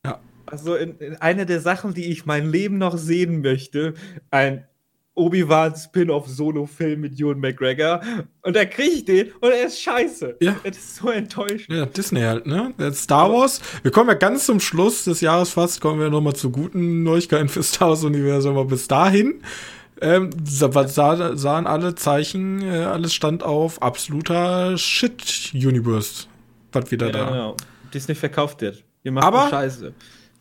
Ja. 0.04 0.20
Also 0.46 0.74
in, 0.74 0.98
in 0.98 1.16
eine 1.16 1.46
der 1.46 1.60
Sachen, 1.60 1.94
die 1.94 2.10
ich 2.10 2.26
mein 2.26 2.50
Leben 2.50 2.78
noch 2.78 2.96
sehen 2.98 3.40
möchte, 3.40 3.94
ein 4.30 4.66
Obi-Wan 5.14 5.74
Spin-off-Solo-Film 5.76 7.00
mit 7.00 7.18
Ewan 7.18 7.38
McGregor 7.38 8.00
und 8.42 8.56
er 8.56 8.66
kriegt 8.66 9.08
den 9.08 9.30
und 9.40 9.50
er 9.50 9.66
ist 9.66 9.80
scheiße. 9.80 10.36
Ja. 10.40 10.56
Das 10.64 10.76
ist 10.76 10.96
so 10.96 11.10
enttäuschend. 11.10 11.68
Ja, 11.76 11.86
Disney 11.86 12.20
halt, 12.20 12.46
ne? 12.46 12.74
Star 12.92 13.32
Wars. 13.32 13.60
Wir 13.82 13.90
kommen 13.90 14.08
ja 14.08 14.14
ganz 14.14 14.46
zum 14.46 14.60
Schluss 14.60 15.04
des 15.04 15.20
Jahres 15.20 15.50
fast, 15.50 15.80
kommen 15.80 16.00
wir 16.00 16.10
nochmal 16.10 16.34
zu 16.34 16.50
guten 16.50 17.02
Neuigkeiten 17.04 17.48
für 17.48 17.62
Star 17.62 17.90
Wars-Universum, 17.90 18.56
aber 18.56 18.68
bis 18.68 18.88
dahin 18.88 19.42
ähm, 20.00 20.30
sah, 20.44 21.36
sahen 21.36 21.66
alle 21.66 21.94
Zeichen, 21.94 22.62
äh, 22.62 22.84
alles 22.84 23.14
stand 23.14 23.42
auf 23.42 23.80
absoluter 23.82 24.76
Shit-Universe, 24.76 26.26
was 26.72 26.90
wieder 26.90 27.06
ja, 27.06 27.12
da. 27.12 27.30
Genau. 27.30 27.56
Disney 27.92 28.14
verkauft 28.14 28.60
wird. 28.60 28.82
Wir 29.02 29.12
machen 29.12 29.26
aber 29.26 29.48
Scheiße. 29.48 29.94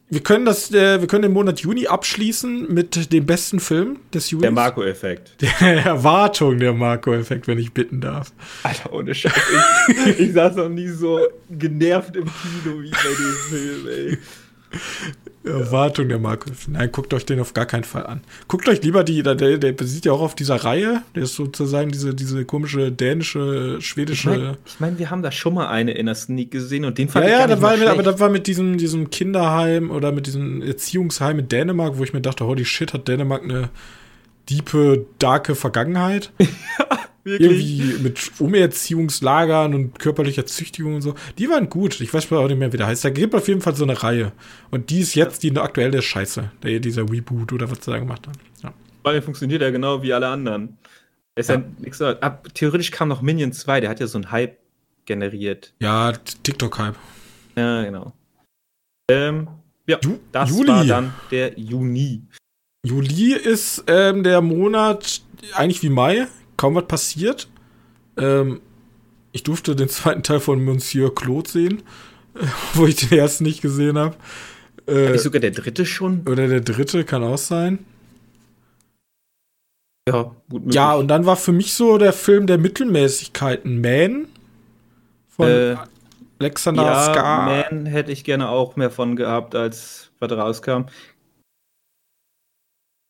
Wir 0.10 0.22
können 0.22 0.46
das, 0.46 0.72
äh, 0.72 1.00
wir 1.00 1.08
können 1.08 1.24
den 1.24 1.34
Monat 1.34 1.62
Juni 1.62 1.88
abschließen 1.88 2.72
mit 2.72 3.12
dem 3.12 3.26
besten 3.26 3.60
Film 3.60 4.00
des 4.14 4.30
Juni. 4.30 4.44
Der 4.44 4.52
Marco-Effekt. 4.52 5.36
Der 5.42 5.86
Erwartung 5.86 6.60
der 6.60 6.74
Marco-Effekt, 6.74 7.48
wenn 7.48 7.58
ich 7.58 7.74
bitten 7.74 8.02
darf. 8.02 8.32
Alter, 8.64 8.94
ohne 8.94 9.16
Scheiß. 9.16 9.34
Ich, 9.88 10.20
ich 10.20 10.34
saß 10.34 10.56
noch 10.58 10.70
nie 10.70 10.90
so 10.90 11.20
genervt 11.50 12.16
im 12.16 12.26
Kino 12.26 12.82
wie 12.82 12.92
bei 12.92 12.98
dem 13.02 13.36
Film, 13.50 13.88
ey. 13.88 14.18
Erwartung 15.44 16.08
der 16.08 16.20
Marco. 16.20 16.50
Nein, 16.68 16.92
guckt 16.92 17.14
euch 17.14 17.26
den 17.26 17.40
auf 17.40 17.54
gar 17.54 17.66
keinen 17.66 17.84
Fall 17.84 18.06
an. 18.06 18.22
Guckt 18.48 18.68
euch 18.70 18.82
lieber 18.82 19.04
die, 19.04 19.24
der, 19.24 19.36
der 19.36 19.72
basiert 19.74 20.06
ja 20.06 20.14
auch 20.14 20.22
auf 20.22 20.36
dieser 20.36 20.56
Reihe. 20.56 21.02
Der 21.16 21.24
ist 21.24 21.36
sozusagen 21.36 21.92
diese, 21.92 22.14
diese 22.14 22.46
komische 22.46 22.92
dänische, 22.92 23.82
schwedische. 23.82 24.30
Ich 24.32 24.38
meine, 24.38 24.58
ich 24.66 24.80
mein, 24.80 25.00
wir 25.00 25.10
haben 25.10 25.22
da 25.22 25.32
schon 25.32 25.54
mal 25.54 25.68
eine 25.68 25.92
in 25.92 26.06
der 26.06 26.16
Sneak 26.16 26.52
gesehen 26.52 26.86
und 26.86 26.98
den 26.98 27.10
fand 27.10 27.26
ja, 27.26 27.32
ich 27.32 27.50
Ja, 27.50 27.56
ja, 27.56 27.62
war 27.62 27.78
mit, 27.78 27.88
aber 27.88 28.04
das 28.04 28.20
war 28.20 28.30
mit 28.30 28.48
diesem, 28.48 28.78
diesem 28.78 29.10
Kinderheim 29.10 29.92
oder 29.92 30.12
mit 30.12 30.28
diesem 30.28 30.62
Erziehungsheim 30.62 31.40
in 31.40 31.50
Dänemark, 31.50 31.98
wo 31.98 32.04
ich 32.04 32.14
mir 32.14 32.22
dachte, 32.22 32.46
holy 32.46 32.64
shit, 32.64 32.94
hat 32.94 33.08
Dänemark 33.08 33.44
eine 33.44 33.70
diepe, 34.50 35.06
darke 35.20 35.56
Vergangenheit. 35.56 36.32
Wirklich? 37.24 37.80
Irgendwie 37.80 38.04
mit 38.04 38.32
Umerziehungslagern 38.40 39.74
und 39.74 39.98
körperlicher 39.98 40.46
Züchtigung 40.46 40.96
und 40.96 41.02
so. 41.02 41.16
Die 41.38 41.50
waren 41.50 41.70
gut. 41.70 42.02
Ich 42.02 42.14
weiß 42.14 42.32
auch 42.34 42.48
nicht 42.48 42.58
mehr, 42.58 42.74
wie 42.74 42.78
der 42.78 42.88
heißt. 42.88 43.06
Da 43.06 43.10
gibt 43.10 43.34
auf 43.34 43.48
jeden 43.48 43.62
Fall 43.62 43.76
so 43.76 43.86
eine 43.86 44.02
Reihe. 44.02 44.34
Und 44.72 44.90
die 44.90 45.00
ist 45.00 45.16
jetzt 45.16 45.44
die 45.44 45.58
aktuelle 45.58 46.02
Scheiße. 46.02 46.52
Der, 46.64 46.80
dieser 46.80 47.10
Reboot 47.10 47.54
oder 47.54 47.72
was 47.72 47.84
sie 47.84 47.92
da 47.92 48.00
gemacht 48.00 48.28
haben. 48.28 48.38
Ja. 48.62 48.74
Weil 49.04 49.22
funktioniert 49.22 49.62
ja 49.62 49.70
genau 49.70 50.04
wie 50.04 50.12
alle 50.12 50.28
anderen. 50.28 50.78
Ist 51.36 51.50
ja. 51.50 51.64
ja 52.00 52.20
ab, 52.20 52.50
theoretisch 52.54 52.92
kam 52.92 53.08
noch 53.08 53.22
Minion 53.22 53.54
2, 53.54 53.80
der 53.80 53.90
hat 53.90 54.00
ja 54.00 54.08
so 54.08 54.18
einen 54.18 54.32
Hype 54.32 54.58
generiert. 55.06 55.74
Ja, 55.80 56.12
TikTok-Hype. 56.44 56.96
Ja, 57.56 57.84
genau. 57.84 58.14
Ähm, 59.10 59.48
ja, 59.88 59.98
Ju 60.02 60.20
das 60.32 60.50
Juli. 60.50 60.68
war 60.68 60.86
dann 60.86 61.14
der 61.32 61.60
Juni. 61.60 62.24
Juli 62.86 63.34
ist 63.34 63.84
ähm, 63.88 64.24
der 64.24 64.42
Monat 64.42 65.22
eigentlich 65.54 65.82
wie 65.84 65.90
Mai 65.90 66.28
kaum 66.64 66.76
was 66.76 66.88
passiert. 66.88 67.50
Ähm, 68.16 68.62
ich 69.34 69.44
durfte 69.44 69.76
den 69.76 69.90
zweiten 69.90 70.24
Teil 70.24 70.40
von 70.40 70.64
Monsieur 70.64 71.14
Claude 71.14 71.50
sehen, 71.50 71.84
äh, 72.36 72.46
wo 72.74 72.86
ich 72.86 72.96
den 72.96 73.20
ersten 73.20 73.44
nicht 73.44 73.62
gesehen 73.62 73.98
habe. 73.98 74.16
Äh, 74.86 75.18
sogar 75.18 75.42
der 75.42 75.52
dritte 75.52 75.86
schon? 75.86 76.26
Oder 76.26 76.48
der 76.48 76.62
dritte 76.62 77.04
kann 77.04 77.22
auch 77.22 77.38
sein. 77.38 77.80
Ja, 80.08 80.32
gut 80.50 80.62
möglich. 80.62 80.76
Ja, 80.76 80.94
und 80.94 81.10
dann 81.10 81.26
war 81.26 81.36
für 81.36 81.52
mich 81.52 81.74
so 81.74 81.98
der 81.98 82.14
Film 82.14 82.48
der 82.48 82.58
Mittelmäßigkeiten 82.58 83.82
Man 83.82 84.30
von 85.28 85.50
äh, 85.50 85.76
Alexander 86.40 86.84
ja, 86.84 87.04
Ska. 87.04 87.46
Man 87.46 87.86
hätte 87.88 88.14
ich 88.14 88.24
gerne 88.24 88.48
auch 88.48 88.78
mehr 88.78 88.90
von 88.90 89.18
gehabt, 89.18 89.54
als 89.54 90.12
was 90.20 90.32
rauskam. 90.32 90.86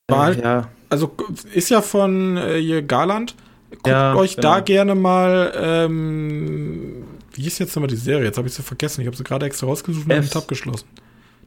War 0.09 0.23
halt, 0.23 0.41
ja. 0.41 0.69
Also 0.93 1.11
ist 1.55 1.69
ja 1.69 1.81
von 1.81 2.37
äh, 2.37 2.83
Garland. 2.83 3.33
Guckt 3.71 3.87
ja, 3.87 4.15
euch 4.15 4.35
genau. 4.35 4.53
da 4.53 4.59
gerne 4.59 4.93
mal, 4.93 5.51
ähm, 5.55 7.03
wie 7.33 7.47
ist 7.47 7.57
jetzt 7.57 7.75
nochmal 7.75 7.89
die 7.89 7.95
Serie? 7.95 8.25
Jetzt 8.25 8.37
habe 8.37 8.47
ich 8.47 8.53
sie 8.53 8.61
vergessen. 8.61 9.01
Ich 9.01 9.07
habe 9.07 9.17
sie 9.17 9.23
gerade 9.23 9.47
extra 9.47 9.65
rausgesucht 9.65 10.03
und 10.03 10.11
den 10.11 10.29
Tab 10.29 10.47
geschlossen. 10.47 10.87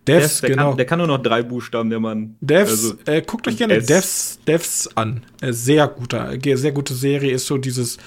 Devs, 0.09 0.41
der 0.41 0.51
genau. 0.51 0.71
Kann, 0.71 0.77
der 0.79 0.87
kann 0.87 0.99
nur 0.99 1.07
noch 1.07 1.23
drei 1.23 1.45
Buchstaben, 1.45 1.91
der 1.91 2.01
Mann. 2.01 2.35
Devs, 2.41 2.71
also, 2.71 2.95
äh, 3.07 3.23
guckt 3.23 3.47
euch 3.47 3.57
gerne 3.57 3.81
Devs, 3.81 4.41
Devs 4.49 4.89
an. 4.97 5.23
Äh, 5.41 5.53
sehr 5.53 5.87
guter, 5.87 6.33
sehr 6.43 6.73
gute 6.73 6.95
Serie 6.95 7.31
ist 7.33 7.47
so 7.47 7.57
dieses 7.57 7.99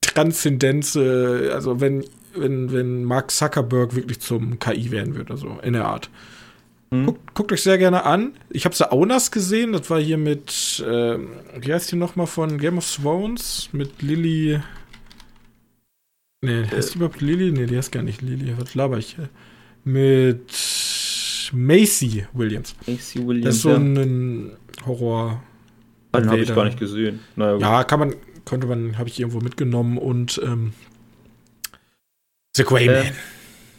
Transzendenz, 0.00 0.96
äh, 0.96 1.50
also 1.50 1.80
wenn, 1.80 2.04
wenn, 2.34 2.72
wenn 2.72 3.04
Mark 3.04 3.30
Zuckerberg 3.30 3.94
wirklich 3.94 4.18
zum 4.18 4.58
KI 4.58 4.90
werden 4.90 5.14
würde, 5.14 5.32
also 5.32 5.58
in 5.62 5.74
der 5.74 5.84
Art. 5.84 6.10
Mhm. 6.90 7.06
Guckt, 7.06 7.34
guckt, 7.34 7.52
euch 7.52 7.62
sehr 7.62 7.78
gerne 7.78 8.04
an. 8.04 8.34
Ich 8.50 8.64
habe 8.64 8.74
The 8.74 8.84
Aunas 8.84 9.30
gesehen. 9.30 9.72
Das 9.72 9.90
war 9.90 10.00
hier 10.00 10.18
mit, 10.18 10.82
äh, 10.86 11.18
wie 11.60 11.72
heißt 11.72 11.92
die 11.92 11.96
nochmal 11.96 12.26
von 12.26 12.58
Game 12.58 12.78
of 12.78 12.96
Thrones? 12.96 13.68
Mit 13.72 14.02
Lily. 14.02 14.60
Nee, 16.42 16.60
äh. 16.60 16.68
heißt 16.68 16.94
die 16.94 16.98
überhaupt 16.98 17.20
Lily? 17.20 17.50
Nee, 17.50 17.66
die 17.66 17.76
heißt 17.76 17.92
gar 17.92 18.02
nicht 18.02 18.22
Lily. 18.22 18.54
Was 18.58 18.74
laber 18.74 18.98
ich? 18.98 19.16
Mit 19.84 20.52
Macy 21.52 22.26
Williams. 22.32 22.74
Macy 22.86 23.26
Williams. 23.26 23.44
Das 23.46 23.54
ist 23.56 23.62
so 23.62 23.74
ein 23.74 24.56
Horror. 24.84 25.42
Den 26.14 26.30
habe 26.30 26.40
ich 26.40 26.54
gar 26.54 26.64
nicht 26.64 26.78
gesehen. 26.78 27.20
Naja, 27.34 27.58
ja, 27.58 27.84
kann 27.84 27.98
man, 27.98 28.14
könnte 28.44 28.66
man, 28.66 28.96
habe 28.96 29.08
ich 29.08 29.20
irgendwo 29.20 29.40
mitgenommen 29.40 29.98
und 29.98 30.40
ähm, 30.42 30.72
The 32.56 32.64
Grey 32.64 32.86
Man. 32.86 33.12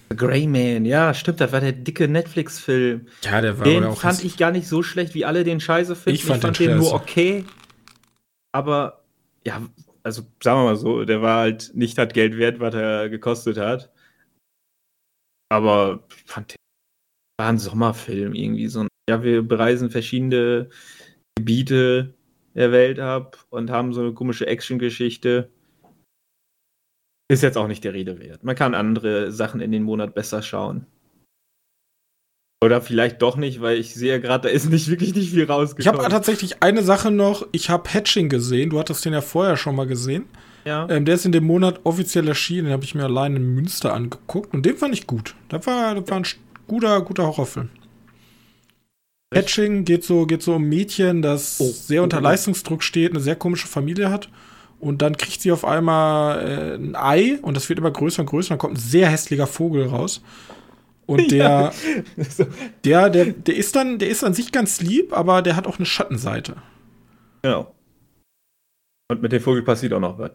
The 0.10 0.16
Grey 0.16 0.48
Man, 0.48 0.86
ja, 0.86 1.14
stimmt, 1.14 1.42
das 1.42 1.52
war 1.52 1.60
der 1.60 1.74
dicke 1.74 2.08
Netflix-Film. 2.08 3.08
Ja, 3.24 3.42
der 3.42 3.58
war 3.58 3.66
Den 3.66 3.84
auch 3.84 3.98
fand 3.98 4.24
ich 4.24 4.38
gar 4.38 4.52
nicht 4.52 4.68
so 4.68 4.84
schlecht, 4.84 5.14
wie 5.14 5.26
alle 5.26 5.44
den 5.44 5.60
Scheiße 5.60 5.96
finden. 5.96 6.16
Ich 6.16 6.24
fand, 6.24 6.38
ich 6.38 6.42
fand 6.44 6.60
den, 6.60 6.70
den 6.70 6.78
nur 6.78 6.94
okay. 6.94 7.46
Aber, 8.54 9.04
ja, 9.46 9.62
also 10.04 10.24
sagen 10.42 10.60
wir 10.60 10.66
mal 10.66 10.76
so, 10.78 11.04
der 11.04 11.22
war 11.22 11.40
halt 11.42 11.72
nicht 11.74 11.98
das 11.98 12.14
Geld 12.14 12.38
wert, 12.38 12.60
was 12.60 12.74
er 12.74 13.10
gekostet 13.10 13.58
hat. 13.58 13.92
Aber 15.50 16.04
ich 16.16 16.24
fand 16.32 16.52
den 16.52 16.58
war 17.40 17.50
ein 17.50 17.60
Sommerfilm 17.60 18.34
irgendwie 18.34 18.68
so. 18.68 18.88
Ja, 19.10 19.24
wir 19.24 19.44
bereisen 19.44 19.90
verschiedene 19.90 20.70
Gebiete 21.38 22.16
der 22.56 22.72
Welt 22.72 23.00
ab 23.00 23.46
und 23.50 23.70
haben 23.70 23.94
so 23.94 24.02
eine 24.02 24.14
komische 24.14 24.48
Action-Geschichte. 24.48 25.52
Ist 27.30 27.44
jetzt 27.44 27.58
auch 27.58 27.68
nicht 27.68 27.84
der 27.84 27.94
Rede 27.94 28.20
wert. 28.20 28.44
Man 28.44 28.56
kann 28.56 28.74
andere 28.74 29.32
Sachen 29.32 29.60
in 29.60 29.72
den 29.72 29.84
Monat 29.84 30.16
besser 30.16 30.42
schauen. 30.42 30.86
Oder 32.64 32.82
vielleicht 32.82 33.22
doch 33.22 33.38
nicht, 33.38 33.62
weil 33.62 33.78
ich 33.78 33.94
sehe 33.94 34.20
gerade, 34.20 34.48
da 34.48 34.54
ist 34.54 34.70
nicht 34.70 34.90
wirklich 34.90 35.14
nicht 35.14 35.32
viel 35.32 35.46
rausgekommen. 35.46 36.00
Ich 36.00 36.04
habe 36.04 36.12
tatsächlich 36.12 36.64
eine 36.64 36.82
Sache 36.82 37.12
noch. 37.12 37.46
Ich 37.52 37.70
habe 37.70 37.88
Hatching 37.94 38.30
gesehen. 38.30 38.72
Du 38.72 38.80
hattest 38.80 39.06
den 39.06 39.14
ja 39.14 39.22
vorher 39.22 39.58
schon 39.58 39.76
mal 39.76 39.86
gesehen. 39.86 40.26
Ja. 40.66 40.90
Ähm, 40.90 41.06
der 41.06 41.16
ist 41.16 41.26
in 41.26 41.32
dem 41.32 41.44
Monat 41.44 41.82
offiziell 41.84 42.28
erschienen. 42.28 42.66
Den 42.66 42.74
habe 42.74 42.84
ich 42.84 42.96
mir 42.96 43.04
allein 43.04 43.36
in 43.36 43.54
Münster 43.54 43.94
angeguckt. 43.94 44.54
Und 44.54 44.66
den 44.66 44.76
fand 44.76 44.94
ich 44.94 45.06
gut. 45.06 45.36
Das 45.50 45.68
war, 45.68 45.94
das 45.96 46.10
war 46.10 46.18
ein 46.18 46.26
guter, 46.68 47.02
guter 47.02 47.28
Horrorfilm. 47.28 47.70
Hatching 49.34 49.86
geht 49.86 50.04
so, 50.04 50.26
geht 50.26 50.42
so 50.42 50.56
um 50.56 50.64
Mädchen, 50.64 51.22
das 51.22 51.60
oh. 51.60 51.70
sehr 51.70 52.02
unter 52.02 52.22
Leistungsdruck 52.22 52.82
steht, 52.82 53.12
eine 53.12 53.20
sehr 53.20 53.36
komische 53.36 53.68
Familie 53.68 54.10
hat. 54.10 54.30
Und 54.80 55.02
dann 55.02 55.18
kriegt 55.18 55.42
sie 55.42 55.52
auf 55.52 55.66
einmal 55.66 56.40
äh, 56.40 56.76
ein 56.76 56.96
Ei 56.96 57.40
und 57.42 57.56
das 57.58 57.68
wird 57.68 57.80
immer 57.80 57.92
größer 57.92 58.22
und 58.22 58.28
größer. 58.28 58.50
Dann 58.50 58.58
kommt 58.60 58.76
ein 58.76 58.80
sehr 58.80 59.10
hässlicher 59.10 59.48
Vogel 59.48 59.88
raus. 59.88 60.22
Und 61.08 61.32
der, 61.32 61.74
ja. 62.18 62.48
der, 62.84 63.10
der, 63.10 63.26
der 63.26 63.56
ist 63.56 63.76
dann, 63.76 63.98
der 63.98 64.10
ist 64.10 64.24
an 64.24 64.34
sich 64.34 64.52
ganz 64.52 64.82
lieb, 64.82 65.14
aber 65.14 65.42
der 65.42 65.56
hat 65.56 65.66
auch 65.68 65.78
eine 65.78 65.86
Schattenseite. 65.86 66.58
Genau. 67.42 67.74
Und 69.10 69.22
mit 69.22 69.32
dem 69.32 69.42
Vogel 69.42 69.64
passiert 69.64 69.94
auch 69.94 70.00
noch 70.00 70.20
was. 70.20 70.32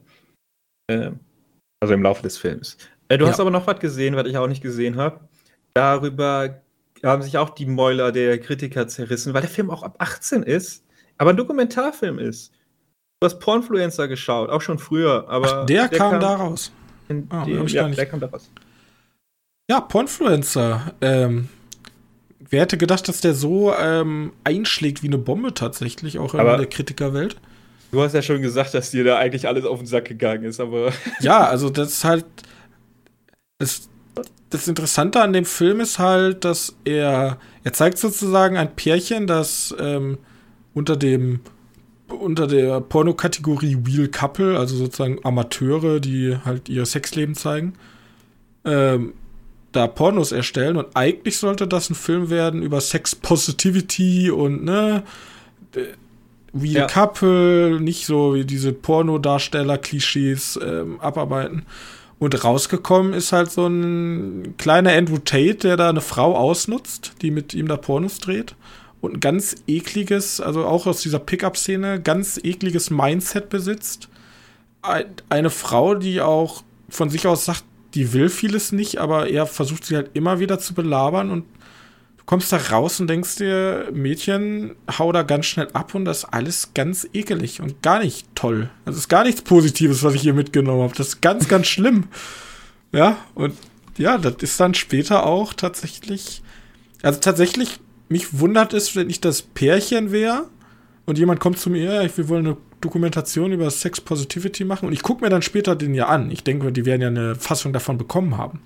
Ähm, 0.90 1.20
also 1.80 1.95
im 1.95 2.03
Laufe 2.03 2.22
des 2.22 2.38
Films. 2.38 2.78
Äh, 3.09 3.18
du 3.18 3.26
Ja. 3.26 3.30
hast 3.30 3.40
aber 3.40 3.51
noch 3.51 3.66
was 3.66 3.78
gesehen, 3.80 4.16
was 4.16 4.26
ich 4.26 4.36
auch 4.36 4.49
nicht 4.49 4.62
gesehen 4.62 4.97
habe. 4.97 5.20
Darüber 5.74 6.62
haben 7.05 7.22
sich 7.22 7.36
auch 7.38 7.51
die 7.51 7.66
Mäuler 7.66 8.12
der 8.12 8.38
Kritiker 8.38 8.88
zerrissen, 8.88 9.34
weil 9.34 9.43
der 9.43 9.51
Film 9.51 9.70
auch 9.70 9.82
ab 9.82 9.97
18 9.99 10.43
ist, 10.43 10.84
aber 11.18 11.30
ein 11.30 11.36
Dokumentarfilm 11.36 12.18
ist. 12.18 12.53
Du 13.22 13.26
hast 13.26 13.38
Pornfluencer 13.38 14.08
geschaut, 14.08 14.50
auch 14.50 14.60
schon 14.62 14.80
früher, 14.80 15.26
aber 15.28 15.60
Ach, 15.60 15.66
der, 15.66 15.88
kam, 15.88 16.18
da 16.18 16.34
raus. 16.34 16.72
Ah, 17.28 17.44
ich 17.46 17.72
ja, 17.72 17.82
gar 17.82 17.88
nicht- 17.88 17.96
der 17.96 18.06
kam 18.06 18.18
da 18.18 18.26
raus. 18.26 18.50
Ja, 19.70 19.80
Pornfluencer. 19.80 20.92
Ähm, 21.00 21.48
wer 22.40 22.62
hätte 22.62 22.76
gedacht, 22.78 23.06
dass 23.06 23.20
der 23.20 23.34
so 23.34 23.72
ähm, 23.78 24.32
einschlägt 24.42 25.04
wie 25.04 25.06
eine 25.06 25.18
Bombe 25.18 25.54
tatsächlich, 25.54 26.18
auch 26.18 26.34
in 26.34 26.40
Aber- 26.40 26.56
der 26.56 26.66
Kritikerwelt? 26.66 27.36
Du 27.92 28.02
hast 28.02 28.12
ja 28.12 28.22
schon 28.22 28.42
gesagt, 28.42 28.74
dass 28.74 28.90
dir 28.90 29.04
da 29.04 29.18
eigentlich 29.18 29.46
alles 29.46 29.66
auf 29.66 29.78
den 29.78 29.86
Sack 29.86 30.06
gegangen 30.06 30.42
ist, 30.42 30.58
aber 30.58 30.90
Ja, 31.20 31.44
also 31.46 31.70
das 31.70 31.90
ist 31.92 32.04
halt. 32.04 32.24
Das, 33.58 33.88
das 34.50 34.66
Interessante 34.66 35.20
an 35.22 35.32
dem 35.32 35.44
Film 35.44 35.78
ist 35.78 36.00
halt, 36.00 36.44
dass 36.44 36.74
er. 36.84 37.38
Er 37.62 37.72
zeigt 37.72 37.98
sozusagen 37.98 38.56
ein 38.56 38.74
Pärchen, 38.74 39.28
das 39.28 39.72
ähm, 39.78 40.18
unter 40.74 40.96
dem. 40.96 41.38
Unter 42.14 42.46
der 42.46 42.80
Pornokategorie 42.80 43.78
Real 43.86 44.08
Couple, 44.08 44.58
also 44.58 44.76
sozusagen 44.76 45.18
Amateure, 45.24 46.00
die 46.00 46.36
halt 46.44 46.68
ihr 46.68 46.86
Sexleben 46.86 47.34
zeigen, 47.34 47.74
ähm, 48.64 49.14
da 49.72 49.86
Pornos 49.86 50.32
erstellen. 50.32 50.76
Und 50.76 50.88
eigentlich 50.94 51.38
sollte 51.38 51.66
das 51.66 51.90
ein 51.90 51.94
Film 51.94 52.30
werden 52.30 52.62
über 52.62 52.80
Sex 52.80 53.14
Positivity 53.14 54.30
und 54.30 54.64
ne. 54.64 55.02
Real 56.54 56.74
Ja. 56.74 56.86
Couple, 56.86 57.80
nicht 57.80 58.04
so 58.06 58.34
wie 58.34 58.44
diese 58.44 58.72
Pornodarsteller-Klischees 58.72 60.60
ähm, 60.62 61.00
abarbeiten. 61.00 61.64
Und 62.18 62.44
rausgekommen 62.44 63.14
ist 63.14 63.32
halt 63.32 63.50
so 63.50 63.66
ein 63.66 64.54
kleiner 64.58 64.92
Andrew 64.92 65.18
Tate, 65.18 65.54
der 65.54 65.76
da 65.76 65.88
eine 65.88 66.02
Frau 66.02 66.36
ausnutzt, 66.36 67.14
die 67.22 67.30
mit 67.30 67.54
ihm 67.54 67.66
da 67.68 67.76
Pornos 67.76 68.18
dreht. 68.18 68.54
Und 69.03 69.14
ein 69.14 69.20
ganz 69.20 69.57
ekliges, 69.66 70.40
also 70.40 70.64
auch 70.64 70.86
aus 70.86 71.03
dieser 71.03 71.18
Pickup-Szene, 71.18 72.00
ganz 72.00 72.38
ekliges 72.42 72.88
Mindset 72.88 73.50
besitzt. 73.50 74.09
Ein, 74.80 75.07
eine 75.28 75.50
Frau, 75.50 75.94
die 75.94 76.22
auch 76.22 76.62
von 76.88 77.11
sich 77.11 77.26
aus 77.26 77.44
sagt, 77.44 77.64
die 77.94 78.12
will 78.12 78.28
vieles 78.28 78.72
nicht, 78.72 78.98
aber 78.98 79.28
er 79.28 79.46
versucht 79.46 79.84
sie 79.84 79.96
halt 79.96 80.11
immer 80.14 80.38
wieder 80.38 80.59
zu 80.59 80.72
belabern 80.72 81.30
und 81.30 81.44
du 82.16 82.24
kommst 82.26 82.53
da 82.53 82.57
raus 82.57 83.00
und 83.00 83.09
denkst 83.09 83.36
dir, 83.36 83.88
Mädchen, 83.92 84.76
hau 84.98 85.11
da 85.12 85.24
ganz 85.24 85.46
schnell 85.46 85.68
ab 85.72 85.94
und 85.94 86.05
das 86.05 86.18
ist 86.18 86.24
alles 86.26 86.72
ganz 86.72 87.07
ekelig 87.12 87.61
und 87.61 87.82
gar 87.82 87.98
nicht 87.98 88.28
toll. 88.34 88.70
Das 88.84 88.96
ist 88.96 89.09
gar 89.09 89.24
nichts 89.24 89.42
Positives, 89.42 90.03
was 90.05 90.14
ich 90.14 90.22
hier 90.22 90.34
mitgenommen 90.34 90.82
habe. 90.82 90.94
Das 90.96 91.09
ist 91.09 91.22
ganz, 91.22 91.48
ganz 91.48 91.66
schlimm. 91.66 92.05
Ja, 92.92 93.16
und 93.34 93.55
ja, 93.98 94.16
das 94.16 94.36
ist 94.40 94.61
dann 94.61 94.74
später 94.74 95.26
auch 95.26 95.53
tatsächlich, 95.55 96.42
also 97.03 97.20
tatsächlich, 97.20 97.80
mich 98.12 98.38
wundert 98.38 98.72
es, 98.74 98.94
wenn 98.96 99.10
ich 99.10 99.20
das 99.20 99.42
Pärchen 99.42 100.12
wäre 100.12 100.46
und 101.06 101.18
jemand 101.18 101.40
kommt 101.40 101.58
zu 101.58 101.70
mir, 101.70 102.02
ja, 102.04 102.16
wir 102.16 102.28
wollen 102.28 102.46
eine 102.46 102.56
Dokumentation 102.80 103.52
über 103.52 103.70
Sex 103.70 104.00
Positivity 104.00 104.64
machen 104.64 104.86
und 104.86 104.92
ich 104.92 105.02
gucke 105.02 105.22
mir 105.24 105.30
dann 105.30 105.42
später 105.42 105.74
den 105.76 105.94
ja 105.94 106.06
an. 106.06 106.30
Ich 106.30 106.44
denke, 106.44 106.72
die 106.72 106.84
werden 106.84 107.00
ja 107.02 107.08
eine 107.08 107.34
Fassung 107.34 107.72
davon 107.72 107.98
bekommen 107.98 108.36
haben. 108.38 108.60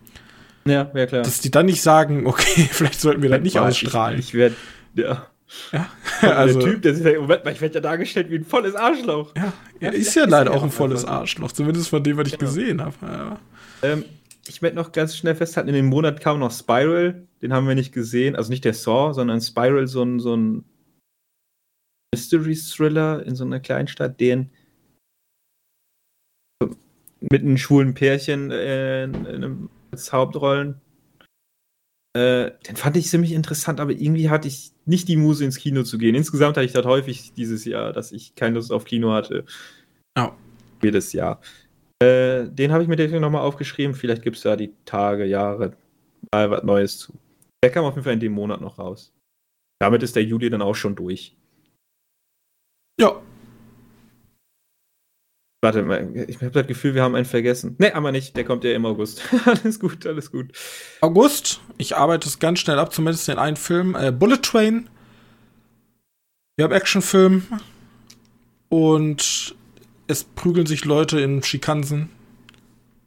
ja, 0.65 0.91
wäre 0.95 1.07
klar. 1.07 1.23
Dass 1.23 1.41
die 1.41 1.51
dann 1.51 1.67
nicht 1.67 1.83
sagen, 1.83 2.27
okay, 2.29 2.69
vielleicht 2.71 3.01
sollten 3.01 3.23
wir 3.23 3.31
das 3.31 3.41
nicht 3.43 3.55
Boah, 3.57 3.69
ausstrahlen. 3.69 4.19
Ich, 4.19 4.29
ich 4.29 4.35
werde, 4.35 4.55
ja. 4.95 5.27
ja, 5.73 5.87
Also, 6.37 6.61
der 6.61 6.69
Typ, 6.71 6.83
der 6.83 6.95
sich 6.95 7.03
sagt, 7.05 7.21
Moment 7.21 7.45
mal, 7.45 7.53
ich 7.53 7.61
werde 7.61 7.75
ja 7.77 7.81
dargestellt 7.81 8.31
wie 8.31 8.37
ein 8.37 8.45
volles 8.45 8.75
Arschloch. 8.75 9.33
ja, 9.37 9.53
er 9.81 9.93
Ja, 9.93 9.99
ist 9.99 10.15
ja, 10.15 10.25
ist 10.25 10.31
leider 10.31 10.53
auch 10.53 10.63
ein 10.63 10.71
volles. 10.71 11.05
Arschloch, 11.05 11.53
zumindest 11.53 11.89
von 11.89 12.03
dem, 12.03 12.17
was 12.17 12.29
ich 12.29 12.39
Genau. 12.39 12.51
gesehen 12.51 12.83
habe. 12.83 12.95
Ja. 13.03 13.39
Ähm, 13.83 14.05
ich 14.49 14.63
werde 14.63 14.77
noch 14.77 14.93
ganz 14.93 15.17
schnell 15.17 15.35
festhalten, 15.35 15.69
in 15.69 15.75
dem 15.75 15.87
Monat 15.87 16.21
kam 16.21 16.39
noch 16.39 16.53
Spiral, 16.53 17.26
den 17.43 17.53
haben 17.53 17.69
wir 17.69 17.75
nicht 17.75 17.93
gesehen, 17.93 18.37
also 18.37 18.51
nicht 18.51 18.65
der 18.65 18.75
Saw, 18.75 19.13
sondern 19.13 19.41
Spiral, 19.41 19.87
so 19.87 20.03
ein, 20.03 20.21
so 20.21 20.37
ein 20.37 20.65
Mystery-Thriller 22.15 23.25
in 23.25 23.37
so 23.37 23.45
einer 23.45 23.61
Kleinstadt, 23.61 24.21
den 24.21 24.51
mit 27.21 27.43
einem 27.43 27.59
schwulen 27.59 27.95
Pärchen 27.95 28.51
äh, 28.51 29.05
in, 29.05 29.15
in 29.15 29.27
einem, 29.27 29.71
als 29.91 30.13
Hauptrollen. 30.13 30.81
Äh, 32.17 32.53
den 32.67 32.77
fand 32.77 32.97
ich 32.97 33.09
ziemlich 33.09 33.33
interessant, 33.33 33.81
aber 33.81 33.93
irgendwie 33.93 34.31
hatte 34.31 34.49
ich 34.49 34.73
nicht 34.87 35.09
die 35.09 35.17
Muse 35.17 35.45
ins 35.45 35.59
Kino 35.59 35.83
zu 35.83 35.99
gehen. 35.99 36.15
Insgesamt 36.15 36.57
hatte 36.57 36.67
ich 36.67 36.73
das 36.73 36.87
häufig 36.87 37.35
dieses 37.35 37.65
Jahr, 37.65 37.93
dass 37.93 38.13
ich 38.13 38.35
keine 38.35 38.55
Lust 38.55 38.73
auf 38.73 38.85
Kino 38.85 39.13
hatte. 39.13 39.45
Ja. 40.17 40.37
Jedes 40.83 41.13
Jahr. 41.13 41.41
Äh, 42.03 42.49
den 42.49 42.73
habe 42.73 42.83
ich 42.83 42.89
mir 42.89 42.97
deswegen 42.97 43.23
nochmal 43.23 43.43
aufgeschrieben. 43.43 43.95
Vielleicht 43.95 44.23
gibt 44.23 44.37
es 44.37 44.43
da 44.43 44.57
die 44.57 44.73
Tage, 44.85 45.25
Jahre 45.25 45.77
mal 46.33 46.51
was 46.51 46.63
Neues 46.63 46.99
zu. 46.99 47.15
Der 47.67 47.73
kam 47.73 47.85
auf 47.85 47.97
jeden 47.97 48.05
Fall 48.05 48.13
in 48.13 48.21
dem 48.21 48.31
Monat 48.31 48.61
noch 48.61 48.79
raus. 48.79 49.13
Damit 49.81 50.05
ist 50.05 50.15
der 50.15 50.23
Juli 50.23 50.51
dann 50.51 50.63
auch 50.63 50.77
schon 50.77 50.95
durch. 50.95 51.37
ja, 52.97 53.21
Warte 55.65 55.83
mal, 55.83 56.25
ich 56.29 56.37
habe 56.37 56.53
das 56.53 56.69
Gefühl, 56.69 56.95
wir 56.95 57.03
haben 57.03 57.17
einen 57.17 57.25
vergessen. 57.25 57.75
Ne, 57.79 57.93
aber 57.93 58.13
nicht. 58.13 58.37
Der 58.37 58.45
kommt 58.45 58.63
ja 58.63 58.71
im 58.71 58.87
August. 58.87 59.21
alles 59.47 59.81
gut, 59.81 60.07
alles 60.07 60.31
gut. 60.31 60.53
August, 61.01 61.61
ich 61.77 61.97
arbeite 61.97 62.29
es 62.29 62.39
ganz 62.39 62.61
schnell 62.61 62.79
ab, 62.79 62.93
zumindest 62.93 63.27
den 63.27 63.39
einen 63.39 63.57
Film. 63.57 63.97
Äh, 63.97 64.13
Bullet 64.13 64.39
Train. 64.43 64.89
Wir 66.55 66.67
haben 66.67 66.73
Actionfilm. 66.73 67.49
Und 68.69 69.57
es 70.07 70.23
prügeln 70.23 70.69
sich 70.69 70.85
Leute 70.85 71.19
in 71.19 71.43
Schikansen. 71.43 72.11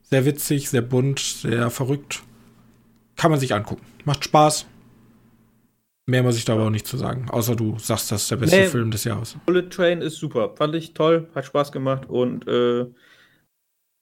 Sehr 0.02 0.26
witzig, 0.26 0.70
sehr 0.70 0.82
bunt, 0.82 1.20
sehr 1.20 1.70
verrückt. 1.70 2.24
Kann 3.20 3.32
man 3.32 3.40
sich 3.42 3.54
angucken. 3.54 3.86
Macht 4.06 4.24
Spaß. 4.24 4.66
Mehr 6.08 6.24
muss 6.24 6.38
ich 6.38 6.46
da 6.46 6.54
aber 6.54 6.68
auch 6.68 6.70
nicht 6.70 6.88
zu 6.88 6.96
sagen. 6.96 7.30
Außer 7.30 7.54
du 7.54 7.78
sagst, 7.78 8.10
das 8.14 8.22
ist 8.22 8.32
der 8.32 8.38
beste 8.38 8.56
Nee. 8.56 8.68
Film 8.68 8.92
des 8.92 9.04
Jahres. 9.04 9.38
Bullet 9.46 9.70
Train 9.70 10.02
ist 10.02 10.16
super. 10.16 10.56
Fand 10.56 10.74
ich 10.74 10.94
toll, 10.94 11.30
hat 11.36 11.46
Spaß 11.46 11.74
gemacht 11.74 12.06
und 12.08 12.48
äh, 12.48 12.86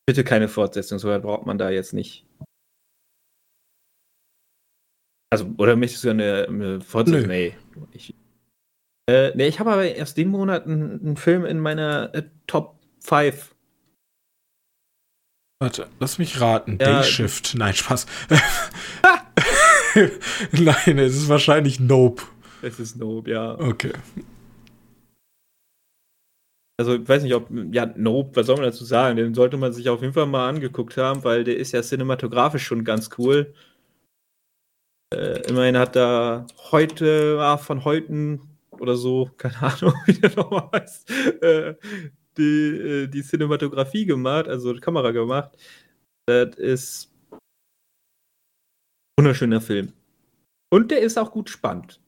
bitte 0.06 0.24
keine 0.24 0.48
Fortsetzung, 0.48 1.00
so 1.00 1.10
weit 1.10 1.24
braucht 1.24 1.48
man 1.48 1.58
da 1.58 1.72
jetzt 1.72 1.94
nicht. 1.94 2.28
Also, 5.32 5.52
oder 5.58 5.76
möchtest 5.76 6.04
du 6.04 6.12
eine, 6.12 6.46
eine 6.48 6.82
Fortsetzung? 6.82 7.22
Nö. 7.24 7.28
Nee. 7.28 7.56
Ich, 7.94 8.14
äh, 9.10 9.36
nee, 9.36 9.48
ich 9.48 9.60
habe 9.60 9.72
aber 9.72 9.96
erst 9.96 10.16
den 10.18 10.30
Monat 10.30 10.66
einen, 10.66 11.02
einen 11.02 11.18
Film 11.18 11.44
in 11.44 11.60
meiner 11.60 12.14
äh, 12.14 12.22
Top 12.46 12.80
5. 13.00 13.56
Warte, 15.60 15.88
lass 16.00 16.20
mich 16.20 16.40
raten. 16.40 16.78
Ja, 16.80 17.02
Day 17.02 17.04
Shift. 17.04 17.56
Nein, 17.56 17.74
Spaß. 17.74 18.06
Nein, 20.52 21.00
es 21.00 21.16
ist 21.16 21.30
wahrscheinlich 21.30 21.80
Nope. 21.80 22.24
Es 22.62 22.80
ist 22.80 22.98
Nope, 22.98 23.32
ja. 23.32 23.60
Okay. 23.60 23.94
Also, 26.80 26.94
ich 26.96 27.10
weiß 27.10 27.24
nicht, 27.24 27.34
ob, 27.34 27.50
ja, 27.72 27.88
Nope, 27.96 28.36
was 28.36 28.46
soll 28.46 28.58
man 28.58 28.66
dazu 28.66 28.86
sagen? 28.86 29.18
Den 29.18 29.34
sollte 29.34 29.58
man 29.58 29.74
sich 29.74 29.90
auf 29.90 30.02
jeden 30.02 30.14
Fall 30.14 30.28
mal 30.28 30.48
angeguckt 30.48 30.96
haben, 30.98 31.24
weil 31.24 31.44
der 31.44 31.58
ist 31.58 31.72
ja 31.72 31.82
cinematografisch 31.82 32.64
schon 32.64 32.84
ganz 32.84 33.10
cool. 33.18 33.52
Äh, 35.12 35.42
immerhin 35.50 35.78
hat 35.78 35.96
da 35.96 36.46
heute, 36.72 37.40
ah, 37.42 37.58
von 37.58 37.84
heute 37.84 38.40
oder 38.72 38.96
so, 38.96 39.32
keine 39.38 39.60
Ahnung, 39.62 39.94
wie 40.06 40.14
der 40.14 40.36
nochmal 40.36 40.70
heißt, 40.74 41.10
äh, 41.42 41.76
die, 42.38 43.04
äh, 43.04 43.08
die 43.08 43.24
Cinematografie 43.24 44.06
gemacht, 44.06 44.48
also 44.48 44.74
die 44.74 44.80
Kamera 44.80 45.12
gemacht. 45.12 45.52
Das 46.28 46.56
ist 46.58 47.12
ein 47.32 47.40
wunderschöner 49.20 49.62
Film. 49.62 49.94
Und 50.70 50.92
der 50.92 51.00
ist 51.00 51.18
auch 51.18 51.32
gut 51.32 51.50
spannend. 51.50 52.02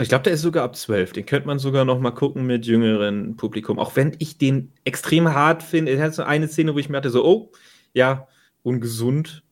Ich 0.00 0.08
glaube, 0.08 0.24
der 0.24 0.32
ist 0.32 0.40
sogar 0.40 0.64
ab 0.64 0.76
12. 0.76 1.12
Den 1.12 1.26
könnte 1.26 1.46
man 1.46 1.58
sogar 1.58 1.84
noch 1.84 2.00
mal 2.00 2.12
gucken 2.12 2.46
mit 2.46 2.64
jüngeren 2.64 3.36
Publikum. 3.36 3.78
Auch 3.78 3.96
wenn 3.96 4.16
ich 4.18 4.38
den 4.38 4.72
extrem 4.84 5.28
hart 5.34 5.62
finde. 5.62 5.92
Es 5.92 6.00
hat 6.00 6.14
so 6.14 6.22
eine 6.22 6.48
Szene, 6.48 6.74
wo 6.74 6.78
ich 6.78 6.88
mir 6.88 6.96
hatte, 6.96 7.10
so, 7.10 7.24
oh, 7.24 7.52
ja, 7.92 8.26
ungesund. 8.62 9.42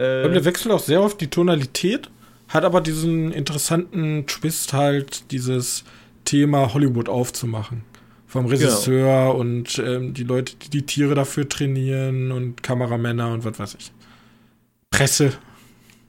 Äh, 0.00 0.24
Und 0.24 0.34
der 0.34 0.44
wechselt 0.44 0.72
auch 0.72 0.80
sehr 0.80 1.02
oft 1.02 1.20
die 1.20 1.30
Tonalität, 1.30 2.10
hat 2.48 2.64
aber 2.64 2.80
diesen 2.80 3.32
interessanten 3.32 4.26
Twist 4.28 4.72
halt, 4.72 5.32
dieses 5.32 5.84
Thema 6.30 6.72
Hollywood 6.72 7.08
aufzumachen. 7.08 7.82
Vom 8.28 8.46
Regisseur 8.46 9.34
und 9.34 9.80
ähm, 9.84 10.14
die 10.14 10.22
Leute, 10.22 10.54
die 10.54 10.70
die 10.70 10.86
Tiere 10.86 11.16
dafür 11.16 11.48
trainieren 11.48 12.30
und 12.30 12.62
Kameramänner 12.62 13.32
und 13.32 13.44
was 13.44 13.58
weiß 13.58 13.74
ich. 13.74 13.92
Presse, 14.90 15.32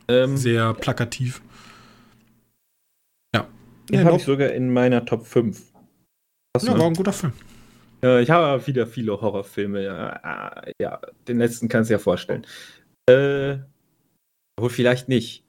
ähm, 0.08 0.38
sehr 0.38 0.76
plakativ. 0.76 1.42
Ja. 3.34 3.48
den 3.90 4.02
Ja, 4.02 4.06
habe 4.06 4.18
ich 4.18 4.24
sogar 4.24 4.50
in 4.50 4.72
meiner 4.72 5.04
Top 5.04 5.26
5. 5.26 5.60
Hast 6.56 6.68
ja, 6.68 6.78
war 6.78 6.86
ein 6.86 6.94
guter 6.94 7.14
Film. 7.14 7.34
Ja, 8.04 8.20
ich 8.20 8.30
habe 8.30 8.46
aber 8.46 8.68
wieder 8.68 8.86
viele 8.86 9.20
Horrorfilme. 9.20 9.84
Ja, 9.84 10.62
ja, 10.80 11.02
den 11.28 11.40
letzten 11.40 11.68
kannst 11.68 11.90
du 11.90 11.94
dir 11.94 11.98
ja 11.98 12.04
vorstellen. 12.04 12.46
Äh, 13.10 13.58
obwohl 14.56 14.70
vielleicht 14.70 15.10
nicht. 15.10 15.44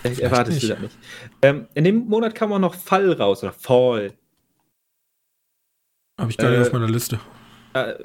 Vielleicht 0.00 0.20
erwartest 0.20 0.62
du 0.62 0.68
das 0.68 0.80
nicht. 0.80 0.98
Ähm, 1.42 1.66
in 1.74 1.84
dem 1.84 2.06
Monat 2.06 2.34
kam 2.34 2.52
auch 2.52 2.58
noch 2.58 2.74
Fall 2.74 3.12
raus, 3.12 3.42
oder 3.42 3.52
Fall. 3.52 4.12
Habe 6.20 6.30
ich 6.30 6.36
gar 6.36 6.50
nicht 6.50 6.58
Äh, 6.58 6.62
auf 6.62 6.72
meiner 6.72 6.88
Liste. 6.88 7.20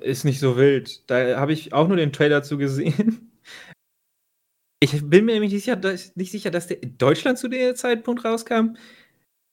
Ist 0.01 0.23
nicht 0.23 0.39
so 0.39 0.55
wild. 0.55 1.09
Da 1.09 1.39
habe 1.39 1.53
ich 1.53 1.73
auch 1.73 1.87
nur 1.87 1.97
den 1.97 2.13
Trailer 2.13 2.43
zu 2.43 2.57
gesehen. 2.57 3.31
Ich 4.79 4.91
bin 5.09 5.25
mir 5.25 5.33
nämlich 5.33 5.51
nicht 5.51 5.63
sicher, 5.63 5.75
dass, 5.75 6.15
nicht 6.15 6.31
sicher, 6.31 6.51
dass 6.51 6.67
der 6.67 6.83
in 6.83 6.99
Deutschland 6.99 7.39
zu 7.39 7.47
dem 7.47 7.75
Zeitpunkt 7.75 8.23
rauskam. 8.23 8.75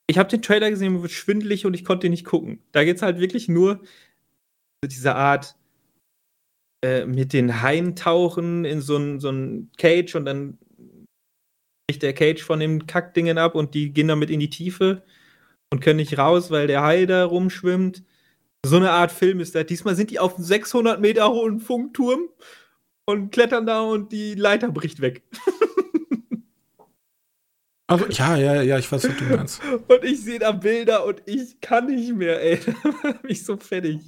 Ich 0.07 0.19
habe 0.19 0.29
den 0.29 0.43
Trailer 0.43 0.69
gesehen, 0.69 0.93
mir 0.93 1.01
wird 1.01 1.13
schwindelig 1.13 1.65
und 1.65 1.73
ich 1.73 1.83
konnte 1.83 2.09
ihn 2.09 2.11
nicht 2.11 2.27
gucken. 2.27 2.63
Da 2.73 2.85
geht 2.85 2.97
es 2.97 3.03
halt 3.03 3.19
wirklich 3.19 3.49
nur 3.49 3.81
diese 4.85 5.15
Art 5.15 5.57
äh, 6.85 7.07
mit 7.07 7.33
den 7.33 7.63
Haien 7.63 7.97
tauchen 7.97 8.67
in 8.67 8.83
so 8.83 8.99
ein, 8.99 9.19
so 9.19 9.31
ein 9.31 9.71
Cage 9.79 10.15
und 10.15 10.27
dann 10.27 10.59
bricht 11.87 12.03
der 12.03 12.15
Cage 12.15 12.43
von 12.43 12.61
den 12.61 12.87
Kackdingen 12.87 13.39
ab 13.39 13.55
und 13.55 13.75
die 13.75 13.93
gehen 13.93 14.09
damit 14.09 14.31
in 14.31 14.41
die 14.41 14.51
Tiefe 14.51 15.03
und 15.71 15.81
können 15.81 15.99
nicht 15.99 16.19
raus, 16.19 16.51
weil 16.51 16.67
der 16.67 16.83
Hai 16.83 17.07
da 17.07 17.25
rumschwimmt. 17.25 18.03
So 18.65 18.77
eine 18.77 18.91
Art 18.91 19.13
Film 19.13 19.41
ist 19.41 19.55
das. 19.55 19.67
Diesmal 19.67 19.95
sind 19.95 20.11
die 20.11 20.19
auf 20.19 20.37
einem 20.37 20.45
600 20.45 21.01
Meter 21.01 21.29
hohen 21.29 21.61
Funkturm 21.61 22.31
und 23.05 23.31
klettern 23.31 23.67
da 23.67 23.83
und 23.83 24.13
die 24.13 24.35
Leiter 24.35 24.71
bricht 24.71 25.01
weg. 25.01 25.23
Also, 27.87 28.07
ja, 28.07 28.35
ja, 28.39 28.63
ja, 28.63 28.79
ich 28.79 28.91
weiß, 28.91 29.05
was 29.05 29.17
du 29.19 29.25
meinst. 29.25 29.61
Und 29.89 30.05
ich 30.05 30.23
sehe 30.23 30.39
da 30.39 30.53
Bilder 30.53 31.05
und 31.05 31.23
ich 31.27 31.61
kann 31.61 31.85
nicht 31.85 32.15
mehr, 32.15 32.43
ey. 32.43 32.59
Da 33.03 33.13
bin 33.13 33.31
ich 33.31 33.45
so 33.45 33.59
fertig. 33.59 34.01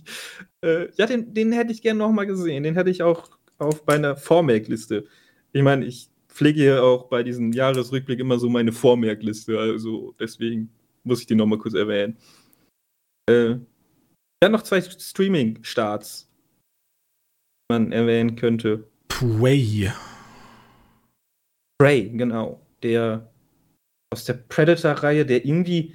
Äh, 0.62 0.88
ja, 0.96 1.04
den, 1.04 1.34
den 1.34 1.52
hätte 1.52 1.72
ich 1.72 1.82
gerne 1.82 1.98
nochmal 1.98 2.26
gesehen. 2.26 2.62
Den 2.62 2.74
hätte 2.74 2.88
ich 2.88 3.02
auch 3.02 3.28
auf 3.58 3.84
meiner 3.86 4.16
Vormerkliste. 4.16 5.04
Ich 5.52 5.62
meine, 5.62 5.84
ich 5.84 6.08
pflege 6.36 6.60
hier 6.60 6.84
auch 6.84 7.08
bei 7.08 7.22
diesem 7.22 7.52
Jahresrückblick 7.52 8.20
immer 8.20 8.38
so 8.38 8.48
meine 8.48 8.72
Vormerkliste. 8.72 9.58
Also 9.58 10.14
deswegen 10.20 10.70
muss 11.02 11.20
ich 11.20 11.26
den 11.26 11.38
nochmal 11.38 11.58
kurz 11.58 11.74
erwähnen. 11.74 12.18
Äh, 13.28 13.56
ja, 14.42 14.48
noch 14.50 14.62
zwei 14.62 14.82
Streaming-Starts, 14.82 16.28
die 17.70 17.74
man 17.74 17.92
erwähnen 17.92 18.36
könnte. 18.36 18.86
Prey. 19.08 19.90
Prey, 21.80 22.10
genau. 22.10 22.60
Der 22.82 23.32
aus 24.12 24.24
der 24.24 24.34
Predator-Reihe, 24.34 25.24
der 25.26 25.44
irgendwie 25.44 25.94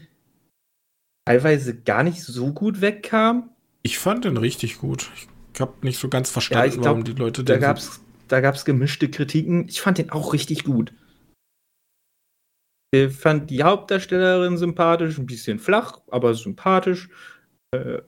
teilweise 1.27 1.79
gar 1.81 2.03
nicht 2.03 2.23
so 2.23 2.51
gut 2.51 2.81
wegkam. 2.81 3.51
Ich 3.83 3.99
fand 3.99 4.25
den 4.25 4.37
richtig 4.37 4.79
gut. 4.79 5.11
Ich 5.53 5.61
habe 5.61 5.73
nicht 5.85 5.99
so 5.99 6.09
ganz 6.09 6.29
verstanden, 6.31 6.67
ich 6.67 6.73
glaub, 6.75 6.85
warum 6.85 7.03
die 7.03 7.13
Leute 7.13 7.43
Da 7.43 7.53
den 7.57 7.77
so- 7.77 8.01
da 8.31 8.39
gab's 8.39 8.65
gemischte 8.65 9.09
Kritiken. 9.09 9.67
Ich 9.67 9.81
fand 9.81 9.97
den 9.97 10.09
auch 10.09 10.33
richtig 10.33 10.63
gut. 10.63 10.93
Ich 12.93 13.13
fand 13.13 13.49
die 13.49 13.63
Hauptdarstellerin 13.63 14.57
sympathisch, 14.57 15.17
ein 15.17 15.25
bisschen 15.25 15.59
flach, 15.59 16.01
aber 16.09 16.33
sympathisch. 16.33 17.09
Äh, 17.71 18.01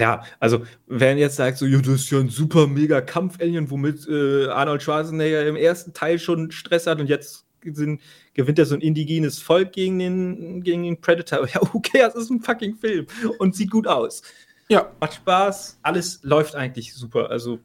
ja, 0.00 0.24
also, 0.40 0.64
wenn 0.86 1.18
jetzt 1.18 1.36
sagt, 1.36 1.58
so, 1.58 1.66
ja, 1.66 1.80
das 1.80 1.94
ist 1.94 2.10
ja 2.10 2.18
ein 2.18 2.28
super 2.28 2.66
mega 2.66 3.00
Kampf-Alien, 3.00 3.70
womit 3.70 4.08
äh, 4.08 4.48
Arnold 4.48 4.82
Schwarzenegger 4.82 5.46
im 5.46 5.56
ersten 5.56 5.92
Teil 5.92 6.18
schon 6.18 6.50
Stress 6.50 6.88
hat 6.88 7.00
und 7.00 7.08
jetzt 7.08 7.46
sind, 7.64 8.00
gewinnt 8.34 8.58
er 8.58 8.66
so 8.66 8.74
ein 8.74 8.80
indigenes 8.80 9.38
Volk 9.38 9.72
gegen 9.72 10.00
den, 10.00 10.62
gegen 10.64 10.82
den 10.82 11.00
Predator. 11.00 11.46
Ja, 11.54 11.60
okay, 11.72 11.98
das 11.98 12.16
ist 12.16 12.30
ein 12.30 12.40
fucking 12.40 12.76
Film 12.76 13.06
und 13.38 13.54
sieht 13.54 13.70
gut 13.70 13.86
aus. 13.86 14.22
Ja, 14.68 14.90
Macht 15.00 15.14
Spaß, 15.14 15.78
alles 15.82 16.20
läuft 16.22 16.56
eigentlich 16.56 16.94
super. 16.94 17.30
Also, 17.30 17.60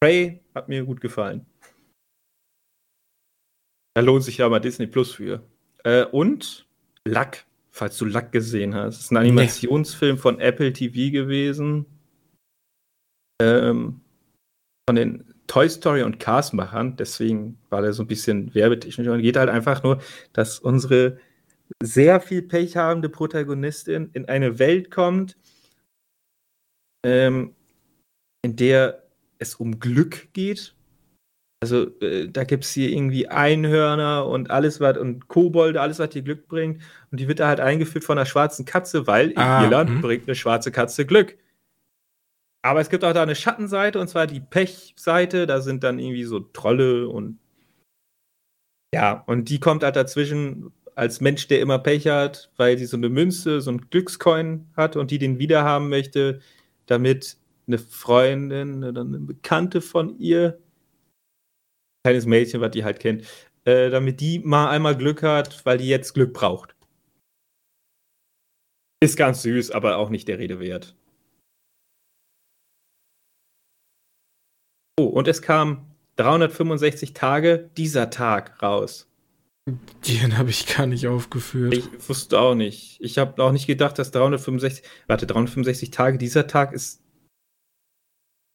Prey 0.00 0.40
hat 0.54 0.68
mir 0.68 0.84
gut 0.84 1.00
gefallen. 1.00 1.46
Da 3.94 4.02
lohnt 4.02 4.24
sich 4.24 4.38
ja 4.38 4.48
mal 4.48 4.60
Disney 4.60 4.86
Plus 4.86 5.12
für. 5.12 5.42
Äh, 5.84 6.04
und 6.04 6.66
Luck, 7.06 7.44
falls 7.70 7.96
du 7.96 8.04
Luck 8.04 8.30
gesehen 8.30 8.74
hast. 8.74 8.96
Das 8.96 9.04
ist 9.04 9.10
ein 9.10 9.16
Animationsfilm 9.16 10.18
von 10.18 10.38
Apple 10.38 10.72
TV 10.72 11.10
gewesen. 11.12 11.86
Ähm, 13.40 14.00
von 14.88 14.96
den 14.96 15.34
Toy 15.46 15.68
Story 15.68 16.02
und 16.02 16.20
Cars-Machern. 16.20 16.96
Deswegen 16.96 17.58
war 17.70 17.80
der 17.80 17.92
so 17.92 18.02
ein 18.02 18.06
bisschen 18.06 18.54
werbetechnisch. 18.54 19.08
Und 19.08 19.22
geht 19.22 19.36
halt 19.36 19.48
einfach 19.48 19.82
nur, 19.82 20.02
dass 20.32 20.58
unsere 20.58 21.18
sehr 21.82 22.20
viel 22.20 22.42
Pech 22.42 22.76
habende 22.76 23.08
Protagonistin 23.08 24.10
in 24.12 24.26
eine 24.26 24.58
Welt 24.58 24.90
kommt, 24.90 25.36
ähm, 27.04 27.54
in 28.42 28.56
der 28.56 29.05
es 29.38 29.54
um 29.54 29.80
Glück 29.80 30.28
geht. 30.32 30.74
Also 31.62 31.98
äh, 32.00 32.28
da 32.28 32.44
gibt 32.44 32.64
es 32.64 32.72
hier 32.72 32.90
irgendwie 32.90 33.28
Einhörner 33.28 34.26
und 34.26 34.50
alles 34.50 34.80
was 34.80 34.98
und 34.98 35.28
Kobolde, 35.28 35.80
alles 35.80 35.98
was 35.98 36.10
dir 36.10 36.22
Glück 36.22 36.48
bringt. 36.48 36.82
Und 37.10 37.18
die 37.18 37.28
wird 37.28 37.40
da 37.40 37.48
halt 37.48 37.60
eingeführt 37.60 38.04
von 38.04 38.18
einer 38.18 38.26
schwarzen 38.26 38.64
Katze, 38.64 39.06
weil 39.06 39.30
in 39.30 39.38
Ah, 39.38 39.64
Irland 39.64 39.90
mhm. 39.90 40.00
bringt 40.02 40.28
eine 40.28 40.34
schwarze 40.34 40.70
Katze 40.70 41.06
Glück. 41.06 41.36
Aber 42.62 42.80
es 42.80 42.90
gibt 42.90 43.04
auch 43.04 43.12
da 43.12 43.22
eine 43.22 43.36
Schattenseite 43.36 43.98
und 44.00 44.08
zwar 44.08 44.26
die 44.26 44.40
Pechseite. 44.40 45.46
Da 45.46 45.60
sind 45.60 45.84
dann 45.84 45.98
irgendwie 45.98 46.24
so 46.24 46.40
Trolle 46.40 47.08
und 47.08 47.38
ja, 48.94 49.24
und 49.26 49.48
die 49.48 49.60
kommt 49.60 49.82
halt 49.82 49.96
dazwischen 49.96 50.72
als 50.94 51.20
Mensch, 51.20 51.46
der 51.48 51.60
immer 51.60 51.78
Pech 51.78 52.06
hat, 52.08 52.50
weil 52.56 52.78
sie 52.78 52.86
so 52.86 52.96
eine 52.96 53.10
Münze, 53.10 53.60
so 53.60 53.70
ein 53.70 53.88
Glückscoin 53.90 54.66
hat 54.76 54.96
und 54.96 55.10
die 55.10 55.18
den 55.18 55.38
wiederhaben 55.38 55.88
möchte, 55.90 56.40
damit 56.86 57.36
eine 57.66 57.78
Freundin 57.78 58.84
oder 58.84 59.00
eine 59.00 59.18
Bekannte 59.18 59.80
von 59.80 60.18
ihr, 60.18 60.58
kleines 62.04 62.26
Mädchen, 62.26 62.60
was 62.60 62.70
die 62.70 62.84
halt 62.84 63.00
kennt, 63.00 63.26
äh, 63.64 63.90
damit 63.90 64.20
die 64.20 64.38
mal 64.38 64.70
einmal 64.70 64.96
Glück 64.96 65.22
hat, 65.22 65.64
weil 65.66 65.78
die 65.78 65.88
jetzt 65.88 66.14
Glück 66.14 66.32
braucht. 66.32 66.76
Ist 69.02 69.16
ganz 69.16 69.42
süß, 69.42 69.72
aber 69.72 69.98
auch 69.98 70.08
nicht 70.08 70.28
der 70.28 70.38
Rede 70.38 70.58
wert. 70.58 70.96
Oh, 74.98 75.04
und 75.04 75.28
es 75.28 75.42
kam 75.42 75.94
365 76.16 77.12
Tage 77.12 77.70
dieser 77.76 78.08
Tag 78.08 78.62
raus. 78.62 79.10
den 80.08 80.38
habe 80.38 80.50
ich 80.50 80.66
gar 80.66 80.86
nicht 80.86 81.06
aufgeführt. 81.06 81.74
Ich 81.74 82.08
wusste 82.08 82.38
auch 82.38 82.54
nicht. 82.54 82.98
Ich 83.00 83.18
habe 83.18 83.42
auch 83.42 83.52
nicht 83.52 83.66
gedacht, 83.66 83.98
dass 83.98 84.12
365, 84.12 84.88
warte, 85.06 85.26
365 85.26 85.90
Tage 85.90 86.16
dieser 86.16 86.46
Tag 86.46 86.72
ist, 86.72 87.02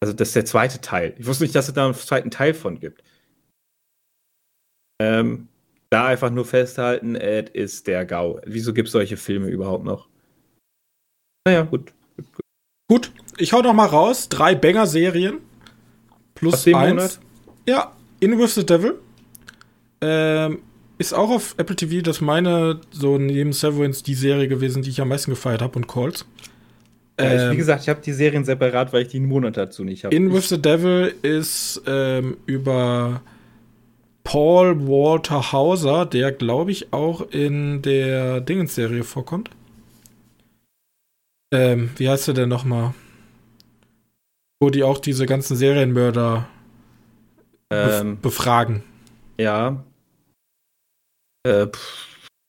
also 0.01 0.13
das 0.13 0.29
ist 0.29 0.35
der 0.35 0.45
zweite 0.45 0.81
Teil. 0.81 1.15
Ich 1.17 1.25
wusste 1.25 1.43
nicht, 1.43 1.55
dass 1.55 1.67
es 1.67 1.73
da 1.73 1.85
einen 1.85 1.93
zweiten 1.93 2.31
Teil 2.31 2.53
von 2.53 2.79
gibt. 2.79 3.03
Ähm, 5.01 5.47
da 5.89 6.07
einfach 6.07 6.29
nur 6.29 6.45
festhalten, 6.45 7.15
es 7.15 7.49
ist 7.51 7.87
der 7.87 8.05
GAU. 8.05 8.39
Wieso 8.45 8.73
gibt 8.73 8.87
es 8.87 8.93
solche 8.93 9.17
Filme 9.17 9.47
überhaupt 9.47 9.83
noch? 9.83 10.07
Naja, 11.45 11.63
gut. 11.63 11.93
Gut, 12.89 13.11
ich 13.37 13.53
hau 13.53 13.61
noch 13.61 13.73
mal 13.73 13.87
raus. 13.87 14.29
Drei 14.29 14.55
Banger-Serien. 14.55 15.39
Plus 16.33 16.53
Aus 16.55 16.63
dem 16.63 16.75
eins. 16.75 16.93
Monat? 16.93 17.19
Ja, 17.67 17.95
In 18.19 18.37
With 18.39 18.55
the 18.55 18.65
Devil. 18.65 18.99
Ähm, 20.01 20.61
ist 20.97 21.13
auch 21.13 21.29
auf 21.29 21.55
Apple 21.57 21.75
TV, 21.75 22.01
das 22.01 22.21
meine, 22.21 22.79
so 22.91 23.17
neben 23.17 23.53
Severance, 23.53 24.03
die 24.03 24.13
Serie 24.13 24.47
gewesen, 24.47 24.83
die 24.83 24.89
ich 24.89 25.01
am 25.01 25.09
meisten 25.09 25.31
gefeiert 25.31 25.61
habe 25.61 25.77
und 25.77 25.87
Calls. 25.87 26.25
Ja, 27.23 27.35
ich, 27.35 27.41
Ähm, 27.41 27.51
wie 27.51 27.57
gesagt, 27.57 27.83
ich 27.83 27.89
habe 27.89 28.01
die 28.01 28.13
Serien 28.13 28.45
separat, 28.45 28.93
weil 28.93 29.03
ich 29.03 29.09
die 29.09 29.17
einen 29.17 29.27
Monat 29.27 29.57
dazu 29.57 29.83
nicht 29.83 30.03
habe. 30.03 30.15
In 30.15 30.31
With 30.33 30.49
the 30.49 30.61
Devil 30.61 31.13
ist 31.21 31.81
ähm, 31.87 32.37
über 32.45 33.21
Paul 34.23 34.87
Walter 34.87 35.51
Hauser, 35.51 36.05
der 36.05 36.31
glaube 36.31 36.71
ich 36.71 36.93
auch 36.93 37.21
in 37.31 37.81
der 37.81 38.41
Dingens-Serie 38.41 39.03
vorkommt. 39.03 39.49
Ähm, 41.53 41.89
wie 41.97 42.07
heißt 42.09 42.27
er 42.27 42.33
denn 42.33 42.49
nochmal? 42.49 42.93
Wo 44.61 44.69
die 44.69 44.83
auch 44.83 44.99
diese 44.99 45.25
ganzen 45.25 45.57
Serienmörder 45.57 46.47
bef 47.69 48.01
ähm, 48.01 48.19
befragen. 48.21 48.83
ja. 49.37 49.83
Äh, 51.43 51.67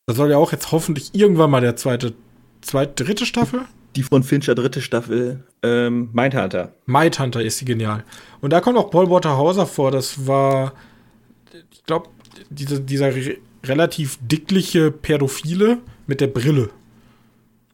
Da 0.06 0.14
soll 0.14 0.30
ja 0.30 0.36
auch 0.36 0.52
jetzt 0.52 0.72
hoffentlich 0.72 1.14
irgendwann 1.14 1.50
mal 1.50 1.62
der 1.62 1.76
zweite, 1.76 2.12
zweite, 2.60 3.04
dritte 3.04 3.24
Staffel? 3.24 3.62
Die 3.96 4.02
von 4.02 4.22
Fincher 4.22 4.54
dritte 4.54 4.80
Staffel, 4.80 5.44
ähm, 5.62 6.08
Mindhunter. 6.12 6.72
Mindhunter 6.86 7.42
ist 7.42 7.58
sie 7.58 7.64
genial. 7.64 8.04
Und 8.40 8.52
da 8.52 8.60
kommt 8.60 8.78
auch 8.78 8.90
Paul 8.90 9.10
Walter 9.10 9.36
Hauser 9.36 9.66
vor. 9.66 9.90
Das 9.90 10.26
war, 10.26 10.72
ich 11.72 11.84
glaube, 11.84 12.08
diese, 12.50 12.80
dieser 12.80 13.14
re 13.14 13.36
relativ 13.64 14.18
dickliche 14.22 14.90
Pädophile 14.90 15.78
mit 16.08 16.20
der 16.20 16.26
Brille. 16.26 16.70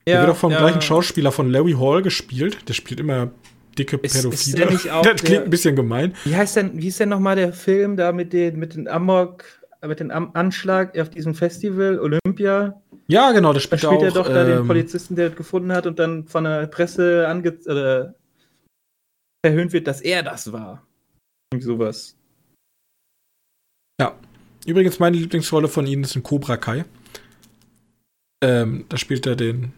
der 0.07 0.21
wird 0.21 0.31
auch 0.33 0.37
vom 0.37 0.51
gleichen 0.53 0.83
Schauspieler 0.83 1.33
von 1.33 1.51
Larry 1.51 1.73
Hall 1.79 2.03
gespielt. 2.03 2.69
Der 2.69 2.75
spielt 2.75 3.01
immer 3.01 3.31
dicke 3.79 3.97
Ist- 4.03 4.15
ist 4.17 4.23
Pädophile. 4.23 4.57
der 4.57 4.71
nicht 4.71 4.91
auch 4.91 5.03
das 5.03 5.23
klingt 5.23 5.39
der- 5.39 5.45
ein 5.45 5.51
bisschen 5.51 5.77
gemein. 5.77 6.15
Wie 6.25 6.35
heißt 6.37 6.57
denn, 6.57 6.73
wie 6.83 6.89
ist 6.89 7.01
denn 7.01 7.09
nochmal 7.09 7.37
der 7.37 7.53
Film 7.55 7.97
da 7.97 8.13
mit 8.13 8.33
den, 8.35 8.59
mit 8.59 8.75
den 8.75 8.87
Amok, 8.89 9.45
mit 9.87 10.01
dem 10.01 10.11
Am 10.11 10.31
Anschlag 10.35 10.99
auf 10.99 11.09
diesem 11.09 11.35
Festival, 11.35 11.99
Olympia? 12.01 12.75
Ja, 13.11 13.33
genau, 13.33 13.49
Da 13.49 13.55
das 13.55 13.63
spielt, 13.63 13.81
spielt 13.81 14.01
auch. 14.01 14.03
er 14.03 14.11
doch 14.11 14.29
da 14.29 14.45
den 14.45 14.59
ähm, 14.59 14.67
Polizisten, 14.67 15.17
der 15.17 15.31
gefunden 15.31 15.73
hat 15.73 15.87
und 15.87 15.99
dann 15.99 16.25
von 16.27 16.45
der 16.45 16.67
Presse 16.67 17.27
ange 17.27 17.49
äh, 17.49 18.13
verhöhnt 19.45 19.73
wird, 19.73 19.87
dass 19.87 20.01
er 20.03 20.23
das 20.23 20.53
war. 20.53 20.87
Irgendwie 21.53 21.67
sowas. 21.67 22.17
übrigens, 24.67 24.99
meine 24.99 25.17
Lieblingsrolle 25.17 25.69
von 25.69 25.87
ihnen 25.87 26.05
ist 26.05 26.17
in 26.17 26.23
Cobra 26.23 26.59
Kai. 26.59 26.85
Ähm, 28.45 28.85
da 28.89 28.99
spielt 28.99 29.27
er 29.27 29.37
den 29.37 29.73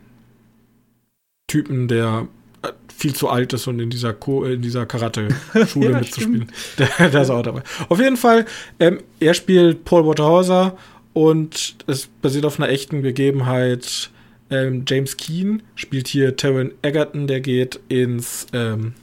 Typen, 1.48 1.86
der 1.86 2.26
äh, 2.62 2.72
viel 2.92 3.14
zu 3.14 3.28
alt 3.28 3.52
ist 3.52 3.68
und 3.68 3.78
in 3.78 3.90
dieser, 3.90 4.16
in 4.44 4.60
dieser 4.60 4.86
Karate-Schule 4.86 5.90
ja, 5.92 6.00
mitzuspielen. 6.00 6.50
Der, 6.78 7.10
der, 7.10 7.22
ist 7.22 7.30
auch 7.30 7.42
dabei. 7.42 7.62
Auf 7.88 7.98
jeden 8.00 8.16
Fall, 8.16 8.44
ähm, 8.80 9.00
er 9.20 9.34
spielt 9.34 9.84
Paul 9.84 10.06
Waterhauser 10.06 10.76
und 11.20 11.76
es 11.86 12.06
basiert 12.06 12.46
auf 12.46 12.58
einer 12.58 12.70
echten 12.70 13.02
Begebenheit. 13.02 14.10
Ähm, 14.48 14.86
James 14.88 15.18
Keen 15.18 15.62
spielt 15.74 16.08
hier 16.08 16.34
Taron 16.34 16.72
Egerton, 16.80 17.26
der 17.26 17.42
geht 17.42 17.78
ins 17.88 18.46
ähm, 18.54 18.94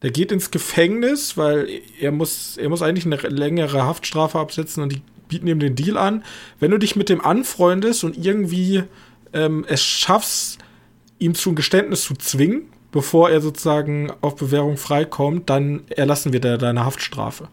der 0.00 0.10
geht 0.10 0.32
ins 0.32 0.50
Gefängnis, 0.50 1.36
weil 1.36 1.68
er 2.00 2.12
muss, 2.12 2.56
er 2.56 2.70
muss 2.70 2.80
eigentlich 2.80 3.04
eine 3.04 3.16
längere 3.16 3.82
Haftstrafe 3.82 4.38
absetzen 4.38 4.82
und 4.82 4.92
die 4.92 5.02
bieten 5.28 5.48
ihm 5.48 5.58
den 5.58 5.74
Deal 5.74 5.98
an. 5.98 6.24
Wenn 6.60 6.70
du 6.70 6.78
dich 6.78 6.96
mit 6.96 7.10
dem 7.10 7.20
anfreundest 7.20 8.04
und 8.04 8.16
irgendwie 8.16 8.84
ähm, 9.34 9.66
es 9.68 9.82
schaffst, 9.82 10.58
ihm 11.18 11.34
zu 11.34 11.50
einem 11.50 11.56
Geständnis 11.56 12.04
zu 12.04 12.14
zwingen, 12.14 12.70
bevor 12.90 13.28
er 13.28 13.42
sozusagen 13.42 14.10
auf 14.22 14.36
Bewährung 14.36 14.78
freikommt, 14.78 15.50
dann 15.50 15.82
erlassen 15.88 16.32
wir 16.32 16.40
dir 16.40 16.56
deine 16.56 16.86
Haftstrafe. 16.86 17.48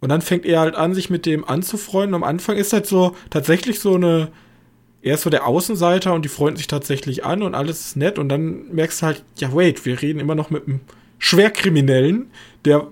Und 0.00 0.10
dann 0.10 0.22
fängt 0.22 0.46
er 0.46 0.60
halt 0.60 0.74
an, 0.74 0.94
sich 0.94 1.10
mit 1.10 1.26
dem 1.26 1.44
anzufreunden. 1.44 2.14
Am 2.14 2.24
Anfang 2.24 2.56
ist 2.56 2.72
halt 2.72 2.86
so 2.86 3.16
tatsächlich 3.30 3.80
so 3.80 3.94
eine, 3.94 4.28
er 5.02 5.14
ist 5.14 5.22
so 5.22 5.30
der 5.30 5.46
Außenseiter 5.46 6.14
und 6.14 6.24
die 6.24 6.28
freunden 6.28 6.56
sich 6.56 6.68
tatsächlich 6.68 7.24
an 7.24 7.42
und 7.42 7.54
alles 7.54 7.80
ist 7.80 7.96
nett. 7.96 8.18
Und 8.18 8.28
dann 8.28 8.72
merkst 8.72 9.02
du 9.02 9.06
halt, 9.06 9.24
ja, 9.38 9.54
wait, 9.54 9.84
wir 9.84 10.00
reden 10.00 10.20
immer 10.20 10.34
noch 10.34 10.50
mit 10.50 10.66
einem 10.66 10.80
Schwerkriminellen, 11.18 12.30
der 12.64 12.86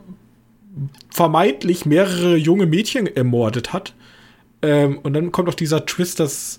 vermeintlich 1.11 1.86
mehrere 1.86 2.36
junge 2.36 2.66
Mädchen 2.66 3.07
ermordet 3.07 3.72
hat. 3.72 3.94
Ähm, 4.62 4.98
und 4.98 5.14
dann 5.14 5.32
kommt 5.32 5.48
auch 5.48 5.54
dieser 5.54 5.86
Twist, 5.86 6.20
dass 6.20 6.59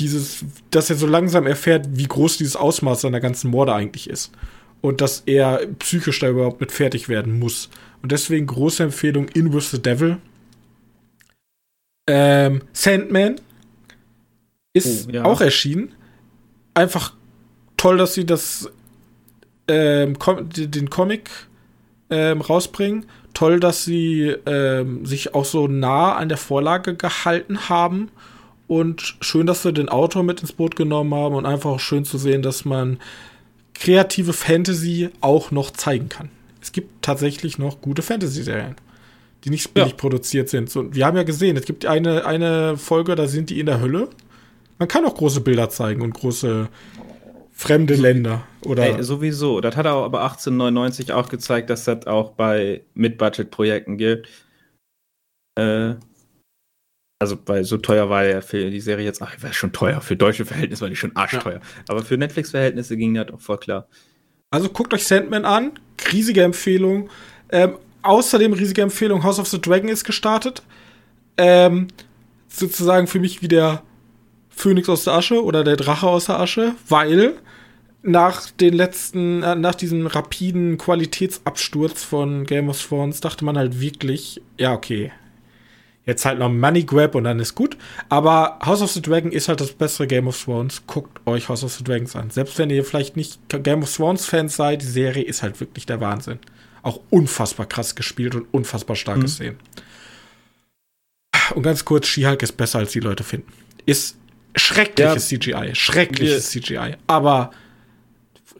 dieses, 0.00 0.44
dass 0.70 0.90
er 0.90 0.96
so 0.96 1.06
langsam 1.06 1.46
erfährt, 1.46 1.86
wie 1.92 2.08
groß 2.08 2.38
dieses 2.38 2.56
Ausmaß 2.56 3.02
seiner 3.02 3.20
ganzen 3.20 3.50
Morde 3.50 3.74
eigentlich 3.74 4.08
ist. 4.08 4.32
Und 4.80 5.00
dass 5.00 5.22
er 5.26 5.60
psychisch 5.78 6.18
da 6.18 6.28
überhaupt 6.28 6.60
mit 6.60 6.72
fertig 6.72 7.08
werden 7.08 7.38
muss. 7.38 7.70
Und 8.02 8.10
deswegen 8.10 8.46
große 8.46 8.82
Empfehlung 8.82 9.28
In 9.28 9.52
With 9.52 9.70
the 9.70 9.80
Devil. 9.80 10.18
Ähm, 12.08 12.62
Sandman 12.72 13.36
ist 14.72 15.08
oh, 15.08 15.12
ja. 15.12 15.24
auch 15.24 15.40
erschienen. 15.40 15.94
Einfach 16.74 17.14
toll, 17.76 17.98
dass 17.98 18.14
sie 18.14 18.26
das 18.26 18.70
ähm, 19.68 20.16
den 20.52 20.90
Comic 20.90 21.30
ähm, 22.10 22.40
rausbringen. 22.40 23.06
Toll, 23.34 23.60
dass 23.60 23.84
sie 23.84 24.34
ähm, 24.46 25.06
sich 25.06 25.34
auch 25.34 25.44
so 25.44 25.68
nah 25.68 26.16
an 26.16 26.28
der 26.28 26.38
Vorlage 26.38 26.96
gehalten 26.96 27.68
haben. 27.68 28.10
Und 28.66 29.16
schön, 29.20 29.46
dass 29.46 29.62
sie 29.62 29.72
den 29.72 29.88
Autor 29.88 30.22
mit 30.22 30.40
ins 30.40 30.52
Boot 30.52 30.76
genommen 30.76 31.14
haben 31.14 31.34
und 31.34 31.46
einfach 31.46 31.70
auch 31.70 31.80
schön 31.80 32.04
zu 32.04 32.18
sehen, 32.18 32.42
dass 32.42 32.64
man 32.64 32.98
kreative 33.74 34.32
Fantasy 34.32 35.10
auch 35.20 35.50
noch 35.50 35.70
zeigen 35.70 36.08
kann. 36.08 36.30
Es 36.62 36.70
gibt 36.70 37.02
tatsächlich 37.02 37.58
noch 37.58 37.80
gute 37.80 38.02
Fantasy-Serien, 38.02 38.76
die 39.44 39.50
nicht 39.50 39.74
billig 39.74 39.90
ja. 39.90 39.96
produziert 39.96 40.48
sind. 40.48 40.70
So, 40.70 40.94
wir 40.94 41.04
haben 41.04 41.16
ja 41.16 41.24
gesehen, 41.24 41.56
es 41.56 41.64
gibt 41.64 41.84
eine, 41.84 42.24
eine 42.24 42.76
Folge, 42.76 43.16
da 43.16 43.26
sind 43.26 43.50
die 43.50 43.58
in 43.58 43.66
der 43.66 43.80
Hölle. 43.80 44.08
Man 44.78 44.88
kann 44.88 45.04
auch 45.04 45.14
große 45.14 45.40
Bilder 45.40 45.70
zeigen 45.70 46.02
und 46.02 46.14
große 46.14 46.68
fremde 47.52 47.94
Länder. 47.94 48.46
Oder 48.64 48.96
Ey, 48.96 49.02
sowieso. 49.02 49.60
Das 49.60 49.76
hat 49.76 49.86
aber 49.86 50.22
1899 50.22 51.12
auch 51.12 51.28
gezeigt, 51.28 51.68
dass 51.68 51.84
das 51.84 52.06
auch 52.06 52.30
bei 52.30 52.84
Mid-Budget-Projekten 52.94 53.98
gilt. 53.98 54.28
Äh, 55.58 55.94
also, 57.20 57.38
weil 57.46 57.64
so 57.64 57.76
teuer 57.76 58.08
war 58.08 58.24
ja 58.24 58.40
für 58.40 58.70
die 58.70 58.80
Serie 58.80 59.04
jetzt, 59.04 59.20
ach, 59.20 59.40
war 59.42 59.52
schon 59.52 59.72
teuer. 59.72 60.00
Für 60.00 60.16
deutsche 60.16 60.44
Verhältnisse 60.44 60.82
war 60.82 60.88
die 60.88 60.96
schon 60.96 61.14
arschteuer. 61.16 61.60
Ja. 61.60 61.60
Aber 61.88 62.02
für 62.02 62.16
Netflix-Verhältnisse 62.16 62.96
ging 62.96 63.14
das 63.14 63.30
auch 63.30 63.40
voll 63.40 63.58
klar. 63.58 63.88
Also 64.52 64.68
guckt 64.68 64.94
euch 64.94 65.04
Sandman 65.04 65.44
an. 65.44 65.72
Riesige 66.12 66.42
Empfehlung. 66.44 67.10
Ähm, 67.50 67.76
außerdem 68.02 68.52
riesige 68.52 68.82
Empfehlung, 68.82 69.24
House 69.24 69.40
of 69.40 69.48
the 69.48 69.60
Dragon 69.60 69.88
ist 69.88 70.04
gestartet. 70.04 70.62
Ähm, 71.36 71.88
sozusagen 72.48 73.06
für 73.06 73.18
mich 73.18 73.42
wie 73.42 73.48
der 73.48 73.82
Phönix 74.50 74.88
aus 74.88 75.04
der 75.04 75.14
Asche 75.14 75.42
oder 75.42 75.64
der 75.64 75.76
Drache 75.76 76.06
aus 76.06 76.26
der 76.26 76.38
Asche, 76.38 76.74
weil 76.88 77.34
nach 78.02 78.50
den 78.50 78.74
letzten, 78.74 79.42
äh, 79.42 79.54
nach 79.54 79.74
diesem 79.74 80.06
rapiden 80.06 80.76
Qualitätsabsturz 80.76 82.04
von 82.04 82.44
Game 82.44 82.68
of 82.68 82.84
Thrones 82.84 83.20
dachte 83.20 83.44
man 83.44 83.56
halt 83.56 83.80
wirklich, 83.80 84.42
ja, 84.58 84.74
okay, 84.74 85.12
jetzt 86.06 86.24
halt 86.24 86.38
noch 86.38 86.50
Money 86.50 86.84
Grab 86.84 87.14
und 87.14 87.24
dann 87.24 87.38
ist 87.38 87.54
gut. 87.54 87.76
Aber 88.08 88.58
House 88.64 88.82
of 88.82 88.90
the 88.90 89.02
Dragon 89.02 89.30
ist 89.30 89.48
halt 89.48 89.60
das 89.60 89.72
bessere 89.72 90.06
Game 90.06 90.26
of 90.26 90.42
Thrones. 90.42 90.82
Guckt 90.86 91.24
euch 91.26 91.48
House 91.48 91.62
of 91.64 91.72
the 91.72 91.84
Dragons 91.84 92.16
an. 92.16 92.30
Selbst 92.30 92.58
wenn 92.58 92.70
ihr 92.70 92.84
vielleicht 92.84 93.16
nicht 93.16 93.38
Game 93.62 93.82
of 93.82 93.94
Thrones 93.94 94.26
Fans 94.26 94.56
seid, 94.56 94.82
die 94.82 94.86
Serie 94.86 95.24
ist 95.24 95.42
halt 95.42 95.60
wirklich 95.60 95.86
der 95.86 96.00
Wahnsinn. 96.00 96.38
Auch 96.82 97.00
unfassbar 97.10 97.66
krass 97.66 97.94
gespielt 97.94 98.34
und 98.34 98.46
unfassbar 98.52 98.96
starke 98.96 99.20
mhm. 99.20 99.28
Szenen. 99.28 99.56
Und 101.54 101.62
ganz 101.62 101.84
kurz, 101.84 102.06
She-Hulk 102.06 102.42
ist 102.42 102.56
besser, 102.56 102.80
als 102.80 102.92
die 102.92 103.00
Leute 103.00 103.24
finden. 103.24 103.52
Ist 103.86 104.16
schreckliches 104.56 105.30
ja. 105.30 105.38
CGI. 105.38 105.74
Schreckliches 105.74 106.50
CGI. 106.50 106.96
Aber 107.06 107.52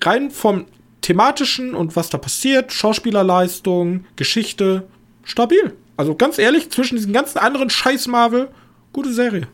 rein 0.00 0.30
vom 0.30 0.66
thematischen 1.00 1.74
und 1.74 1.96
was 1.96 2.10
da 2.10 2.18
passiert, 2.18 2.72
Schauspielerleistung, 2.72 4.04
Geschichte, 4.16 4.86
stabil. 5.24 5.74
Also 5.96 6.14
ganz 6.14 6.38
ehrlich, 6.38 6.70
zwischen 6.70 6.96
diesen 6.96 7.12
ganzen 7.12 7.38
anderen 7.38 7.70
Scheiß 7.70 8.06
Marvel, 8.08 8.48
gute 8.92 9.12
Serie. 9.12 9.48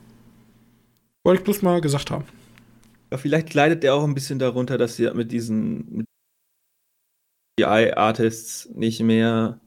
Wollte 1.25 1.41
ich 1.41 1.45
bloß 1.45 1.63
mal 1.63 1.81
gesagt 1.81 2.11
haben. 2.11 2.25
Ja, 3.11 3.19
vielleicht 3.19 3.55
leidet 3.55 3.83
der 3.83 3.95
auch 3.95 4.05
ein 4.05 4.15
bisschen 4.15 4.39
darunter, 4.39 4.79
dass 4.79 4.97
sie 4.97 5.11
mit 5.13 5.33
diesen 5.33 6.05
CGI-Artists 7.59 8.71
nicht 8.75 9.01
mehr. 9.01 9.61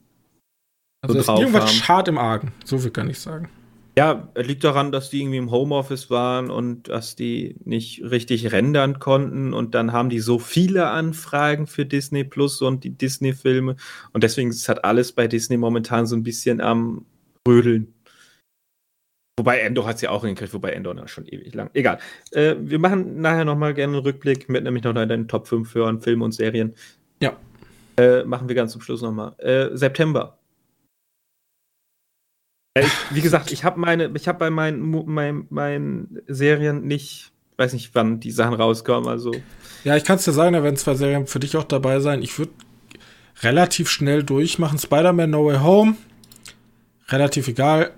Also 1.03 1.19
so 1.19 1.19
ist 1.19 1.39
irgendwas 1.39 1.65
haben. 1.65 1.74
schad 1.74 2.07
im 2.07 2.17
Argen, 2.17 2.53
so 2.63 2.78
viel 2.78 2.91
kann 2.91 3.09
ich 3.09 3.19
sagen. 3.19 3.49
Ja, 3.98 4.30
liegt 4.36 4.64
daran, 4.64 4.94
dass 4.94 5.10
die 5.10 5.20
irgendwie 5.20 5.38
im 5.38 5.52
Homeoffice 5.52 6.10
waren 6.10 6.50
und 6.50 6.88
dass 6.88 7.18
die 7.18 7.58
nicht 7.66 8.02
richtig 8.04 8.54
rendern 8.54 9.00
konnten 9.00 9.54
und 9.54 9.76
dann 9.76 9.92
haben 9.92 10.10
die 10.10 10.20
so 10.20 10.39
viele 10.39 10.89
Anfragen 10.89 11.68
für 11.68 11.86
Disney 11.86 12.24
Plus 12.24 12.62
und 12.62 12.86
die 12.86 12.92
Disney-Filme 12.92 13.76
und 14.14 14.24
deswegen 14.24 14.50
ist 14.50 14.70
halt 14.70 14.86
alles 14.86 15.12
bei 15.12 15.28
Disney 15.28 15.58
momentan 15.58 16.06
so 16.06 16.16
ein 16.16 16.24
bisschen 16.24 16.62
am 16.62 17.06
Rödeln. 17.46 17.94
Wobei 19.38 19.60
Endor 19.60 19.88
hat 19.88 19.96
es 19.96 20.02
ja 20.02 20.10
auch 20.12 20.22
hingekriegt, 20.22 20.54
wobei 20.54 20.72
Endor 20.72 20.94
noch 20.94 21.08
schon 21.08 21.26
ewig 21.26 21.54
lang. 21.54 21.70
Egal. 21.74 22.00
Äh, 22.32 22.56
wir 22.60 22.80
machen 22.80 23.22
nachher 23.22 23.44
nochmal 23.44 23.74
gerne 23.74 23.98
einen 23.98 24.04
Rückblick 24.04 24.48
mit 24.48 24.64
nämlich 24.64 24.84
noch 24.84 24.94
deinen 24.94 25.28
Top 25.28 25.48
5 25.48 25.70
für 25.70 26.00
Filme 26.00 26.24
und 26.24 26.34
Serien. 26.34 26.76
Ja. 27.22 27.36
Äh, 27.98 28.24
machen 28.24 28.48
wir 28.48 28.56
ganz 28.56 28.72
zum 28.72 28.82
Schluss 28.82 29.02
nochmal. 29.02 29.34
Äh, 29.39 29.76
September. 29.76 30.38
Ich, 32.74 32.91
wie 33.09 33.22
gesagt, 33.22 33.51
ich 33.51 33.65
habe 33.65 33.80
meine, 33.80 34.09
ich 34.15 34.28
habe 34.28 34.39
bei 34.39 34.49
meinen, 34.49 35.05
meinen, 35.05 35.45
meinen 35.49 36.22
Serien 36.28 36.86
nicht, 36.88 37.32
weiß 37.57 37.74
nicht, 37.74 37.93
wann 37.93 38.22
die 38.22 38.32
Sachen 38.32 38.53
rauskommen. 38.53 39.09
Also 39.09 39.34
ja, 39.84 39.97
ich 39.97 40.05
kann 40.05 40.15
es 40.15 40.26
dir 40.26 40.32
sagen, 40.32 40.53
da 40.53 40.63
werden 40.63 40.78
zwei 40.78 40.95
Serien 40.95 41.28
für 41.28 41.39
dich 41.39 41.57
auch 41.57 41.65
dabei 41.65 41.99
sein. 41.99 42.22
Ich 42.22 42.38
würde 42.39 42.53
relativ 43.41 43.89
schnell 43.89 44.24
durchmachen. 44.24 44.80
Spider-Man 44.80 45.30
No 45.30 45.47
Way 45.47 45.57
Home, 45.59 45.95
relativ 47.09 47.49
egal. 47.49 47.91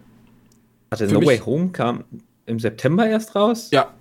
Warte, 0.90 1.08
No 1.08 1.24
Way 1.24 1.38
Home 1.40 1.70
kam 1.70 2.06
im 2.48 2.60
September 2.60 3.08
erst 3.08 3.36
raus? 3.36 3.70
Ja. 3.72 3.94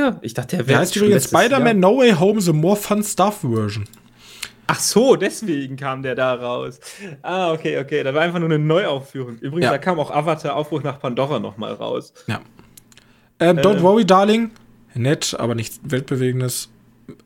Ja, 0.00 0.18
ich 0.22 0.32
dachte, 0.32 0.56
der 0.56 0.66
wäre. 0.66 0.68
Der 0.68 0.78
heißt 0.78 0.96
übrigens 0.96 1.24
Spider-Man 1.24 1.78
No 1.78 1.98
Way 1.98 2.12
Home, 2.12 2.40
The 2.40 2.52
More 2.54 2.76
Fun 2.76 3.02
Stuff 3.02 3.40
Version. 3.40 3.84
Ach 4.70 4.78
so, 4.78 5.16
deswegen 5.16 5.76
kam 5.76 6.02
der 6.02 6.14
da 6.14 6.34
raus. 6.34 6.78
Ah, 7.22 7.52
okay, 7.52 7.78
okay. 7.78 8.02
Das 8.02 8.14
war 8.14 8.20
einfach 8.20 8.38
nur 8.38 8.50
eine 8.50 8.58
Neuaufführung. 8.58 9.38
Übrigens, 9.38 9.64
ja. 9.64 9.70
da 9.70 9.78
kam 9.78 9.98
auch 9.98 10.10
Avatar 10.10 10.54
Aufbruch 10.54 10.82
nach 10.82 11.00
Pandora 11.00 11.38
nochmal 11.38 11.72
raus. 11.72 12.12
Ja. 12.26 12.42
Ähm, 13.40 13.56
äh, 13.56 13.62
Don't 13.62 13.80
worry, 13.80 14.04
Darling. 14.04 14.50
Nett, 14.92 15.34
aber 15.38 15.54
nichts 15.54 15.80
Weltbewegendes. 15.84 16.68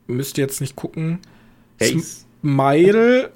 Müsst 0.07 0.39
ihr 0.39 0.43
jetzt 0.45 0.61
nicht 0.61 0.77
gucken. 0.77 1.19
Case. 1.81 2.25
Smile. 2.43 3.33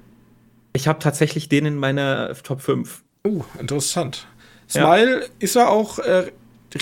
Ich 0.72 0.86
habe 0.86 1.00
tatsächlich 1.00 1.48
den 1.48 1.66
in 1.66 1.76
meiner 1.76 2.32
Top 2.44 2.60
5. 2.60 3.02
Uh, 3.26 3.42
interessant. 3.58 4.28
Smile 4.68 5.22
ja. 5.22 5.26
ist 5.40 5.56
ja 5.56 5.68
auch 5.68 5.98
äh, 5.98 6.30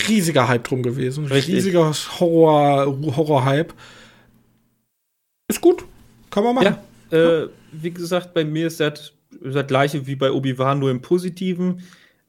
riesiger 0.09 0.47
Hype 0.47 0.65
drum 0.65 0.83
gewesen. 0.83 1.25
Richtig. 1.25 1.55
Riesiger 1.55 1.91
Horror, 2.21 2.87
Horror-Hype. 3.17 3.73
Ist 5.49 5.63
gut. 5.63 5.87
Kann 6.31 6.45
man 6.45 6.55
machen. 6.57 6.67
Ja. 6.67 6.79
Äh, 7.11 7.49
wie 7.73 7.91
gesagt, 7.91 8.35
bei 8.35 8.45
mir 8.45 8.67
ist 8.67 8.81
das 8.81 9.13
das 9.41 9.67
gleiche 9.67 10.07
wie 10.07 10.17
bei 10.17 10.31
Obi-Wan, 10.31 10.79
nur 10.79 10.91
im 10.91 11.03
Positiven. 11.03 11.83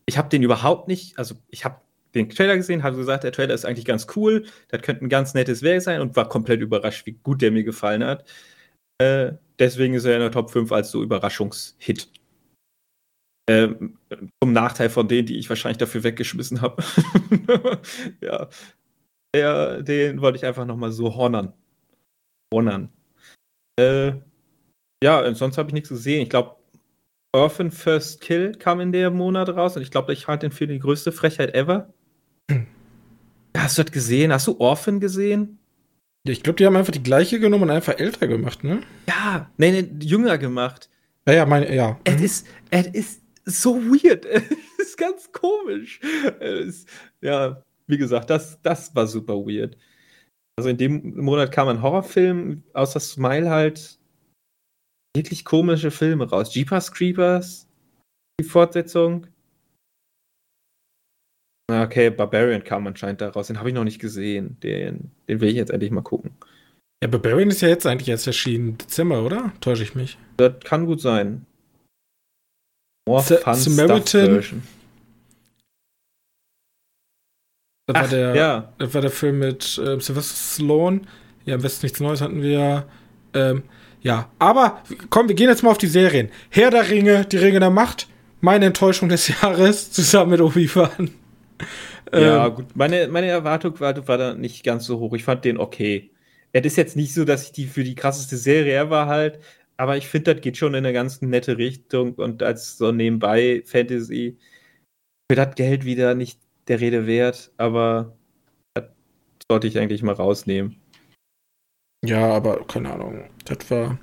Ich 0.06 0.18
habe 0.18 0.30
den 0.30 0.44
überhaupt 0.44 0.88
nicht, 0.88 1.18
also 1.18 1.36
ich 1.50 1.66
habe 1.66 1.82
den 2.14 2.30
Trailer 2.30 2.56
gesehen, 2.56 2.84
habe 2.84 2.98
gesagt, 2.98 3.24
der 3.24 3.32
Trailer 3.32 3.54
ist 3.54 3.66
eigentlich 3.66 3.86
ganz 3.86 4.08
cool, 4.16 4.46
das 4.70 4.82
könnte 4.82 5.06
ein 5.06 5.10
ganz 5.10 5.34
nettes 5.34 5.62
Werk 5.62 5.82
sein 5.82 6.02
und 6.02 6.16
war 6.16 6.30
komplett 6.30 6.62
überrascht, 6.62 7.06
wie 7.06 7.14
gut 7.24 7.42
der 7.42 7.52
mir 7.52 7.64
gefallen 7.64 8.04
hat. 8.04 8.26
Äh, 9.00 9.34
deswegen 9.60 9.94
ist 9.94 10.06
er 10.06 10.16
in 10.16 10.22
der 10.22 10.32
Top 10.32 10.50
5 10.52 10.72
als 10.72 10.92
so 10.92 11.04
Überraschungshit. 11.04 12.10
Ähm, 13.48 14.00
zum 14.42 14.54
Nachteil 14.54 14.90
von 14.90 15.08
denen, 15.08 15.28
die 15.28 15.38
ich 15.38 15.50
wahrscheinlich 15.50 15.78
dafür 15.78 16.04
weggeschmissen 16.04 16.62
habe. 16.62 16.82
ja. 18.22 18.50
Der, 19.36 19.84
den 19.84 20.22
wollte 20.22 20.38
ich 20.38 20.46
einfach 20.46 20.66
nochmal 20.66 20.92
so 20.92 21.16
hornern. 21.16 21.54
Hornern. 22.54 22.90
Äh, 23.78 24.14
ja, 25.04 25.34
sonst 25.34 25.58
habe 25.58 25.70
ich 25.70 25.74
nichts 25.74 25.90
gesehen. 25.90 26.22
Ich 26.22 26.30
glaube, 26.30 26.56
Orphan 27.34 27.72
First 27.72 28.22
Kill 28.22 28.54
kam 28.54 28.80
in 28.80 28.92
dem 28.92 29.16
Monat 29.16 29.50
raus 29.50 29.76
und 29.76 29.82
ich 29.82 29.92
glaube, 29.92 30.14
ich 30.14 30.28
halte 30.28 30.48
den 30.48 30.54
für 30.54 30.68
die 30.68 30.80
größte 30.80 31.12
Frechheit 31.12 31.54
ever. 31.54 31.94
Hm. 32.50 32.66
Hast 33.58 33.78
du 33.78 33.84
das 33.84 33.92
gesehen? 33.92 34.32
Hast 34.32 34.48
du 34.48 34.60
Orphan 34.60 35.00
gesehen? 35.00 35.60
Ja, 36.26 36.32
ich 36.32 36.44
glaube, 36.44 36.58
die 36.58 36.66
haben 36.66 36.76
einfach 36.76 36.94
die 36.94 37.04
gleiche 37.04 37.40
genommen 37.40 37.64
und 37.64 37.72
einfach 37.72 38.00
älter 38.00 38.28
gemacht, 38.28 38.64
ne? 38.64 38.82
Ja, 39.08 39.52
nee, 39.58 39.72
nee, 39.72 40.06
jünger 40.06 40.38
gemacht. 40.38 40.90
Ja, 41.28 41.34
ja, 41.34 41.46
meine, 41.46 41.74
ja. 41.74 42.00
Es 42.04 42.18
mhm. 42.18 42.24
ist, 42.24 42.48
es 42.72 42.88
ist 42.88 43.22
so 43.62 43.76
weird. 43.76 44.26
Es 44.78 44.92
ist 44.92 44.98
ganz 44.98 45.32
komisch. 45.32 46.00
Es, 46.40 46.86
ja, 47.20 47.64
wie 47.88 47.98
gesagt, 47.98 48.30
das, 48.30 48.62
das 48.62 48.96
war 48.96 49.08
super 49.08 49.34
weird. 49.34 49.76
Also 50.58 50.70
in 50.70 50.78
dem 50.78 51.16
Monat 51.18 51.52
kam 51.52 51.68
ein 51.70 51.82
Horrorfilm, 51.82 52.64
außer 52.74 53.00
Smile 53.00 53.50
halt 53.50 53.98
wirklich 55.16 55.46
komische 55.46 55.92
Filme 55.92 56.30
raus. 56.30 56.54
Jeepers 56.54 56.92
Creepers, 56.92 57.68
die 58.40 58.46
Fortsetzung. 58.46 59.28
Okay, 61.72 62.12
Barbarian 62.12 62.64
kam 62.64 62.86
anscheinend 62.86 63.22
daraus. 63.22 63.48
Den 63.48 63.58
habe 63.58 63.70
ich 63.70 63.76
noch 63.76 63.84
nicht 63.84 64.00
gesehen. 64.00 64.60
Den, 64.62 65.12
den 65.28 65.42
will 65.42 65.50
ich 65.50 65.56
jetzt 65.56 65.72
endlich 65.72 65.92
mal 65.92 66.02
gucken. 66.02 66.36
Ja, 67.04 67.10
Barbarian 67.10 67.50
ist 67.50 67.62
ja 67.62 67.70
jetzt 67.70 67.88
eigentlich 67.88 68.10
erst 68.10 68.28
erschienen. 68.28 68.78
Dezember, 68.78 69.24
oder? 69.24 69.52
Täusche 69.62 69.84
ich 69.84 69.96
mich? 69.96 70.18
Das 70.38 70.54
kann 70.64 70.86
gut 70.86 71.02
sein. 71.02 71.46
More 73.08 73.22
S 73.22 73.42
Fun 73.42 73.54
Samaritan. 73.56 74.64
Das, 77.88 77.96
Ach, 77.96 78.02
war 78.02 78.08
der, 78.08 78.36
ja. 78.36 78.74
das 78.78 78.94
war 78.94 79.02
der 79.02 79.12
Film 79.12 79.40
mit 79.40 79.78
äh, 79.78 80.00
Sylvester 80.00 80.56
Stallone. 80.56 81.02
Ja, 81.46 81.56
am 81.56 81.62
besten 81.62 81.86
nichts 81.86 82.00
Neues 82.00 82.22
hatten 82.22 82.42
wir. 82.42 82.88
Ähm, 83.34 83.64
ja, 84.06 84.30
aber 84.38 84.84
komm, 85.10 85.30
wir 85.30 85.36
gehen 85.36 85.50
jetzt 85.50 85.64
mal 85.64 85.72
auf 85.72 85.80
die 85.80 85.88
Serien. 85.88 86.30
Herr 86.52 86.70
der 86.70 86.92
Ringe, 86.92 87.26
die 87.26 87.38
Ringe 87.38 87.60
der 87.60 87.72
Macht. 87.72 88.08
Meine 88.40 88.66
Enttäuschung 88.66 89.10
des 89.10 89.28
Jahres 89.42 89.92
zusammen 89.92 90.30
mit 90.30 90.42
Obi-Wan. 90.42 91.10
Ja, 92.14 92.46
ähm, 92.46 92.54
gut. 92.54 92.66
Meine, 92.76 93.08
meine 93.08 93.26
Erwartung 93.26 93.80
war, 93.80 94.08
war 94.08 94.18
da 94.20 94.36
nicht 94.36 94.64
ganz 94.64 94.86
so 94.86 95.00
hoch. 95.00 95.14
Ich 95.14 95.24
fand 95.24 95.44
den 95.44 95.58
okay. 95.58 96.12
Es 96.52 96.64
ist 96.68 96.78
jetzt 96.78 96.96
nicht 96.96 97.16
so, 97.16 97.26
dass 97.26 97.46
ich 97.46 97.52
die 97.52 97.66
für 97.66 97.84
die 97.84 97.96
krasseste 97.96 98.38
Serie 98.38 98.78
ever 98.78 99.08
halt, 99.08 99.40
aber 99.76 99.98
ich 99.98 100.08
finde, 100.08 100.36
das 100.36 100.44
geht 100.44 100.58
schon 100.58 100.76
in 100.76 100.86
eine 100.86 100.94
ganz 100.94 101.24
nette 101.24 101.58
Richtung 101.58 102.14
und 102.14 102.44
als 102.44 102.78
so 102.78 102.92
nebenbei 102.92 103.64
Fantasy 103.66 104.38
für 105.32 105.36
das 105.36 105.56
Geld 105.56 105.84
wieder 105.84 106.14
nicht 106.14 106.40
der 106.68 106.80
Rede 106.80 107.08
wert, 107.08 107.52
aber 107.58 108.16
das 108.76 108.86
sollte 109.50 109.66
ich 109.66 109.80
eigentlich 109.80 110.04
mal 110.04 110.14
rausnehmen. 110.14 110.76
Ja, 112.08 112.34
aber 112.34 112.66
keine 112.68 112.94
Ahnung. 112.94 113.24
Das 113.46 113.70
war, 113.70 113.98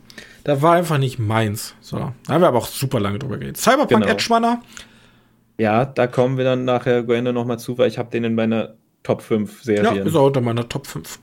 das 0.44 0.62
war 0.62 0.74
einfach 0.74 0.98
nicht 0.98 1.18
meins. 1.18 1.74
So, 1.80 1.96
da 1.96 2.14
haben 2.28 2.40
wir 2.40 2.48
aber 2.48 2.58
auch 2.58 2.66
super 2.66 3.00
lange 3.00 3.18
drüber 3.18 3.38
geredet. 3.38 3.56
Cyberpunk 3.56 4.02
genau. 4.02 4.06
Edgemanner. 4.06 4.62
Ja, 5.58 5.84
da 5.84 6.06
kommen 6.06 6.38
wir 6.38 6.44
dann 6.44 6.64
nachher 6.64 7.08
Ende 7.08 7.32
nochmal 7.32 7.58
zu, 7.58 7.78
weil 7.78 7.88
ich 7.88 7.98
habe 7.98 8.10
den 8.10 8.24
in 8.24 8.34
meiner 8.34 8.74
Top 9.02 9.22
5 9.22 9.62
Serien. 9.62 9.96
Ja, 9.96 10.02
ist 10.02 10.16
auch 10.16 10.26
unter 10.26 10.40
meiner 10.40 10.68
Top 10.68 10.86
5. 10.86 11.18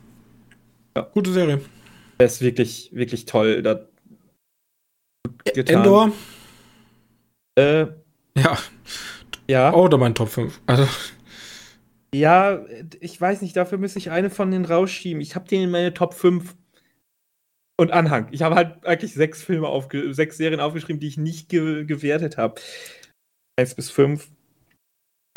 Ja. 0.95 1.03
Gute 1.13 1.31
Serie. 1.31 1.61
Der 2.19 2.27
ist 2.27 2.41
wirklich, 2.41 2.89
wirklich 2.93 3.25
toll. 3.25 3.61
Da 3.61 3.85
getan. 5.53 5.75
Endor. 5.77 6.11
Äh, 7.55 7.87
ja. 8.35 8.57
Ja. 9.49 9.73
Auch 9.73 9.85
unter 9.85 9.97
meinen 9.97 10.15
Top 10.15 10.29
5. 10.29 10.61
Also. 10.67 10.87
Ja, 12.13 12.65
ich 12.99 13.19
weiß 13.19 13.41
nicht, 13.41 13.55
dafür 13.55 13.77
müsste 13.77 13.99
ich 13.99 14.11
eine 14.11 14.29
von 14.29 14.51
den 14.51 14.65
rausschieben. 14.65 15.21
Ich 15.21 15.35
habe 15.35 15.47
den 15.47 15.63
in 15.63 15.71
meine 15.71 15.93
Top 15.93 16.13
5 16.13 16.55
und 17.79 17.91
Anhang. 17.91 18.27
Ich 18.31 18.41
habe 18.41 18.55
halt 18.55 18.85
eigentlich 18.85 19.13
sechs 19.13 19.41
Filme 19.41 19.67
aufge 19.67 20.13
sechs 20.13 20.35
Serien 20.35 20.59
aufgeschrieben, 20.59 20.99
die 20.99 21.07
ich 21.07 21.17
nicht 21.17 21.47
ge 21.47 21.85
gewertet 21.85 22.37
habe. 22.37 22.59
Eins 23.57 23.73
bis 23.73 23.89
fünf. 23.89 24.29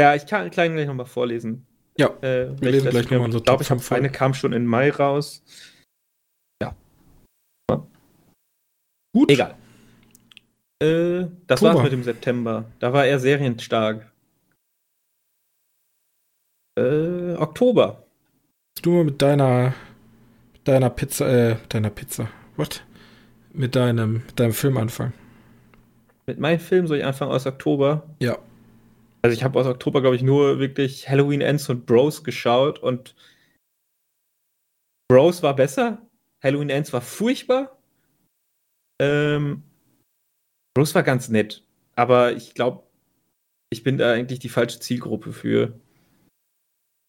Ja, 0.01 0.16
ich 0.16 0.26
kann 0.26 0.51
klein 0.51 0.74
gleich 0.74 0.88
nochmal 0.88 1.07
vorlesen. 1.07 1.66
Ja, 1.97 2.09
äh, 2.22 2.61
wir 2.61 2.72
lesen 2.72 2.90
gleich 2.90 3.09
nochmal 3.11 3.30
so 3.30 3.38
Ich 3.38 3.45
glaube, 3.45 3.62
ich 3.62 3.70
habe 3.70 3.80
eine 3.90 4.11
kam 4.11 4.34
schon 4.34 4.53
in 4.53 4.66
Mai 4.66 4.90
raus. 4.90 5.45
Ja. 6.61 6.74
Gut. 9.14 9.30
Egal. 9.30 9.55
Äh, 10.82 11.28
das 11.47 11.62
Oktober. 11.62 11.74
war's 11.74 11.82
mit 11.84 11.93
dem 11.93 12.03
September. 12.03 12.64
Da 12.80 12.93
war 12.93 13.07
er 13.07 13.20
serienstark. 13.20 14.11
Äh, 16.76 17.34
Oktober. 17.34 18.05
Du 18.80 19.05
mit 19.05 19.22
deiner 19.22 19.74
deiner 20.64 20.90
Pizza, 20.90 21.28
äh, 21.28 21.56
deiner 21.68 21.90
Pizza. 21.90 22.28
What? 22.56 22.84
Mit 23.52 23.76
deinem, 23.76 24.14
mit 24.26 24.38
deinem 24.38 24.52
Film 24.52 24.76
anfangen. 24.76 25.12
Mit 26.26 26.38
meinem 26.38 26.60
Film 26.60 26.86
soll 26.86 26.98
ich 26.98 27.04
anfangen 27.04 27.32
aus 27.32 27.46
Oktober? 27.46 28.06
Ja. 28.20 28.38
Also 29.22 29.34
ich 29.34 29.44
habe 29.44 29.58
aus 29.58 29.66
Oktober, 29.66 30.00
glaube 30.00 30.16
ich, 30.16 30.22
nur 30.22 30.58
wirklich 30.58 31.08
Halloween 31.08 31.40
Ends 31.40 31.68
und 31.68 31.86
Bros 31.86 32.24
geschaut 32.24 32.78
und 32.78 33.14
Bros 35.08 35.42
war 35.42 35.54
besser. 35.54 36.06
Halloween 36.42 36.70
Ends 36.70 36.92
war 36.92 37.00
furchtbar. 37.00 37.78
Ähm, 39.00 39.62
Bros 40.74 40.94
war 40.94 41.02
ganz 41.02 41.28
nett, 41.28 41.64
aber 41.94 42.32
ich 42.32 42.54
glaube, 42.54 42.84
ich 43.70 43.82
bin 43.82 43.98
da 43.98 44.12
eigentlich 44.12 44.38
die 44.38 44.48
falsche 44.48 44.80
Zielgruppe 44.80 45.32
für. 45.32 45.78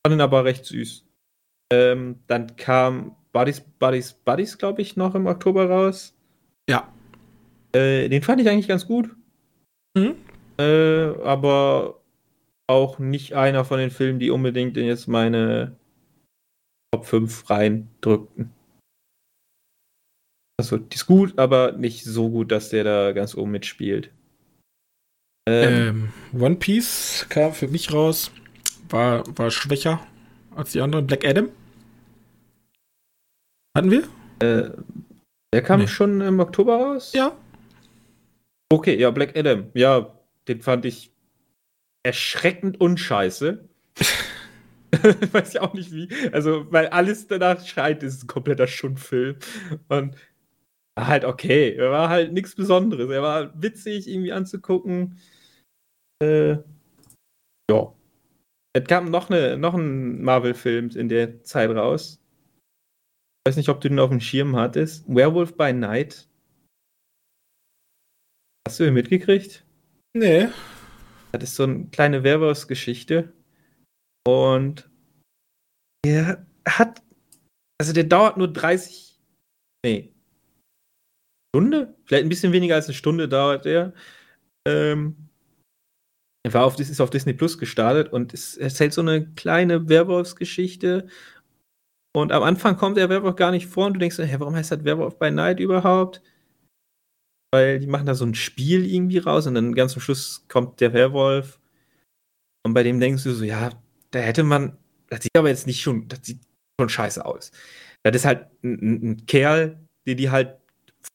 Fand 0.06 0.16
ihn 0.16 0.22
aber 0.22 0.44
recht 0.44 0.66
süß. 0.66 1.06
Ähm, 1.72 2.20
dann 2.28 2.56
kam 2.56 3.16
Buddies, 3.34 3.60
Buddies, 3.60 4.14
Buddies, 4.14 4.58
glaube 4.58 4.82
ich, 4.82 4.96
noch 4.96 5.16
im 5.16 5.26
Oktober 5.26 5.68
raus. 5.70 6.16
Ja. 6.70 6.88
Äh, 7.76 8.08
den 8.08 8.22
fand 8.22 8.40
ich 8.40 8.48
eigentlich 8.48 8.68
ganz 8.68 8.88
gut. 8.88 9.10
Mhm. 9.98 10.16
Äh, 10.58 11.20
aber 11.24 12.00
auch 12.68 13.00
nicht 13.00 13.34
einer 13.34 13.66
von 13.66 13.80
den 13.80 13.92
Filmen, 13.92 14.20
die 14.20 14.30
unbedingt 14.30 14.78
in 14.78 14.86
jetzt 14.86 15.08
meine 15.08 15.76
Top 16.94 17.06
5 17.06 17.50
reindrückten. 17.50 18.52
Also, 20.60 20.78
die 20.78 20.96
ist 20.96 21.08
gut, 21.08 21.38
aber 21.40 21.72
nicht 21.72 22.04
so 22.06 22.30
gut, 22.30 22.52
dass 22.52 22.70
der 22.70 22.84
da 22.84 23.12
ganz 23.12 23.36
oben 23.36 23.52
mitspielt. 23.52 24.12
Ähm, 25.50 26.14
ähm, 26.34 26.42
One 26.42 26.56
Piece 26.56 27.26
kam 27.30 27.54
für 27.54 27.68
mich 27.68 27.92
raus, 27.92 28.32
war, 28.90 29.24
war 29.36 29.50
schwächer 29.50 30.06
als 30.56 30.72
die 30.72 30.82
anderen. 30.82 31.08
Black 31.08 31.26
Adam? 31.26 31.50
Hatten 33.76 33.92
wir? 33.92 34.04
Äh, 34.40 34.72
der 35.54 35.62
kam 35.62 35.82
nee. 35.82 35.88
schon 35.88 36.22
im 36.22 36.40
Oktober 36.40 36.76
raus? 36.76 37.14
Ja. 37.14 37.38
Okay, 38.72 38.98
ja, 38.98 39.12
Black 39.12 39.38
Adam. 39.38 39.70
Ja, 39.74 40.18
den 40.48 40.62
fand 40.62 40.86
ich 40.86 41.12
erschreckend 42.04 42.80
unscheiße. 42.80 43.68
Weiß 45.32 45.50
ich 45.56 45.60
auch 45.60 45.74
nicht 45.74 45.92
wie. 45.92 46.10
Also, 46.32 46.72
weil 46.72 46.88
alles 46.88 47.28
danach 47.28 47.66
schreit, 47.66 48.04
ist 48.04 48.24
ein 48.24 48.28
kompletter 48.28 48.68
Schundfilm. 48.68 49.38
Und 49.90 50.16
war 50.96 51.08
halt 51.08 51.26
okay. 51.26 51.76
Er 51.76 51.92
war 51.92 52.10
halt 52.10 52.34
nichts 52.34 52.56
Besonderes. 52.56 53.10
Er 53.10 53.22
war 53.22 53.62
witzig 53.62 54.08
irgendwie 54.08 54.34
anzugucken. 54.34 55.18
Äh, 56.22 56.58
ja. 57.70 57.94
Es 58.76 58.86
kam 58.86 59.12
noch, 59.12 59.30
eine, 59.30 59.58
noch 59.58 59.76
ein 59.76 60.22
Marvel-Film 60.24 60.90
in 60.96 61.10
der 61.10 61.44
Zeit 61.44 61.70
raus. 61.70 62.23
Ich 63.46 63.52
weiß 63.52 63.58
nicht, 63.58 63.70
ob 63.70 63.82
du 63.82 63.90
den 63.90 64.00
auf 64.00 64.10
dem 64.10 64.22
Schirm 64.22 64.56
hattest. 64.56 65.04
Werewolf 65.08 65.58
by 65.58 65.74
Night. 65.74 66.30
Hast 68.66 68.80
du 68.80 68.88
ihn 68.88 68.94
mitgekriegt? 68.94 69.66
Nee. 70.14 70.48
Das 71.34 71.44
ist 71.44 71.56
so 71.56 71.64
eine 71.64 71.88
kleine 71.88 72.24
Werwolfsgeschichte. 72.24 73.34
Und 74.26 74.90
der 76.06 76.46
hat, 76.66 77.04
also 77.82 77.92
der 77.92 78.06
dauert 78.06 78.38
nur 78.38 78.52
30, 78.52 79.20
nee, 79.86 80.14
Stunde? 81.54 81.96
Vielleicht 82.06 82.26
ein 82.26 82.30
bisschen 82.30 82.54
weniger 82.54 82.76
als 82.76 82.86
eine 82.86 82.96
Stunde 82.96 83.30
dauert 83.30 83.66
der. 83.66 83.94
Ähm, 84.68 85.30
er 86.46 86.54
war 86.54 86.66
auf, 86.66 86.80
ist 86.80 87.00
auf 87.00 87.10
Disney 87.10 87.34
Plus 87.34 87.58
gestartet 87.58 88.12
und 88.12 88.34
es 88.34 88.58
erzählt 88.58 88.94
so 88.94 89.02
eine 89.02 89.34
kleine 89.34 89.88
Werwolfsgeschichte. 89.88 91.08
Und 92.16 92.32
am 92.32 92.44
Anfang 92.44 92.78
kommt 92.78 92.98
der 92.98 93.10
Werwolf 93.10 93.36
gar 93.36 93.52
nicht 93.52 93.68
vor 93.68 93.88
und 93.88 93.94
du 93.94 94.00
denkst, 94.00 94.18
hä, 94.20 94.36
warum 94.38 94.56
heißt 94.56 94.72
das 94.72 94.84
Werwolf 94.84 95.18
by 95.18 95.32
Night 95.32 95.60
überhaupt? 95.60 96.22
weil 97.54 97.80
die 97.80 97.86
machen 97.86 98.08
da 98.08 98.16
so 98.16 98.26
ein 98.26 98.34
Spiel 98.34 98.84
irgendwie 98.84 99.20
raus 99.20 99.46
und 99.46 99.54
dann 99.54 99.76
ganz 99.76 99.94
zum 99.94 100.02
Schluss 100.02 100.44
kommt 100.48 100.82
der 100.82 100.92
Werwolf 100.92 101.60
und 102.66 102.74
bei 102.74 102.82
dem 102.82 103.00
denkst 103.00 103.24
du 103.24 103.32
so, 103.32 103.44
ja, 103.46 103.70
da 104.10 104.20
hätte 104.20 104.44
man, 104.44 104.76
das 105.08 105.22
sieht 105.22 105.38
aber 105.38 105.50
jetzt 105.50 105.68
nicht 105.68 105.82
schon, 105.82 106.08
das 106.08 106.22
sieht 106.24 106.42
schon 106.80 106.90
scheiße 106.90 107.24
aus. 107.24 107.52
Das 108.02 108.16
ist 108.16 108.26
halt 108.26 108.48
ein, 108.64 109.12
ein 109.12 109.26
Kerl, 109.28 109.80
den 110.08 110.18
die 110.18 110.32
halt 110.32 110.58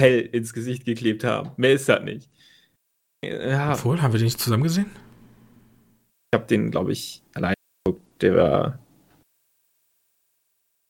Fell 0.00 0.20
ins 0.20 0.52
Gesicht 0.52 0.84
geklebt 0.84 1.24
haben. 1.24 1.50
Mehr 1.56 1.72
ist 1.72 1.88
das 1.88 2.04
nicht. 2.04 2.30
Ja, 3.24 3.72
Obwohl, 3.72 4.00
haben 4.00 4.12
wir 4.12 4.18
den 4.18 4.26
nicht 4.26 4.38
zusammen 4.38 4.62
gesehen? 4.62 4.86
ich 6.30 6.38
habe 6.38 6.46
den, 6.46 6.70
glaube 6.70 6.92
ich, 6.92 7.22
allein 7.34 7.54
geguckt. 7.84 8.22
Der 8.22 8.36
war. 8.36 8.78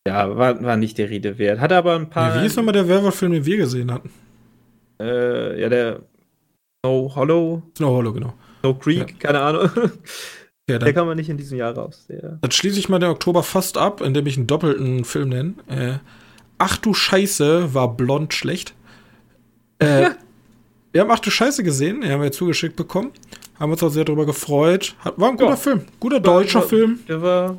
Ja, 0.08 0.36
war, 0.36 0.62
war 0.62 0.76
nicht 0.76 0.96
der 0.98 1.10
Rede 1.10 1.38
wert. 1.38 1.60
Hatte 1.60 1.76
aber 1.76 1.94
ein 1.96 2.08
paar. 2.08 2.36
Wie 2.36 2.40
hieß 2.40 2.56
nochmal 2.56 2.72
der 2.72 2.88
Werwolf-Film, 2.88 3.32
den 3.32 3.44
wir 3.44 3.56
gesehen 3.58 3.92
hatten? 3.92 4.10
Äh, 5.00 5.60
ja, 5.60 5.68
der 5.68 6.00
No 6.84 7.12
Hollow, 7.14 7.62
Snow 7.76 7.90
Hollow, 7.96 8.12
genau. 8.12 8.32
No 8.62 8.74
Creek, 8.74 9.20
keine 9.20 9.40
Ahnung. 9.40 9.68
Ja, 9.74 9.88
Der 10.68 10.78
dann, 10.80 10.94
kam 10.94 11.06
mal 11.06 11.14
nicht 11.14 11.28
in 11.28 11.36
diesem 11.36 11.58
Jahr 11.58 11.74
raus. 11.74 12.06
Der, 12.08 12.38
dann 12.40 12.50
schließe 12.50 12.78
ich 12.78 12.88
mal 12.88 12.98
den 12.98 13.10
Oktober 13.10 13.42
fast 13.42 13.78
ab, 13.78 14.00
indem 14.00 14.26
ich 14.26 14.36
einen 14.36 14.46
doppelten 14.46 15.04
Film 15.04 15.28
nenne. 15.30 15.54
Äh, 15.68 15.98
Ach 16.58 16.76
du 16.76 16.92
Scheiße, 16.92 17.72
war 17.74 17.94
blond 17.96 18.34
schlecht. 18.34 18.74
Äh, 19.78 20.10
wir 20.92 21.00
haben 21.02 21.10
Ach 21.10 21.20
du 21.20 21.30
Scheiße 21.30 21.62
gesehen, 21.62 22.00
den 22.00 22.10
haben 22.10 22.22
wir 22.22 22.32
zugeschickt 22.32 22.76
bekommen. 22.76 23.12
Haben 23.60 23.72
uns 23.72 23.82
auch 23.82 23.88
sehr 23.90 24.04
darüber 24.04 24.26
gefreut. 24.26 24.94
Hat, 25.00 25.18
war 25.18 25.28
ein 25.30 25.36
guter 25.36 25.50
Ja. 25.50 25.56
Film. 25.56 25.82
Guter 26.00 26.20
deutscher 26.20 26.60
war, 26.60 26.68
Film. 26.68 26.98
Der 27.08 27.22
war, 27.22 27.56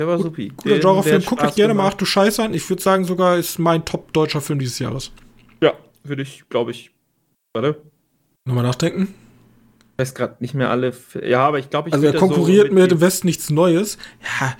der 0.00 0.08
war 0.08 0.18
supi. 0.18 0.48
Guter 0.56 0.70
Den- 0.70 0.80
Genrefilm. 0.80 1.20
der 1.20 1.28
Guckt 1.28 1.42
euch 1.44 1.54
gerne 1.54 1.74
mal 1.74 1.88
Ach 1.88 1.94
du 1.94 2.06
Scheiße 2.06 2.42
an. 2.42 2.54
Ich 2.54 2.68
würde 2.70 2.82
sagen, 2.82 3.04
sogar 3.04 3.36
ist 3.36 3.58
mein 3.58 3.84
top-deutscher 3.84 4.40
Film 4.40 4.58
dieses 4.58 4.78
Jahres. 4.78 5.12
Ja, 5.62 5.74
würde 6.02 6.22
ich, 6.22 6.42
glaube 6.48 6.70
ich. 6.70 6.90
Warte. 7.52 7.82
Nochmal 8.46 8.64
nachdenken. 8.64 9.14
Ich 9.92 9.98
weiß 9.98 10.14
gerade 10.14 10.36
nicht 10.40 10.54
mehr 10.54 10.70
alle. 10.70 10.94
Ja, 11.22 11.46
aber 11.46 11.58
ich 11.58 11.68
glaube, 11.68 11.90
ich 11.90 11.94
Also 11.94 12.06
er 12.06 12.14
konkurriert 12.14 12.68
so 12.68 12.72
mit 12.74 12.90
dem 12.90 13.00
Westen 13.02 13.26
nichts 13.26 13.50
Neues. 13.50 13.98
Ja, 14.40 14.56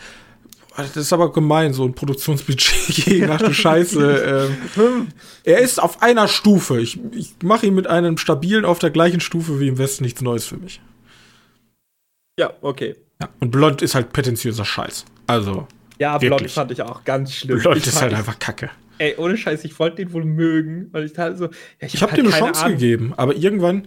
das 0.77 0.97
ist 0.97 1.13
aber 1.15 1.33
gemein, 1.33 1.73
so 1.73 1.85
ein 1.85 1.95
Produktionsbudget 1.95 2.95
gegen 3.07 3.31
ach 3.31 3.41
du 3.41 3.55
Scheiße. 3.55 4.51
ähm, 4.77 5.09
er 5.45 5.59
ist 5.61 5.83
auf 5.83 6.03
einer 6.03 6.29
Stufe. 6.29 6.81
Ich, 6.81 7.01
ich 7.13 7.35
mache 7.43 7.67
ihn 7.67 7.75
mit 7.75 7.87
einem 7.87 8.19
stabilen 8.19 8.67
auf 8.67 8.79
der 8.79 8.91
gleichen 8.91 9.21
Stufe 9.21 9.59
wie 9.59 9.69
im 9.69 9.79
Westen 9.79 10.05
nichts 10.05 10.21
Neues 10.21 10.45
für 10.45 10.59
mich. 10.59 10.83
Ja, 12.39 12.53
okay. 12.61 12.97
Ja. 13.21 13.29
Und 13.41 13.51
Blond 13.51 13.83
ist 13.83 13.95
halt 13.95 14.13
prätentiöser 14.13 14.65
Scheiß. 14.65 15.05
Also, 15.27 15.67
Ja, 15.99 16.17
Blond 16.19 16.33
Wirklich. 16.41 16.53
fand 16.55 16.71
ich 16.73 16.81
auch 16.83 17.05
ganz 17.05 17.35
schlimm. 17.35 17.59
Blond 17.61 17.77
Ich 17.77 17.87
ist 17.87 18.01
halt 18.01 18.13
ich- 18.13 18.19
einfach 18.19 18.39
kacke. 18.39 18.71
Ey, 18.99 19.15
ohne 19.17 19.37
Scheiß, 19.37 19.65
ich 19.65 19.79
wollte 19.79 19.97
den 19.97 20.13
wohl 20.13 20.25
mögen, 20.25 20.89
weil 20.93 21.05
ich 21.05 21.13
dachte 21.15 21.37
so, 21.37 21.45
ja, 21.47 21.51
Ich 21.81 21.95
hab 22.03 22.11
habe 22.11 22.13
halt 22.13 22.21
dir 22.23 22.35
eine 22.37 22.39
Chance 22.47 22.65
Ahnung. 22.65 22.79
gegeben, 22.79 23.15
aber 23.17 23.35
irgendwann, 23.37 23.87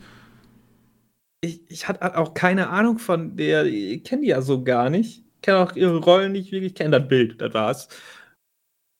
Ich, 1.42 1.60
ich 1.70 1.88
hatte 1.88 2.18
auch 2.18 2.34
keine 2.34 2.70
Ahnung 2.70 3.00
von 3.00 3.36
der, 3.36 3.66
ich 3.66 4.04
kenne 4.04 4.22
die 4.22 4.30
ja 4.30 4.42
so 4.42 4.64
gar 4.64 4.90
nicht. 4.90 5.24
Kenne 5.42 5.58
auch 5.58 5.76
ihre 5.76 5.98
Rollen 5.98 6.32
nicht 6.32 6.52
wirklich, 6.54 6.74
kenne 6.74 6.98
das 7.00 7.08
Bild, 7.10 7.42
das 7.42 7.54
war's. 7.54 7.88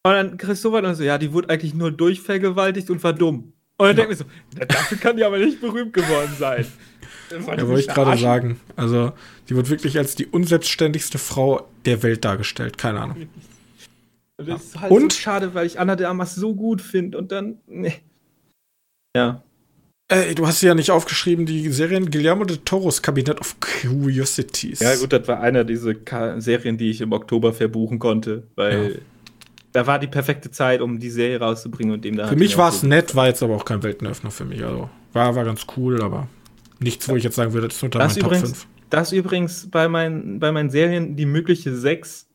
Und 0.06 0.12
dann 0.12 0.38
Christopher 0.38 0.82
dann 0.82 0.94
so, 0.96 1.04
ja, 1.04 1.18
die 1.18 1.32
wurde 1.32 1.50
eigentlich 1.50 1.74
nur 1.74 1.90
durchvergewaltigt 1.92 2.90
und 2.90 3.02
war 3.04 3.14
dumm. 3.14 3.54
Und 3.78 3.88
dann 3.88 3.96
denke 3.96 4.14
ich 4.14 4.20
mir 4.20 4.26
so, 4.26 4.66
dafür 4.68 4.98
kann 4.98 5.16
die 5.18 5.24
aber 5.24 5.38
nicht 5.40 5.62
berühmt 5.62 5.94
geworden 5.94 6.32
sein. 6.38 6.66
Ja, 7.32 7.68
wollte 7.68 7.80
ich 7.82 7.88
gerade 7.88 8.18
sagen. 8.18 8.60
Also, 8.76 9.12
die 9.50 9.56
wird 9.56 9.70
wirklich 9.70 9.98
als 9.98 10.16
die 10.16 10.26
unselbstständigste 10.26 11.18
Frau 11.18 11.68
der 11.86 12.04
Welt 12.04 12.24
dargestellt. 12.26 12.78
Keine 12.78 13.02
Ahnung. 13.02 13.28
Und 14.38 14.48
Das 14.48 14.64
ist 14.64 14.80
halt 14.82 14.92
Und? 14.92 15.14
so 15.14 15.20
schade, 15.20 15.54
weil 15.54 15.66
ich 15.68 15.80
Anna 15.80 15.96
de 15.96 16.06
Armas 16.08 16.36
so 16.36 16.56
gut 16.56 16.82
finde 16.82 17.18
und 17.18 17.32
dann, 17.32 17.60
nee. 17.68 17.94
Ja. 19.16 19.44
Ey, 20.10 20.36
du 20.36 20.46
hast 20.46 20.62
ja 20.62 20.76
nicht 20.76 20.92
aufgeschrieben, 20.92 21.46
die 21.46 21.70
Serien 21.70 22.12
Guillermo 22.12 22.44
de 22.44 22.58
Toros 22.58 23.02
Cabinet 23.02 23.40
of 23.40 23.56
Curiosities. 23.60 24.80
Ja, 24.80 24.96
gut, 24.96 25.14
das 25.14 25.28
war 25.28 25.40
einer 25.40 25.64
dieser 25.64 25.94
Ka 25.96 26.40
Serien, 26.42 26.78
die 26.78 26.90
ich 26.90 27.02
im 27.02 27.14
Oktober 27.14 27.54
verbuchen 27.54 28.00
konnte, 28.00 28.44
weil 28.56 28.92
Ja. 28.94 29.00
da 29.72 29.88
war 29.88 30.00
die 30.00 30.08
perfekte 30.08 30.52
Zeit, 30.52 30.82
um 30.82 31.00
die 31.00 31.10
Serie 31.10 31.40
rauszubringen 31.40 31.94
und 31.94 32.04
dem 32.06 32.18
da. 32.18 32.28
Für 32.28 32.36
mich 32.36 32.58
war 32.58 32.70
es 32.70 32.84
nett, 32.84 33.16
war 33.16 33.28
jetzt 33.28 33.42
aber 33.42 33.56
auch 33.56 33.66
kein 33.66 33.82
Weltenöffner 33.82 34.30
für 34.30 34.46
mich. 34.46 34.64
Also 34.64 34.90
war, 35.14 35.36
war 35.36 35.46
ganz 35.46 35.66
cool, 35.78 36.02
aber 36.04 36.28
nichts, 36.80 37.08
wo 37.10 37.16
ich 37.16 37.24
jetzt 37.24 37.36
sagen 37.36 37.54
würde, 37.54 37.68
das 37.68 37.78
ist 37.78 37.84
unter 37.84 38.00
Das 38.00 38.16
meinen 38.16 38.22
Top 38.22 38.32
übrigens, 38.32 38.50
5. 38.52 38.68
das 38.90 39.12
übrigens 39.12 39.70
bei 39.70 39.88
meinen, 39.88 40.40
bei 40.40 40.52
meinen 40.52 40.70
Serien 40.70 41.16
die 41.16 41.26
mögliche 41.26 41.76
6, 41.76 42.28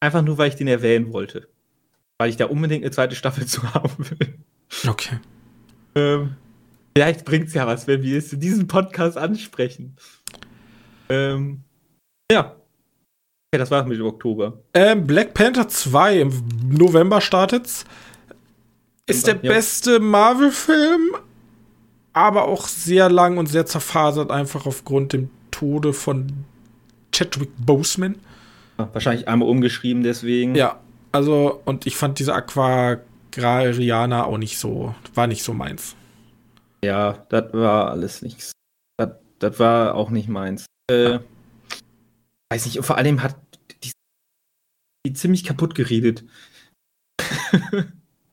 einfach 0.00 0.22
nur, 0.22 0.38
weil 0.38 0.48
ich 0.48 0.56
den 0.56 0.68
erwähnen 0.68 1.12
wollte. 1.12 1.48
Weil 2.18 2.30
ich 2.30 2.36
da 2.36 2.46
unbedingt 2.46 2.84
eine 2.84 2.90
zweite 2.90 3.14
Staffel 3.14 3.46
zu 3.46 3.74
haben 3.74 4.10
will. 4.10 4.34
Okay. 4.86 5.18
Ähm, 5.94 6.36
vielleicht 6.96 7.24
bringt 7.24 7.48
es 7.48 7.54
ja 7.54 7.66
was, 7.66 7.86
wenn 7.86 8.02
wir 8.02 8.18
es 8.18 8.32
in 8.32 8.40
diesem 8.40 8.66
Podcast 8.66 9.16
ansprechen. 9.16 9.96
Ähm, 11.08 11.62
ja. 12.30 12.56
Okay, 13.50 13.58
das 13.58 13.70
war's 13.70 13.86
mit 13.86 13.98
dem 13.98 14.06
Oktober. 14.06 14.62
Ähm, 14.74 15.06
Black 15.06 15.32
Panther 15.32 15.68
2 15.68 16.20
im 16.20 16.44
November 16.68 17.20
startet's. 17.20 17.84
Ist 19.06 19.26
der 19.26 19.34
beste 19.34 20.00
Marvel-Film, 20.00 21.16
aber 22.18 22.46
auch 22.46 22.66
sehr 22.66 23.08
lang 23.08 23.38
und 23.38 23.46
sehr 23.46 23.64
zerfasert, 23.64 24.32
einfach 24.32 24.66
aufgrund 24.66 25.12
dem 25.12 25.30
Tode 25.52 25.92
von 25.92 26.44
Chadwick 27.12 27.50
Boseman. 27.58 28.16
Ah, 28.76 28.88
Wahrscheinlich 28.92 29.28
einmal 29.28 29.48
umgeschrieben, 29.48 30.02
deswegen. 30.02 30.56
Ja, 30.56 30.80
also, 31.12 31.62
und 31.64 31.86
ich 31.86 31.96
fand 31.96 32.18
diese 32.18 32.34
Aquarianer 32.34 34.26
auch 34.26 34.38
nicht 34.38 34.58
so, 34.58 34.94
war 35.14 35.28
nicht 35.28 35.44
so 35.44 35.54
meins. 35.54 35.94
Ja, 36.84 37.24
das 37.28 37.52
war 37.52 37.90
alles 37.90 38.22
nichts. 38.22 38.52
Das, 39.38 39.60
war 39.60 39.94
auch 39.94 40.10
nicht 40.10 40.28
meins. 40.28 40.66
Äh, 40.90 41.20
Weiß 42.50 42.66
nicht, 42.66 42.78
und 42.78 42.84
vor 42.84 42.96
allem 42.96 43.22
hat 43.22 43.36
die, 43.84 43.92
die 45.06 45.12
ziemlich 45.12 45.44
kaputt 45.44 45.76
geredet. 45.76 46.24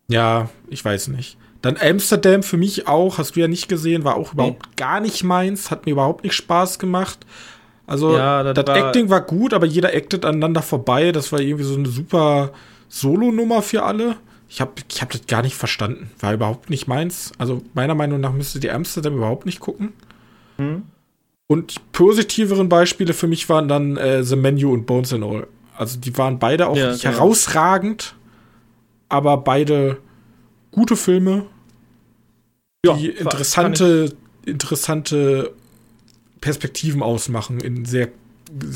Ja, 0.08 0.50
ich 0.70 0.84
weiß 0.84 1.10
nicht. 1.10 1.38
Dann 1.66 1.78
Amsterdam 1.82 2.44
für 2.44 2.58
mich 2.58 2.88
auch, 2.88 3.18
hast 3.18 3.36
du 3.36 3.40
ja 3.40 3.48
nicht 3.48 3.68
gesehen, 3.68 4.04
war 4.04 4.16
auch 4.18 4.34
überhaupt 4.34 4.78
gar 4.78 5.00
nicht 5.00 5.24
meins, 5.24 5.72
hat 5.72 5.86
mir 5.88 5.94
überhaupt 5.94 6.24
nicht 6.24 6.36
Spaß 6.36 6.78
gemacht. 6.78 7.26
Also, 7.88 8.16
Ja, 8.16 8.44
das 8.44 8.68
war- 8.68 8.76
Acting 8.78 9.10
war 9.10 9.22
gut, 9.22 9.52
aber 9.54 9.66
jeder 9.66 9.90
actet 9.96 10.26
aneinander 10.26 10.62
vorbei. 10.62 11.12
Das 11.12 11.32
war 11.32 11.40
irgendwie 11.40 11.64
so 11.64 11.76
eine 11.76 11.88
super 11.88 12.52
Solo-Nummer 12.88 13.62
für 13.64 13.84
alle. 13.84 14.16
Ich 14.48 14.62
habe 14.62 14.74
ich 14.90 15.02
hab 15.02 15.10
das 15.10 15.26
gar 15.26 15.42
nicht 15.42 15.56
verstanden. 15.56 16.12
War 16.20 16.34
überhaupt 16.36 16.70
nicht 16.70 16.88
meins. 16.88 17.32
Also, 17.40 17.64
meiner 17.74 17.96
Meinung 17.96 18.20
nach 18.22 18.32
müsste 18.32 18.60
die 18.60 18.70
Amsterdam 18.70 19.16
überhaupt 19.18 19.46
nicht 19.48 19.60
gucken. 19.60 19.94
Hm? 20.58 20.84
Und 21.48 21.76
die 21.76 21.80
positiveren 21.92 22.70
Beispiele 22.70 23.14
für 23.14 23.28
mich 23.28 23.50
waren 23.50 23.68
dann 23.68 23.98
äh, 23.98 24.24
The 24.24 24.36
Menu 24.36 24.72
und 24.72 24.86
Bones 24.86 25.14
and 25.14 25.24
All. 25.24 25.48
Also 25.76 26.00
die 26.00 26.16
waren 26.18 26.38
beide 26.40 26.68
auch 26.68 26.78
Ja, 26.78 26.92
nicht 26.92 27.02
genau. 27.04 27.16
herausragend, 27.16 28.16
aber 29.10 29.38
beide 29.38 29.98
gute 30.72 30.96
Filme, 30.96 31.46
die 32.94 33.12
kann 33.14 33.26
interessante, 33.28 34.16
interessante 34.46 35.54
Perspektiven 36.42 37.02
ausmachen 37.02 37.60
in 37.60 37.86
sehr, 37.86 38.10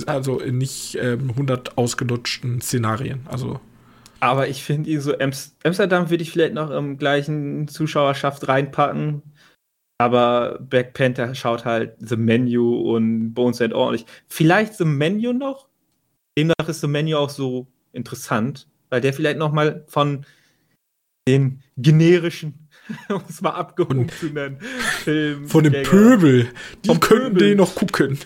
also 0.05 0.39
in 0.39 0.57
nicht 0.57 0.97
ähm, 0.99 1.29
100 1.31 1.77
ausgelutschten 1.77 2.61
Szenarien. 2.61 3.21
Also 3.25 3.59
Aber 4.19 4.47
ich 4.47 4.63
finde 4.63 4.99
so, 5.01 5.13
Ams- 5.17 5.53
Amsterdam 5.63 6.09
würde 6.09 6.23
ich 6.23 6.31
vielleicht 6.31 6.53
noch 6.53 6.71
im 6.71 6.97
gleichen 6.97 7.67
Zuschauerschaft 7.67 8.47
reinpacken. 8.47 9.21
Aber 10.01 10.59
Black 10.61 10.93
Panther 10.93 11.35
schaut 11.35 11.65
halt 11.65 11.95
The 11.99 12.15
Menu 12.15 12.95
und 12.95 13.33
Bones 13.33 13.61
and 13.61 13.73
nicht. 13.91 14.07
Vielleicht 14.27 14.75
The 14.75 14.85
Menu 14.85 15.33
noch. 15.33 15.67
Demnach 16.37 16.69
ist 16.69 16.81
The 16.81 16.87
Menu 16.87 17.17
auch 17.17 17.29
so 17.29 17.67
interessant, 17.91 18.67
weil 18.89 19.01
der 19.01 19.13
vielleicht 19.13 19.37
noch 19.37 19.51
mal 19.51 19.83
von 19.87 20.25
den 21.27 21.61
generischen, 21.77 22.58
um 23.09 23.21
es 23.27 23.41
mal 23.41 23.51
abgehoben 23.51 23.99
Und 23.99 24.11
zu 24.13 24.27
nennen, 24.27 24.57
Film 25.03 25.47
von 25.47 25.63
dem. 25.63 25.83
Pöbel, 25.83 26.49
die 26.83 26.89
Vom 26.89 26.99
könnten 26.99 27.33
Pöbel. 27.33 27.47
den 27.49 27.57
noch 27.57 27.75
gucken. 27.75 28.17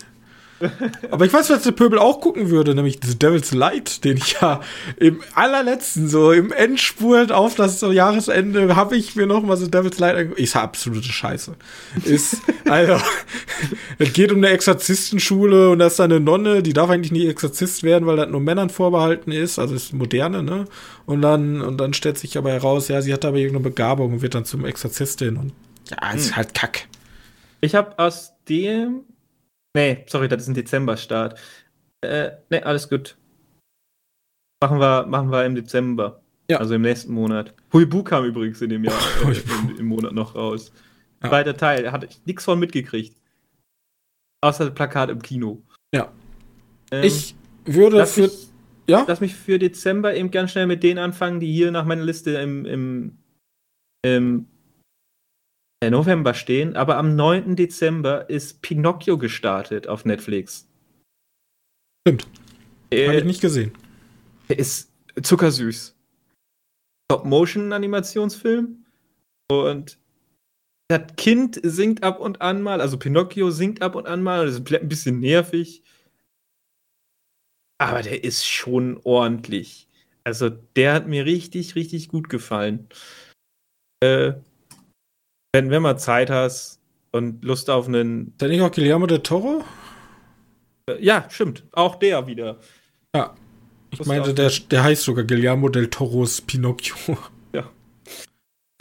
Aber 1.11 1.26
ich 1.26 1.34
weiß, 1.34 1.49
was 1.49 1.64
der 1.64 1.72
Pöbel 1.72 1.99
auch 1.99 2.22
gucken 2.22 2.49
würde, 2.49 2.76
nämlich 2.76 2.99
The 3.03 3.18
Devil's 3.18 3.53
Light, 3.53 4.03
den 4.03 4.18
ich 4.18 4.38
ja 4.41 4.61
im 4.97 5.22
allerletzten, 5.36 6.07
so 6.07 6.32
im 6.32 6.51
Endspurt 6.51 7.32
auf 7.32 7.55
das 7.55 7.80
so 7.80 7.91
Jahresende, 7.91 8.76
habe 8.76 8.95
ich 8.95 9.16
mir 9.16 9.26
noch 9.28 9.41
mal 9.43 9.57
The 9.57 9.70
Devil's 9.70 9.99
Light 9.99 10.16
angeguckt. 10.16 10.39
Ist 10.39 10.55
absolute 10.55 11.07
Scheiße. 11.07 11.55
Ist, 12.05 12.38
also, 12.70 12.97
es 13.97 14.14
geht 14.14 14.32
um 14.32 14.38
eine 14.38 14.49
Exorzistenschule 14.49 15.70
und 15.70 15.80
da 15.80 15.88
ist 15.88 15.99
da 15.99 16.05
eine 16.05 16.20
Nonne, 16.20 16.64
die 16.64 16.74
darf 16.74 16.89
eigentlich 16.89 17.11
nicht 17.11 17.28
Exorzist 17.28 17.84
werden, 17.84 18.05
weil 18.05 18.18
das 18.18 18.30
nur 18.30 18.41
Männern 18.41 18.70
vorbehalten 18.70 19.32
ist, 19.32 19.59
also 19.59 19.76
ist 19.76 19.93
moderne, 19.93 20.43
ne? 20.43 20.66
Und 21.05 21.22
dann, 21.22 21.61
und 21.61 21.78
dann 21.80 21.93
stellt 21.93 22.18
sich 22.18 22.38
aber 22.38 22.51
heraus, 22.51 22.88
ja, 22.88 23.01
sie 23.01 23.14
hat 23.14 23.26
aber 23.26 23.38
irgendeine 23.38 23.64
Begabung 23.64 24.14
und 24.14 24.22
wird 24.22 24.36
dann 24.36 24.45
zum 24.45 24.66
Exorzistin 24.66 25.38
und 25.38 25.51
ja, 25.89 26.11
ist 26.11 26.30
Hm. 26.30 26.36
halt 26.38 26.53
Kack. 26.53 26.88
Ich 27.61 27.76
habe 27.76 27.97
aus 27.99 28.34
dem. 28.49 29.01
Nee, 29.76 30.05
sorry, 30.07 30.28
das 30.28 30.43
ist 30.43 30.47
ein 30.49 30.53
Dezember-Start. 30.53 31.39
Äh, 32.01 32.32
nee, 32.49 32.61
alles 32.61 32.89
gut. 32.89 33.17
Machen 34.63 34.80
wir, 34.80 35.05
machen 35.07 35.32
wir 35.32 35.45
im 35.45 35.55
Dezember. 35.55 36.21
Ja. 36.49 36.59
Also 36.59 36.76
im 36.76 36.82
nächsten 36.82 37.13
Monat. 37.13 37.53
Huibu 37.71 38.03
kam 38.03 38.26
übrigens 38.26 38.61
in 38.61 38.69
dem 38.69 38.84
Jahr, 38.84 38.99
äh, 39.26 39.38
im, 39.71 39.78
im 39.80 39.86
Monat 39.88 40.13
noch 40.13 40.36
raus. 40.36 40.71
Ja. 41.24 41.30
Zweiter 41.30 41.55
Teil, 41.57 41.84
da 41.84 41.91
hatte 41.91 42.05
ich 42.07 42.24
nichts 42.26 42.43
von 42.43 42.59
mitgekriegt. 42.59 43.17
Außer 44.41 44.65
das 44.65 44.74
Plakat 44.76 45.09
im 45.09 45.21
Kino. 45.21 45.63
Ja. 45.95 46.11
Ähm, 46.91 47.03
Ich 47.05 47.36
würde 47.65 47.97
lass, 47.97 48.13
für. 48.13 48.24
mich, 48.24 48.49
Ja? 48.89 49.05
lass 49.07 49.21
mich 49.21 49.34
für 49.34 49.57
Dezember 49.57 50.13
eben 50.15 50.32
ganz 50.32 50.51
schnell 50.51 50.67
mit 50.67 50.84
denen 50.84 50.99
anfangen, 50.99 51.39
die 51.39 51.51
hier 51.51 51.71
nach 51.71 51.86
meiner 51.86 52.03
Liste 52.03 52.32
im, 52.32 52.65
im, 52.65 53.17
im 54.05 54.47
November 55.92 56.34
stehen, 56.34 56.76
aber 56.76 56.98
am 56.98 57.16
9. 57.16 57.56
Dezember 57.56 58.30
ist 58.30 58.62
Pinocchio 58.62 59.18
gestartet 59.18 59.88
auf 59.88 60.06
Netflix. 60.06 60.68
Stimmt. 62.08 62.28
Äh, 62.92 63.08
Habe 63.08 63.18
ich 63.20 63.24
nicht 63.26 63.42
gesehen. 63.42 63.72
Der 64.50 64.60
ist 64.60 64.92
zuckersüß. 65.22 65.96
Stop-Motion-Animationsfilm. 67.12 68.86
Und 69.52 69.98
das 70.90 71.16
Kind 71.16 71.60
singt 71.64 72.04
ab 72.04 72.20
und 72.20 72.42
an 72.42 72.62
mal, 72.62 72.82
also 72.82 72.98
Pinocchio 72.98 73.52
singt 73.52 73.82
ab 73.82 73.96
und 73.96 74.08
an 74.08 74.22
mal, 74.22 74.46
das 74.46 74.56
ist 74.56 74.72
ein 74.72 74.90
bisschen 74.90 75.20
nervig. 75.20 75.84
Aber 77.80 78.02
der 78.02 78.24
ist 78.24 78.46
schon 78.46 79.00
ordentlich. 79.04 79.88
Also 80.24 80.50
der 80.50 80.94
hat 80.94 81.08
mir 81.08 81.26
richtig, 81.26 81.76
richtig 81.76 82.10
gut 82.10 82.30
gefallen. 82.30 82.88
Äh, 84.02 84.34
wenn, 85.54 85.70
wenn 85.70 85.82
mal 85.82 85.97
Zeit 85.97 86.30
hast 86.30 86.80
und 87.12 87.43
Lust 87.45 87.70
auf 87.70 87.88
einen. 87.88 88.36
Der 88.39 88.49
nicht 88.49 88.62
auch 88.62 88.72
Guillermo 88.72 89.06
del 89.08 89.20
Toro? 89.20 89.64
Äh, 90.89 91.01
ja, 91.04 91.26
stimmt. 91.30 91.64
Auch 91.72 91.95
der 91.95 92.28
wieder. 92.28 92.58
Ja. 93.16 93.34
Ich 93.91 93.99
Lust 93.99 94.08
meinte, 94.10 94.34
der, 94.34 94.51
der 94.72 94.84
heißt 94.84 95.04
sogar 95.04 95.24
Guillermo 95.24 95.70
del 95.70 95.88
Toros 95.89 96.41
Pinocchio. 96.41 96.95
Ja. 97.56 97.70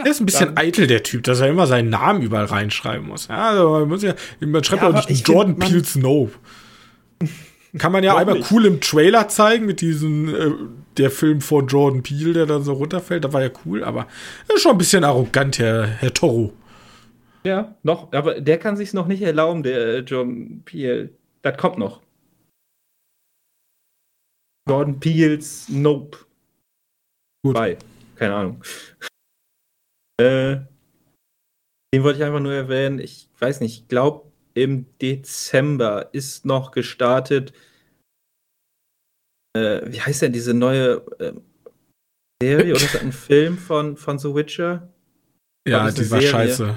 Der 0.03 0.11
ist 0.11 0.21
ein 0.21 0.25
bisschen 0.27 0.55
Dann- 0.55 0.57
eitel, 0.57 0.87
der 0.87 1.03
Typ, 1.03 1.25
dass 1.25 1.41
er 1.41 1.49
immer 1.49 1.67
seinen 1.67 1.91
Namen 1.91 2.23
überall 2.23 2.47
reinschreiben 2.47 3.07
muss. 3.07 3.29
Ja, 3.29 3.51
also 3.51 3.71
man 3.71 3.89
muss 3.91 4.03
ja, 4.03 4.15
man 4.41 4.65
schreibt 4.65 4.81
Ja, 4.83 4.89
auch 4.89 4.95
nicht 4.95 5.11
ich 5.11 5.27
Jordan 5.29 5.57
find, 5.59 5.61
Peele 5.71 5.85
Snow. 5.85 6.31
Kann 7.77 7.93
man 7.93 8.03
ja 8.03 8.17
einmal 8.17 8.39
nicht? 8.39 8.51
cool 8.51 8.65
im 8.65 8.81
Trailer 8.81 9.29
zeigen 9.29 9.67
mit 9.67 9.83
diesem, 9.83 10.35
äh, 10.35 10.51
der 10.97 11.11
Film 11.11 11.43
von 11.43 11.67
Jordan 11.67 12.03
Peele, 12.03 12.33
der 12.33 12.47
dann 12.47 12.63
so 12.65 12.73
runterfällt. 12.73 13.25
Da 13.25 13.33
war 13.35 13.43
ja 13.43 13.51
cool, 13.67 13.85
aber 13.85 14.07
er 14.49 14.55
ist 14.57 14.63
schon 14.63 14.73
ein 14.73 14.79
bisschen 14.79 15.05
arrogant, 15.05 15.59
Herr, 15.59 15.87
Herr 15.87 16.15
Toro. 16.15 16.55
Ja, 17.45 17.75
noch, 17.83 18.13
aber 18.13 18.41
der 18.41 18.59
kann 18.59 18.77
sich's 18.77 18.93
noch 18.93 19.07
nicht 19.07 19.23
erlauben, 19.23 19.63
der 19.63 19.79
äh, 19.79 19.99
John 19.99 20.63
Peel. 20.65 21.17
Das 21.43 21.57
kommt 21.57 21.79
noch. 21.79 22.01
Jordan 24.69 25.01
Peels 25.01 25.69
Nope. 25.69 26.19
Gut. 27.45 27.55
Bei. 27.55 27.77
Keine 28.15 28.35
Ahnung. 28.35 28.63
äh, 30.21 30.61
den 31.93 32.05
wollte 32.05 32.19
ich 32.19 32.25
einfach 32.25 32.41
nur 32.41 32.53
erwähnen. 32.53 33.01
Ich 33.01 33.29
weiß 33.39 33.61
nicht, 33.61 33.83
ich 33.83 33.89
glaube, 33.89 34.31
im 34.55 34.87
Dezember 35.01 36.11
ist 36.13 36.45
noch 36.47 36.71
gestartet. 36.71 37.53
Äh, 39.57 39.93
wie 39.93 40.01
heißt 40.01 40.23
denn 40.23 40.33
diese 40.33 40.55
neue 40.55 41.05
äh, 41.19 41.33
Serie 42.41 42.75
oder 42.75 42.85
ist 42.85 42.95
das 42.95 43.03
ein 43.03 43.13
Film 43.13 43.59
von, 43.59 43.97
von 43.97 44.19
The 44.19 44.35
Witcher? 44.35 44.89
Ja, 45.67 45.91
die 45.91 46.11
war 46.11 46.21
scheiße. 46.21 46.77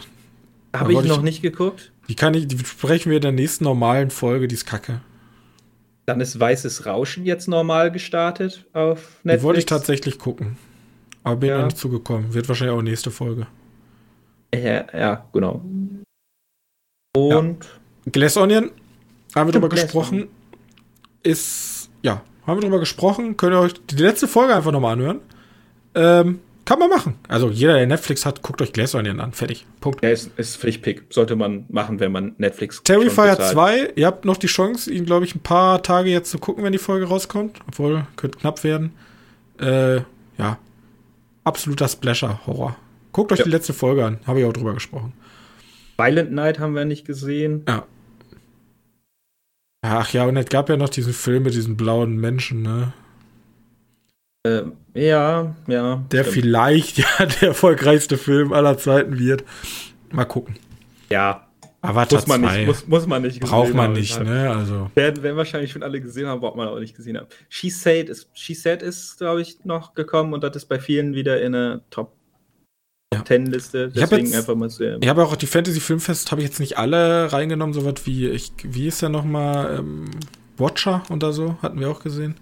Habe 0.79 0.93
ich 0.93 1.03
noch 1.03 1.17
ich- 1.17 1.23
nicht 1.23 1.41
geguckt. 1.41 1.91
Die 2.07 2.15
kann 2.15 2.33
ich, 2.33 2.47
die 2.47 2.55
besprechen 2.55 3.09
wir 3.09 3.17
in 3.17 3.21
der 3.23 3.31
nächsten 3.31 3.63
normalen 3.63 4.09
Folge, 4.11 4.47
die 4.47 4.55
ist 4.55 4.65
kacke. 4.65 5.01
Dann 6.05 6.21
ist 6.21 6.39
Weißes 6.39 6.85
Rauschen 6.85 7.25
jetzt 7.25 7.47
normal 7.47 7.91
gestartet 7.91 8.65
auf 8.73 8.99
Netflix. 9.23 9.39
Die 9.41 9.43
wollte 9.43 9.59
ich 9.59 9.65
tatsächlich 9.65 10.19
gucken. 10.19 10.57
Aber 11.23 11.37
bin 11.37 11.49
Ja. 11.49 11.57
noch 11.57 11.65
nicht 11.65 11.77
zugekommen. 11.77 12.33
Wird 12.33 12.47
wahrscheinlich 12.47 12.77
auch 12.77 12.81
nächste 12.83 13.09
Folge. 13.09 13.47
Ja, 14.53 14.85
ja 14.93 15.25
genau. 15.33 15.61
Und 17.17 17.65
Glass 18.11 18.37
Onion, 18.37 18.71
haben 19.33 19.47
wir 19.47 19.53
drüber 19.53 19.69
Glass 19.69 19.83
gesprochen. 19.83 20.27
Ist, 21.23 21.89
ja, 22.03 22.21
haben 22.45 22.57
wir 22.57 22.61
drüber 22.61 22.79
gesprochen. 22.79 23.35
Könnt 23.37 23.53
ihr 23.53 23.59
euch 23.59 23.73
die 23.89 23.95
letzte 23.95 24.27
Folge 24.27 24.53
einfach 24.55 24.71
nochmal 24.71 24.93
anhören. 24.93 25.21
Ähm, 25.95 26.39
kann 26.65 26.79
man 26.79 26.89
machen. 26.89 27.15
Also 27.27 27.49
jeder, 27.49 27.73
der 27.75 27.87
Netflix 27.87 28.25
hat, 28.25 28.41
guckt 28.41 28.61
euch 28.61 28.73
Glass 28.73 28.95
Onion 28.95 29.19
an. 29.19 29.31
Fertig. 29.31 29.65
Punkt. 29.81 30.03
ja, 30.03 30.09
ist, 30.09 30.31
ist 30.37 30.57
Pflichtpick. 30.57 31.05
Sollte 31.11 31.35
man 31.35 31.65
machen, 31.69 31.99
wenn 31.99 32.11
man 32.11 32.33
Netflix 32.37 32.81
Terrifier 32.83 33.27
schon 33.27 33.37
bezahlt. 33.37 33.51
2, 33.53 33.93
ihr 33.95 34.07
habt 34.07 34.25
noch 34.25 34.37
die 34.37 34.47
Chance, 34.47 34.91
ihn, 34.91 35.05
glaube 35.05 35.25
ich, 35.25 35.35
ein 35.35 35.39
paar 35.41 35.83
Tage 35.83 36.09
jetzt 36.09 36.31
zu 36.31 36.39
gucken, 36.39 36.63
wenn 36.63 36.71
die 36.71 36.77
Folge 36.79 37.05
rauskommt. 37.05 37.59
Obwohl, 37.67 38.05
könnte 38.15 38.39
knapp 38.39 38.63
werden. 38.63 38.93
Äh, 39.59 39.97
ja. 40.37 40.57
Absoluter 41.43 41.87
Splasher-Horror. 41.87 42.75
Guckt 43.11 43.31
euch 43.31 43.39
Ja. 43.39 43.45
die 43.45 43.51
letzte 43.51 43.73
Folge 43.73 44.03
an. 44.05 44.19
Habe 44.25 44.39
ich 44.41 44.45
auch 44.45 44.53
drüber 44.53 44.73
gesprochen. 44.73 45.13
Violent 45.97 46.31
Night 46.33 46.59
haben 46.59 46.75
wir 46.75 46.83
nicht 46.85 47.05
gesehen. 47.05 47.63
Ja. 47.67 47.85
Ach 49.81 50.11
ja, 50.13 50.25
und 50.25 50.35
es 50.35 50.47
gab 50.47 50.67
ja 50.69 50.77
noch 50.77 50.89
diesen 50.89 51.13
Film 51.13 51.43
mit 51.43 51.53
diesen 51.53 51.77
blauen 51.77 52.17
Menschen, 52.17 52.63
ne? 52.63 52.93
Ähm, 54.45 54.73
ja, 54.95 55.55
ja. 55.67 56.03
Der 56.11 56.23
stimmt. 56.23 56.33
vielleicht 56.33 56.97
ja 56.97 57.05
der 57.41 57.49
erfolgreichste 57.49 58.17
Film 58.17 58.53
aller 58.53 58.77
Zeiten 58.77 59.19
wird. 59.19 59.43
Mal 60.11 60.25
gucken. 60.25 60.55
Ja, 61.11 61.47
Avatar 61.81 62.19
muss 62.19 62.27
man 62.27 62.41
2 62.41 62.57
nicht. 62.57 62.67
Muss, 62.67 62.87
muss 62.87 63.05
man 63.07 63.21
nicht 63.21 63.39
braucht 63.41 63.73
man 63.75 63.87
haben. 63.87 63.93
nicht, 63.93 64.17
Halt. 64.17 64.27
ne? 64.27 64.49
Also, 64.49 64.89
Werden, 64.95 65.21
werden 65.21 65.37
wahrscheinlich 65.37 65.71
schon 65.71 65.83
alle 65.83 66.01
gesehen 66.01 66.25
haben, 66.27 66.39
braucht 66.39 66.55
man 66.57 66.67
auch 66.67 66.79
nicht 66.79 66.95
gesehen 66.95 67.15
haben. 67.17 67.27
She 67.49 67.69
Said 67.69 68.09
ist, 68.09 68.27
She 68.33 68.55
Said 68.55 68.81
ist 68.81 69.17
glaube 69.17 69.41
ich, 69.41 69.63
noch 69.65 69.93
gekommen 69.93 70.33
und 70.33 70.43
das 70.43 70.55
ist 70.55 70.65
bei 70.65 70.79
vielen 70.79 71.13
wieder 71.13 71.39
in 71.41 71.53
eine 71.53 71.81
Top, 71.91 72.13
Ja. 73.13 73.19
Top 73.19 73.27
10 73.27 73.45
Liste. 73.47 73.91
Ich 73.93 74.01
hab 74.01 74.09
Deswegen 74.09 74.27
jetzt- 74.29 74.37
einfach 74.39 74.55
mal 74.55 74.69
zu 74.69 74.97
ich 74.99 75.07
habe 75.07 75.23
auch 75.23 75.35
die 75.35 75.45
Fantasy 75.45 75.79
Filmfest, 75.79 76.31
habe 76.31 76.41
ich 76.41 76.47
jetzt 76.47 76.59
nicht 76.59 76.77
alle 76.79 77.31
reingenommen, 77.31 77.73
so 77.73 77.85
was 77.85 78.05
wie, 78.07 78.29
ich, 78.29 78.51
wie 78.63 78.87
ist 78.87 79.01
der 79.03 79.09
nochmal, 79.09 79.77
ähm, 79.79 80.05
Watcher 80.57 81.03
oder 81.11 81.33
so, 81.33 81.57
hatten 81.61 81.79
wir 81.79 81.89
auch 81.91 82.01
gesehen. 82.01 82.35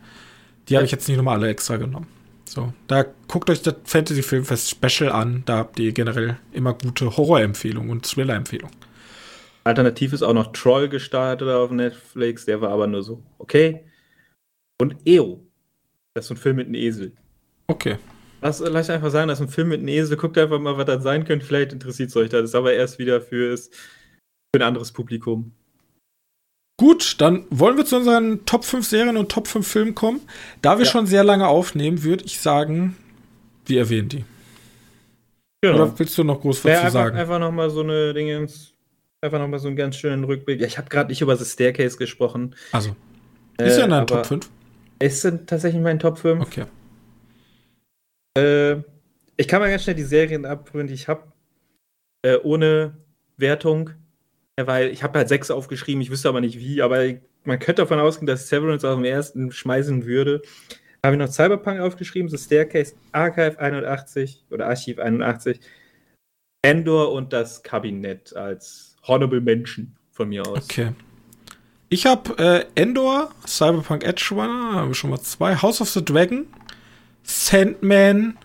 Die 0.70 0.76
habe 0.76 0.84
Ja. 0.84 0.86
ich 0.86 0.92
jetzt 0.92 1.08
nicht 1.10 1.18
nochmal 1.18 1.36
alle 1.38 1.50
extra 1.50 1.76
genommen. 1.78 2.08
So, 2.46 2.74
da 2.88 3.06
guckt 3.28 3.50
euch 3.50 3.62
das 3.62 3.76
Fantasy 3.86 4.22
Filmfest 4.22 4.70
Special 4.70 5.12
an, 5.12 5.44
da 5.46 5.58
habt 5.58 5.80
ihr 5.80 5.92
generell 5.92 6.38
immer 6.52 6.74
gute 6.74 7.16
Horrorempfehlungen 7.16 7.90
und 7.90 8.06
Thriller-Empfehlungen. 8.06 8.76
Alternativ 9.64 10.14
ist 10.14 10.24
auch 10.24 10.34
noch 10.34 10.52
Troll 10.52 10.90
gestartet 10.90 11.48
auf 11.48 11.72
Netflix, 11.72 12.46
der 12.46 12.62
war 12.62 12.72
aber 12.72 12.88
nur 12.88 13.02
so, 13.02 13.24
okay. 13.40 13.86
Und 14.80 14.98
EO. 15.06 15.40
Das 16.14 16.26
ist 16.26 16.28
so 16.28 16.34
ein 16.36 16.38
Film 16.38 16.58
mit 16.58 16.68
einem 16.68 16.76
Esel. 16.76 17.14
Okay. 17.68 17.98
Lass, 18.42 18.60
lass 18.60 18.90
einfach 18.90 19.10
sagen, 19.10 19.30
das 19.30 19.40
ist 19.40 19.48
ein 19.48 19.52
Film 19.52 19.70
mit 19.70 19.80
einem 19.80 19.88
Esel. 19.88 20.18
Guckt 20.18 20.38
einfach 20.38 20.60
mal, 20.60 20.78
was 20.78 20.86
das 20.86 21.02
sein 21.02 21.24
könnte. 21.24 21.46
Vielleicht 21.46 21.72
interessiert 21.72 22.10
es 22.10 22.16
euch 22.18 22.30
das. 22.30 22.44
Ist 22.44 22.56
aber 22.56 22.74
erst 22.74 23.00
wieder 23.00 23.22
fürs, 23.22 23.70
für 23.70 24.62
ein 24.62 24.64
anderes 24.64 24.92
Publikum. 24.92 25.54
Gut, 26.78 27.22
dann 27.22 27.46
wollen 27.50 27.78
wir 27.78 27.86
zu 27.86 27.98
unseren 27.98 28.46
Top 28.46 28.66
5 28.66 28.86
Serien 28.86 29.16
und 29.18 29.32
Top 29.32 29.48
5 29.48 29.66
Filmen 29.68 29.94
kommen. 29.96 30.22
Da 30.62 30.78
wir 30.80 30.86
Ja. 30.86 30.92
schon 30.92 31.06
sehr 31.06 31.24
lange 31.24 31.48
aufnehmen, 31.48 32.04
würde 32.04 32.26
ich 32.26 32.40
sagen, 32.40 32.98
wir 33.66 33.80
erwähnen 33.80 34.10
die. 34.10 34.26
Oder 35.66 35.98
willst 35.98 36.18
du 36.18 36.24
noch 36.24 36.42
groß 36.42 36.58
was 36.60 36.64
Wäre 36.66 36.80
zu 36.82 36.86
einfach, 36.88 36.94
sagen? 37.00 37.18
einfach 37.18 37.40
nochmal 37.40 37.70
so 37.70 37.82
eine 37.82 38.14
Dingens, 38.14 38.74
einfach 39.22 39.40
nochmal 39.40 39.60
so 39.60 39.68
einen 39.68 39.78
ganz 39.78 39.96
schönen 39.96 40.24
Rückblick. 40.26 40.60
Ja, 40.60 40.68
ich 40.68 40.78
habe 40.78 40.90
gerade 40.90 41.10
nicht 41.10 41.22
über 41.22 41.38
The 41.38 41.46
Staircase 41.46 41.98
gesprochen. 41.98 42.56
Also, 42.74 42.96
ist 43.60 43.78
ja 43.78 43.86
in 43.86 43.92
Äh, 43.92 43.96
deinen 43.96 44.08
Top 44.08 44.18
aber 44.18 44.26
5? 44.28 44.50
Es 45.00 45.22
sind 45.22 45.48
tatsächlich 45.48 45.82
mein 45.82 46.00
Top 46.00 46.18
5. 46.18 46.42
Okay. 46.42 46.66
Äh, 48.38 48.82
ich 49.38 49.48
kann 49.48 49.62
mal 49.62 49.70
ganz 49.70 49.84
schnell 49.84 49.96
die 49.96 50.04
Serien 50.04 50.46
abprüfen, 50.46 50.88
die 50.88 50.94
ich 50.96 51.08
habe. 51.08 51.32
Äh, 52.24 52.38
ohne 52.44 52.98
Wertung. 53.38 53.92
Ja, 54.60 54.68
weil 54.68 54.90
ich 54.90 55.02
habe 55.02 55.18
halt 55.18 55.30
sechs 55.30 55.50
aufgeschrieben, 55.50 56.02
ich 56.02 56.12
wüsste 56.12 56.30
aber 56.30 56.42
nicht 56.42 56.60
wie, 56.60 56.82
aber 56.82 57.14
man 57.44 57.60
könnte 57.60 57.82
davon 57.82 58.00
ausgehen, 58.00 58.28
dass 58.28 58.48
Severance 58.48 58.88
auf 58.88 58.96
dem 58.96 59.06
ersten 59.06 59.52
schmeißen 59.52 60.06
würde. 60.06 60.42
Habe 61.04 61.16
ich 61.16 61.20
noch 61.20 61.28
Cyberpunk 61.28 61.80
aufgeschrieben, 61.82 62.30
The 62.30 62.38
Staircase, 62.38 62.94
Archive 63.12 63.60
81 63.60 64.46
oder 64.52 64.68
Archiv 64.68 65.00
81, 65.00 65.60
Endor 66.62 67.12
und 67.12 67.34
das 67.34 67.64
Kabinett 67.64 68.36
als 68.36 68.96
Honorable 69.06 69.42
Menschen 69.42 69.96
von 70.12 70.30
mir 70.30 70.48
aus. 70.48 70.64
Okay. 70.64 70.92
Ich 71.90 72.06
habe 72.06 72.38
äh, 72.38 72.66
Endor, 72.80 73.32
Cyberpunk 73.46 74.04
Edge 74.06 74.30
Runner, 74.32 74.74
haben 74.74 74.90
wir 74.90 74.96
schon 74.96 75.10
mal 75.10 75.20
zwei, 75.20 75.56
House 75.56 75.82
of 75.82 75.90
the 75.90 76.04
Dragon, 76.04 76.48
Sandman 77.24 78.38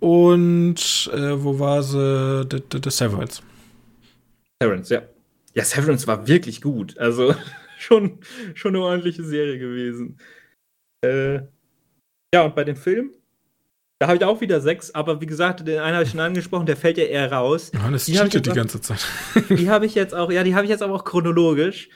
und 0.00 1.10
äh, 1.14 1.44
wo 1.44 1.58
war 1.58 1.82
sie? 1.82 2.46
The, 2.50 2.62
the, 2.72 2.80
the 2.82 2.90
Severance. 2.90 3.40
Severance, 4.60 4.92
ja. 4.92 5.02
Ja, 5.54 5.64
Severance 5.64 6.06
war 6.06 6.26
wirklich 6.26 6.60
gut. 6.60 6.98
Also 6.98 7.34
schon, 7.78 8.20
schon 8.54 8.74
eine 8.74 8.84
ordentliche 8.84 9.24
Serie 9.24 9.58
gewesen. 9.58 10.18
Äh, 11.04 11.42
ja, 12.34 12.42
und 12.42 12.54
bei 12.54 12.64
dem 12.64 12.76
Film, 12.76 13.12
da 14.00 14.08
habe 14.08 14.16
ich 14.16 14.24
auch 14.24 14.40
wieder 14.40 14.60
sechs, 14.60 14.92
aber 14.92 15.20
wie 15.20 15.26
gesagt, 15.26 15.66
den 15.66 15.78
einen 15.78 15.94
habe 15.94 16.04
ich 16.04 16.10
schon 16.10 16.20
angesprochen, 16.20 16.66
der 16.66 16.76
fällt 16.76 16.98
ja 16.98 17.04
eher 17.04 17.30
raus. 17.30 17.70
Johannes 17.72 18.06
Die 18.06 18.14
cheatet 18.14 18.46
die 18.46 18.50
ganze 18.50 18.80
Zeit. 18.80 19.06
Die 19.48 19.70
habe 19.70 19.86
ich 19.86 19.94
jetzt 19.94 20.14
auch, 20.14 20.30
ja, 20.32 20.42
die 20.42 20.54
habe 20.54 20.64
ich 20.64 20.70
jetzt 20.70 20.82
aber 20.82 20.94
auch 20.94 21.04
chronologisch. 21.04 21.88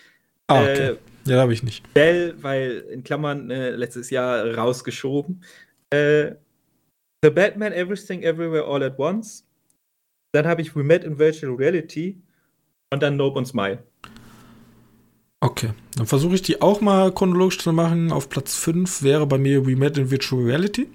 ah, 0.46 0.62
okay. 0.62 0.90
Äh, 0.90 0.96
ja, 1.26 1.40
habe 1.40 1.52
ich 1.52 1.62
nicht. 1.62 1.92
Bell, 1.92 2.34
weil 2.40 2.84
in 2.90 3.02
Klammern 3.02 3.50
äh, 3.50 3.70
letztes 3.70 4.10
Jahr 4.10 4.54
rausgeschoben. 4.54 5.42
Äh, 5.90 6.36
The 7.22 7.30
Batman 7.30 7.72
Everything 7.72 8.22
Everywhere 8.22 8.64
All 8.64 8.82
at 8.82 8.98
Once. 8.98 9.44
Dann 10.32 10.46
habe 10.46 10.62
ich 10.62 10.76
We 10.76 10.84
Met 10.84 11.04
in 11.04 11.18
Virtual 11.18 11.54
Reality. 11.54 12.22
Und 12.90 13.02
dann 13.02 13.16
Nope 13.16 13.38
und 13.38 13.46
Smile. 13.46 13.82
Okay, 15.40 15.70
dann 15.96 16.06
versuche 16.06 16.34
ich 16.34 16.42
die 16.42 16.62
auch 16.62 16.80
mal 16.80 17.12
chronologisch 17.12 17.58
zu 17.58 17.72
machen. 17.72 18.10
Auf 18.10 18.28
Platz 18.28 18.56
5 18.56 19.02
wäre 19.02 19.26
bei 19.26 19.38
mir 19.38 19.66
We 19.66 19.76
Met 19.76 19.96
in 19.98 20.10
Virtual 20.10 20.42
Reality. 20.42 20.88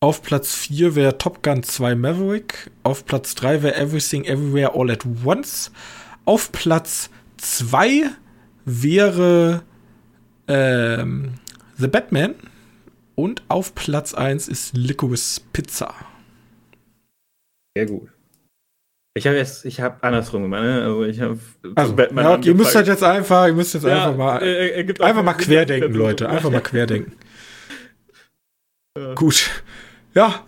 Auf 0.00 0.22
Platz 0.22 0.54
4 0.54 0.94
wäre 0.94 1.18
Top 1.18 1.42
Gun 1.42 1.62
2 1.62 1.94
Maverick. 1.94 2.70
Auf 2.84 3.04
Platz 3.04 3.34
3 3.34 3.62
wäre 3.62 3.76
Everything 3.76 4.24
Everywhere 4.24 4.74
All 4.74 4.90
at 4.90 5.04
Once. 5.24 5.72
Auf 6.24 6.52
Platz 6.52 7.10
2 7.38 8.04
wäre 8.64 9.62
ähm, 10.46 11.34
The 11.76 11.88
Batman. 11.88 12.34
Und 13.14 13.42
auf 13.48 13.74
Platz 13.74 14.14
1 14.14 14.46
ist 14.48 14.76
Licorice 14.76 15.40
Pizza. 15.52 15.92
Sehr 17.76 17.86
gut. 17.86 18.08
Ich 19.18 19.26
habe 19.26 19.36
jetzt, 19.36 19.64
ich 19.64 19.80
habe 19.80 20.02
andersrum 20.02 20.42
gemacht, 20.42 20.62
ne? 20.62 20.82
Also 20.82 21.04
ich 21.04 21.20
habe 21.20 21.38
also, 21.74 21.94
Batman 21.94 22.24
ja, 22.24 22.38
ihr 22.38 22.54
müsst 22.54 22.74
halt 22.74 22.86
jetzt 22.86 23.02
einfach, 23.02 23.46
ihr 23.46 23.52
müsst 23.52 23.74
jetzt 23.74 23.84
ja, 23.84 24.06
einfach 24.06 24.16
mal, 24.16 24.42
äh, 24.42 24.94
einfach 25.00 25.22
mal 25.22 25.34
querdenken, 25.34 25.92
Leute, 25.94 26.28
einfach 26.28 26.50
mal 26.50 26.60
querdenken. 26.60 27.12
Gut. 29.14 29.50
Ja, 30.14 30.42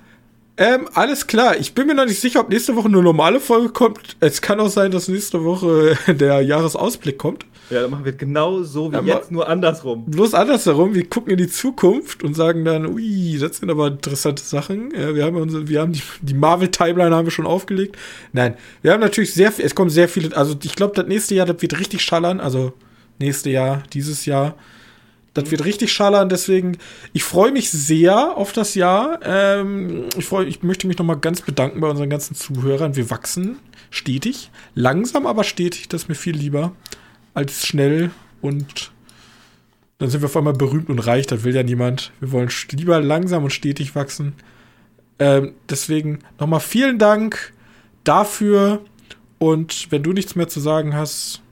ähm, 0.57 0.89
alles 0.95 1.27
klar. 1.27 1.57
Ich 1.57 1.75
bin 1.75 1.87
mir 1.87 1.95
noch 1.95 2.05
nicht 2.05 2.21
sicher, 2.21 2.41
ob 2.41 2.51
nächste 2.51 2.77
Woche 2.77 2.89
eine 2.89 3.03
normale 3.03 3.41
Folge 3.41 3.71
kommt. 3.71 4.17
Es 4.21 4.43
kann 4.43 4.61
auch 4.61 4.69
sein, 4.69 4.91
dass 4.91 5.09
nächste 5.09 5.43
Woche 5.45 5.97
der 6.13 6.43
Jahresausblick 6.43 7.19
kommt. 7.19 7.47
Ja, 7.71 7.83
dann 7.83 7.91
machen 7.91 8.05
wir 8.05 8.13
genau 8.13 8.65
so 8.65 8.91
wie 8.91 8.97
ja, 8.97 9.03
jetzt, 9.03 9.31
nur 9.31 9.49
andersrum. 9.49 10.05
Bloß 10.07 10.35
andersherum. 10.35 10.93
Wir 10.93 11.09
gucken 11.09 11.31
in 11.31 11.39
die 11.39 11.49
Zukunft 11.49 12.25
und 12.25 12.35
sagen 12.35 12.65
dann, 12.65 12.85
ui, 12.87 13.39
das 13.39 13.59
sind 13.59 13.71
aber 13.71 13.87
interessante 13.87 14.43
Sachen. 14.43 14.93
Ja, 14.93 15.15
wir 15.15 15.25
haben 15.25 15.37
unsere, 15.37 15.69
wir 15.69 15.81
haben 15.81 15.93
die, 15.93 16.03
die 16.21 16.35
Marvel-Timeline 16.35 17.15
haben 17.15 17.27
wir 17.27 17.33
schon 17.33 17.47
aufgelegt. 17.47 17.97
Nein, 18.33 18.57
wir 18.83 18.93
haben 18.93 19.01
natürlich 19.01 19.33
sehr 19.33 19.53
viel, 19.53 19.65
es 19.65 19.77
kommen 19.77 19.91
sehr 19.91 20.09
viele, 20.09 20.37
also 20.37 20.57
ich 20.63 20.75
glaube, 20.75 20.95
das 20.97 21.07
nächste 21.07 21.37
Jahr, 21.37 21.47
das 21.47 21.63
wird 21.63 21.79
richtig 21.79 22.03
schallern. 22.03 22.41
Also 22.41 22.73
nächste 23.21 23.51
Jahr, 23.51 23.85
dieses 23.93 24.27
Jahr. 24.27 24.57
Das 25.33 25.49
wird 25.53 25.65
richtig 25.65 25.93
schallern, 25.93 26.29
deswegen, 26.29 26.77
ich 27.13 27.23
freue 27.23 27.53
mich 27.53 27.71
sehr 27.71 28.37
auf 28.37 28.53
das 28.53 28.75
Jahr. 28.75 29.21
Ähm, 29.23 30.07
ich, 30.17 30.25
freu, 30.25 30.43
ich 30.43 30.65
möchte 30.65 30.89
mich 30.89 30.99
nochmal 30.99 31.21
ganz 31.21 31.41
bedanken 31.43 31.81
bei 31.81 31.89
unseren 31.89 32.11
ganzen 32.11 32.35
Zuhörern. 32.35 32.97
Wir 32.97 33.11
wachsen 33.11 33.61
stetig, 33.91 34.51
langsam, 34.75 35.27
aber 35.27 35.45
stetig, 35.45 35.89
das 35.89 36.03
ist 36.03 36.09
mir 36.09 36.17
viel 36.17 36.37
lieber 36.37 36.73
als 37.35 37.66
schnell 37.66 38.11
und 38.40 38.90
dann 39.98 40.09
sind 40.09 40.23
wir 40.23 40.27
auf 40.27 40.36
einmal 40.36 40.55
berühmt 40.55 40.89
und 40.89 40.98
reich, 40.98 41.27
das 41.27 41.44
will 41.44 41.55
ja 41.55 41.62
niemand. 41.62 42.11
Wir 42.20 42.32
wollen 42.32 42.51
lieber 42.70 43.01
langsam 43.01 43.44
und 43.44 43.51
stetig 43.51 43.94
wachsen. 43.94 44.32
Ähm, 45.19 45.52
deswegen 45.69 46.20
nochmal 46.39 46.61
vielen 46.61 46.98
Dank 46.98 47.52
dafür 48.05 48.81
und 49.39 49.90
wenn 49.90 50.02
du 50.02 50.15
nichts 50.15 50.36
mehr 50.36 50.48
zu 50.48 50.61
sagen 50.61 50.94
hast. 50.94 51.43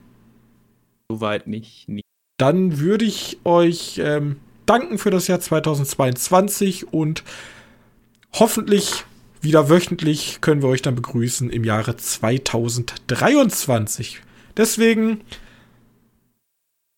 Soweit 1.10 1.46
nicht. 1.46 1.88
nicht. 1.88 2.04
Dann 2.38 2.78
würde 2.78 3.04
ich 3.04 3.38
euch 3.44 4.00
ähm, 4.02 4.36
danken 4.64 4.96
für 4.96 5.10
das 5.10 5.26
Jahr 5.26 5.40
2022 5.40 6.90
und 6.92 7.22
hoffentlich 8.32 9.04
wieder 9.40 9.68
wöchentlich 9.68 10.40
können 10.40 10.62
wir 10.62 10.68
euch 10.68 10.82
dann 10.82 10.94
begrüßen 10.94 11.50
im 11.50 11.64
Jahre 11.64 11.96
2023. 11.96 14.20
Deswegen 14.56 15.22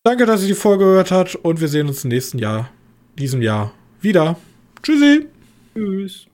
Danke, 0.03 0.25
dass 0.25 0.41
ihr 0.41 0.47
die 0.47 0.55
Folge 0.55 0.83
gehört 0.85 1.11
habt 1.11 1.35
und 1.35 1.61
wir 1.61 1.67
sehen 1.67 1.87
uns 1.87 2.03
im 2.03 2.09
nächsten 2.09 2.39
Jahr, 2.39 2.71
diesem 3.19 3.39
Jahr 3.39 3.71
wieder. 4.01 4.35
Tschüssi. 4.81 5.27
Tschüss. 5.75 6.25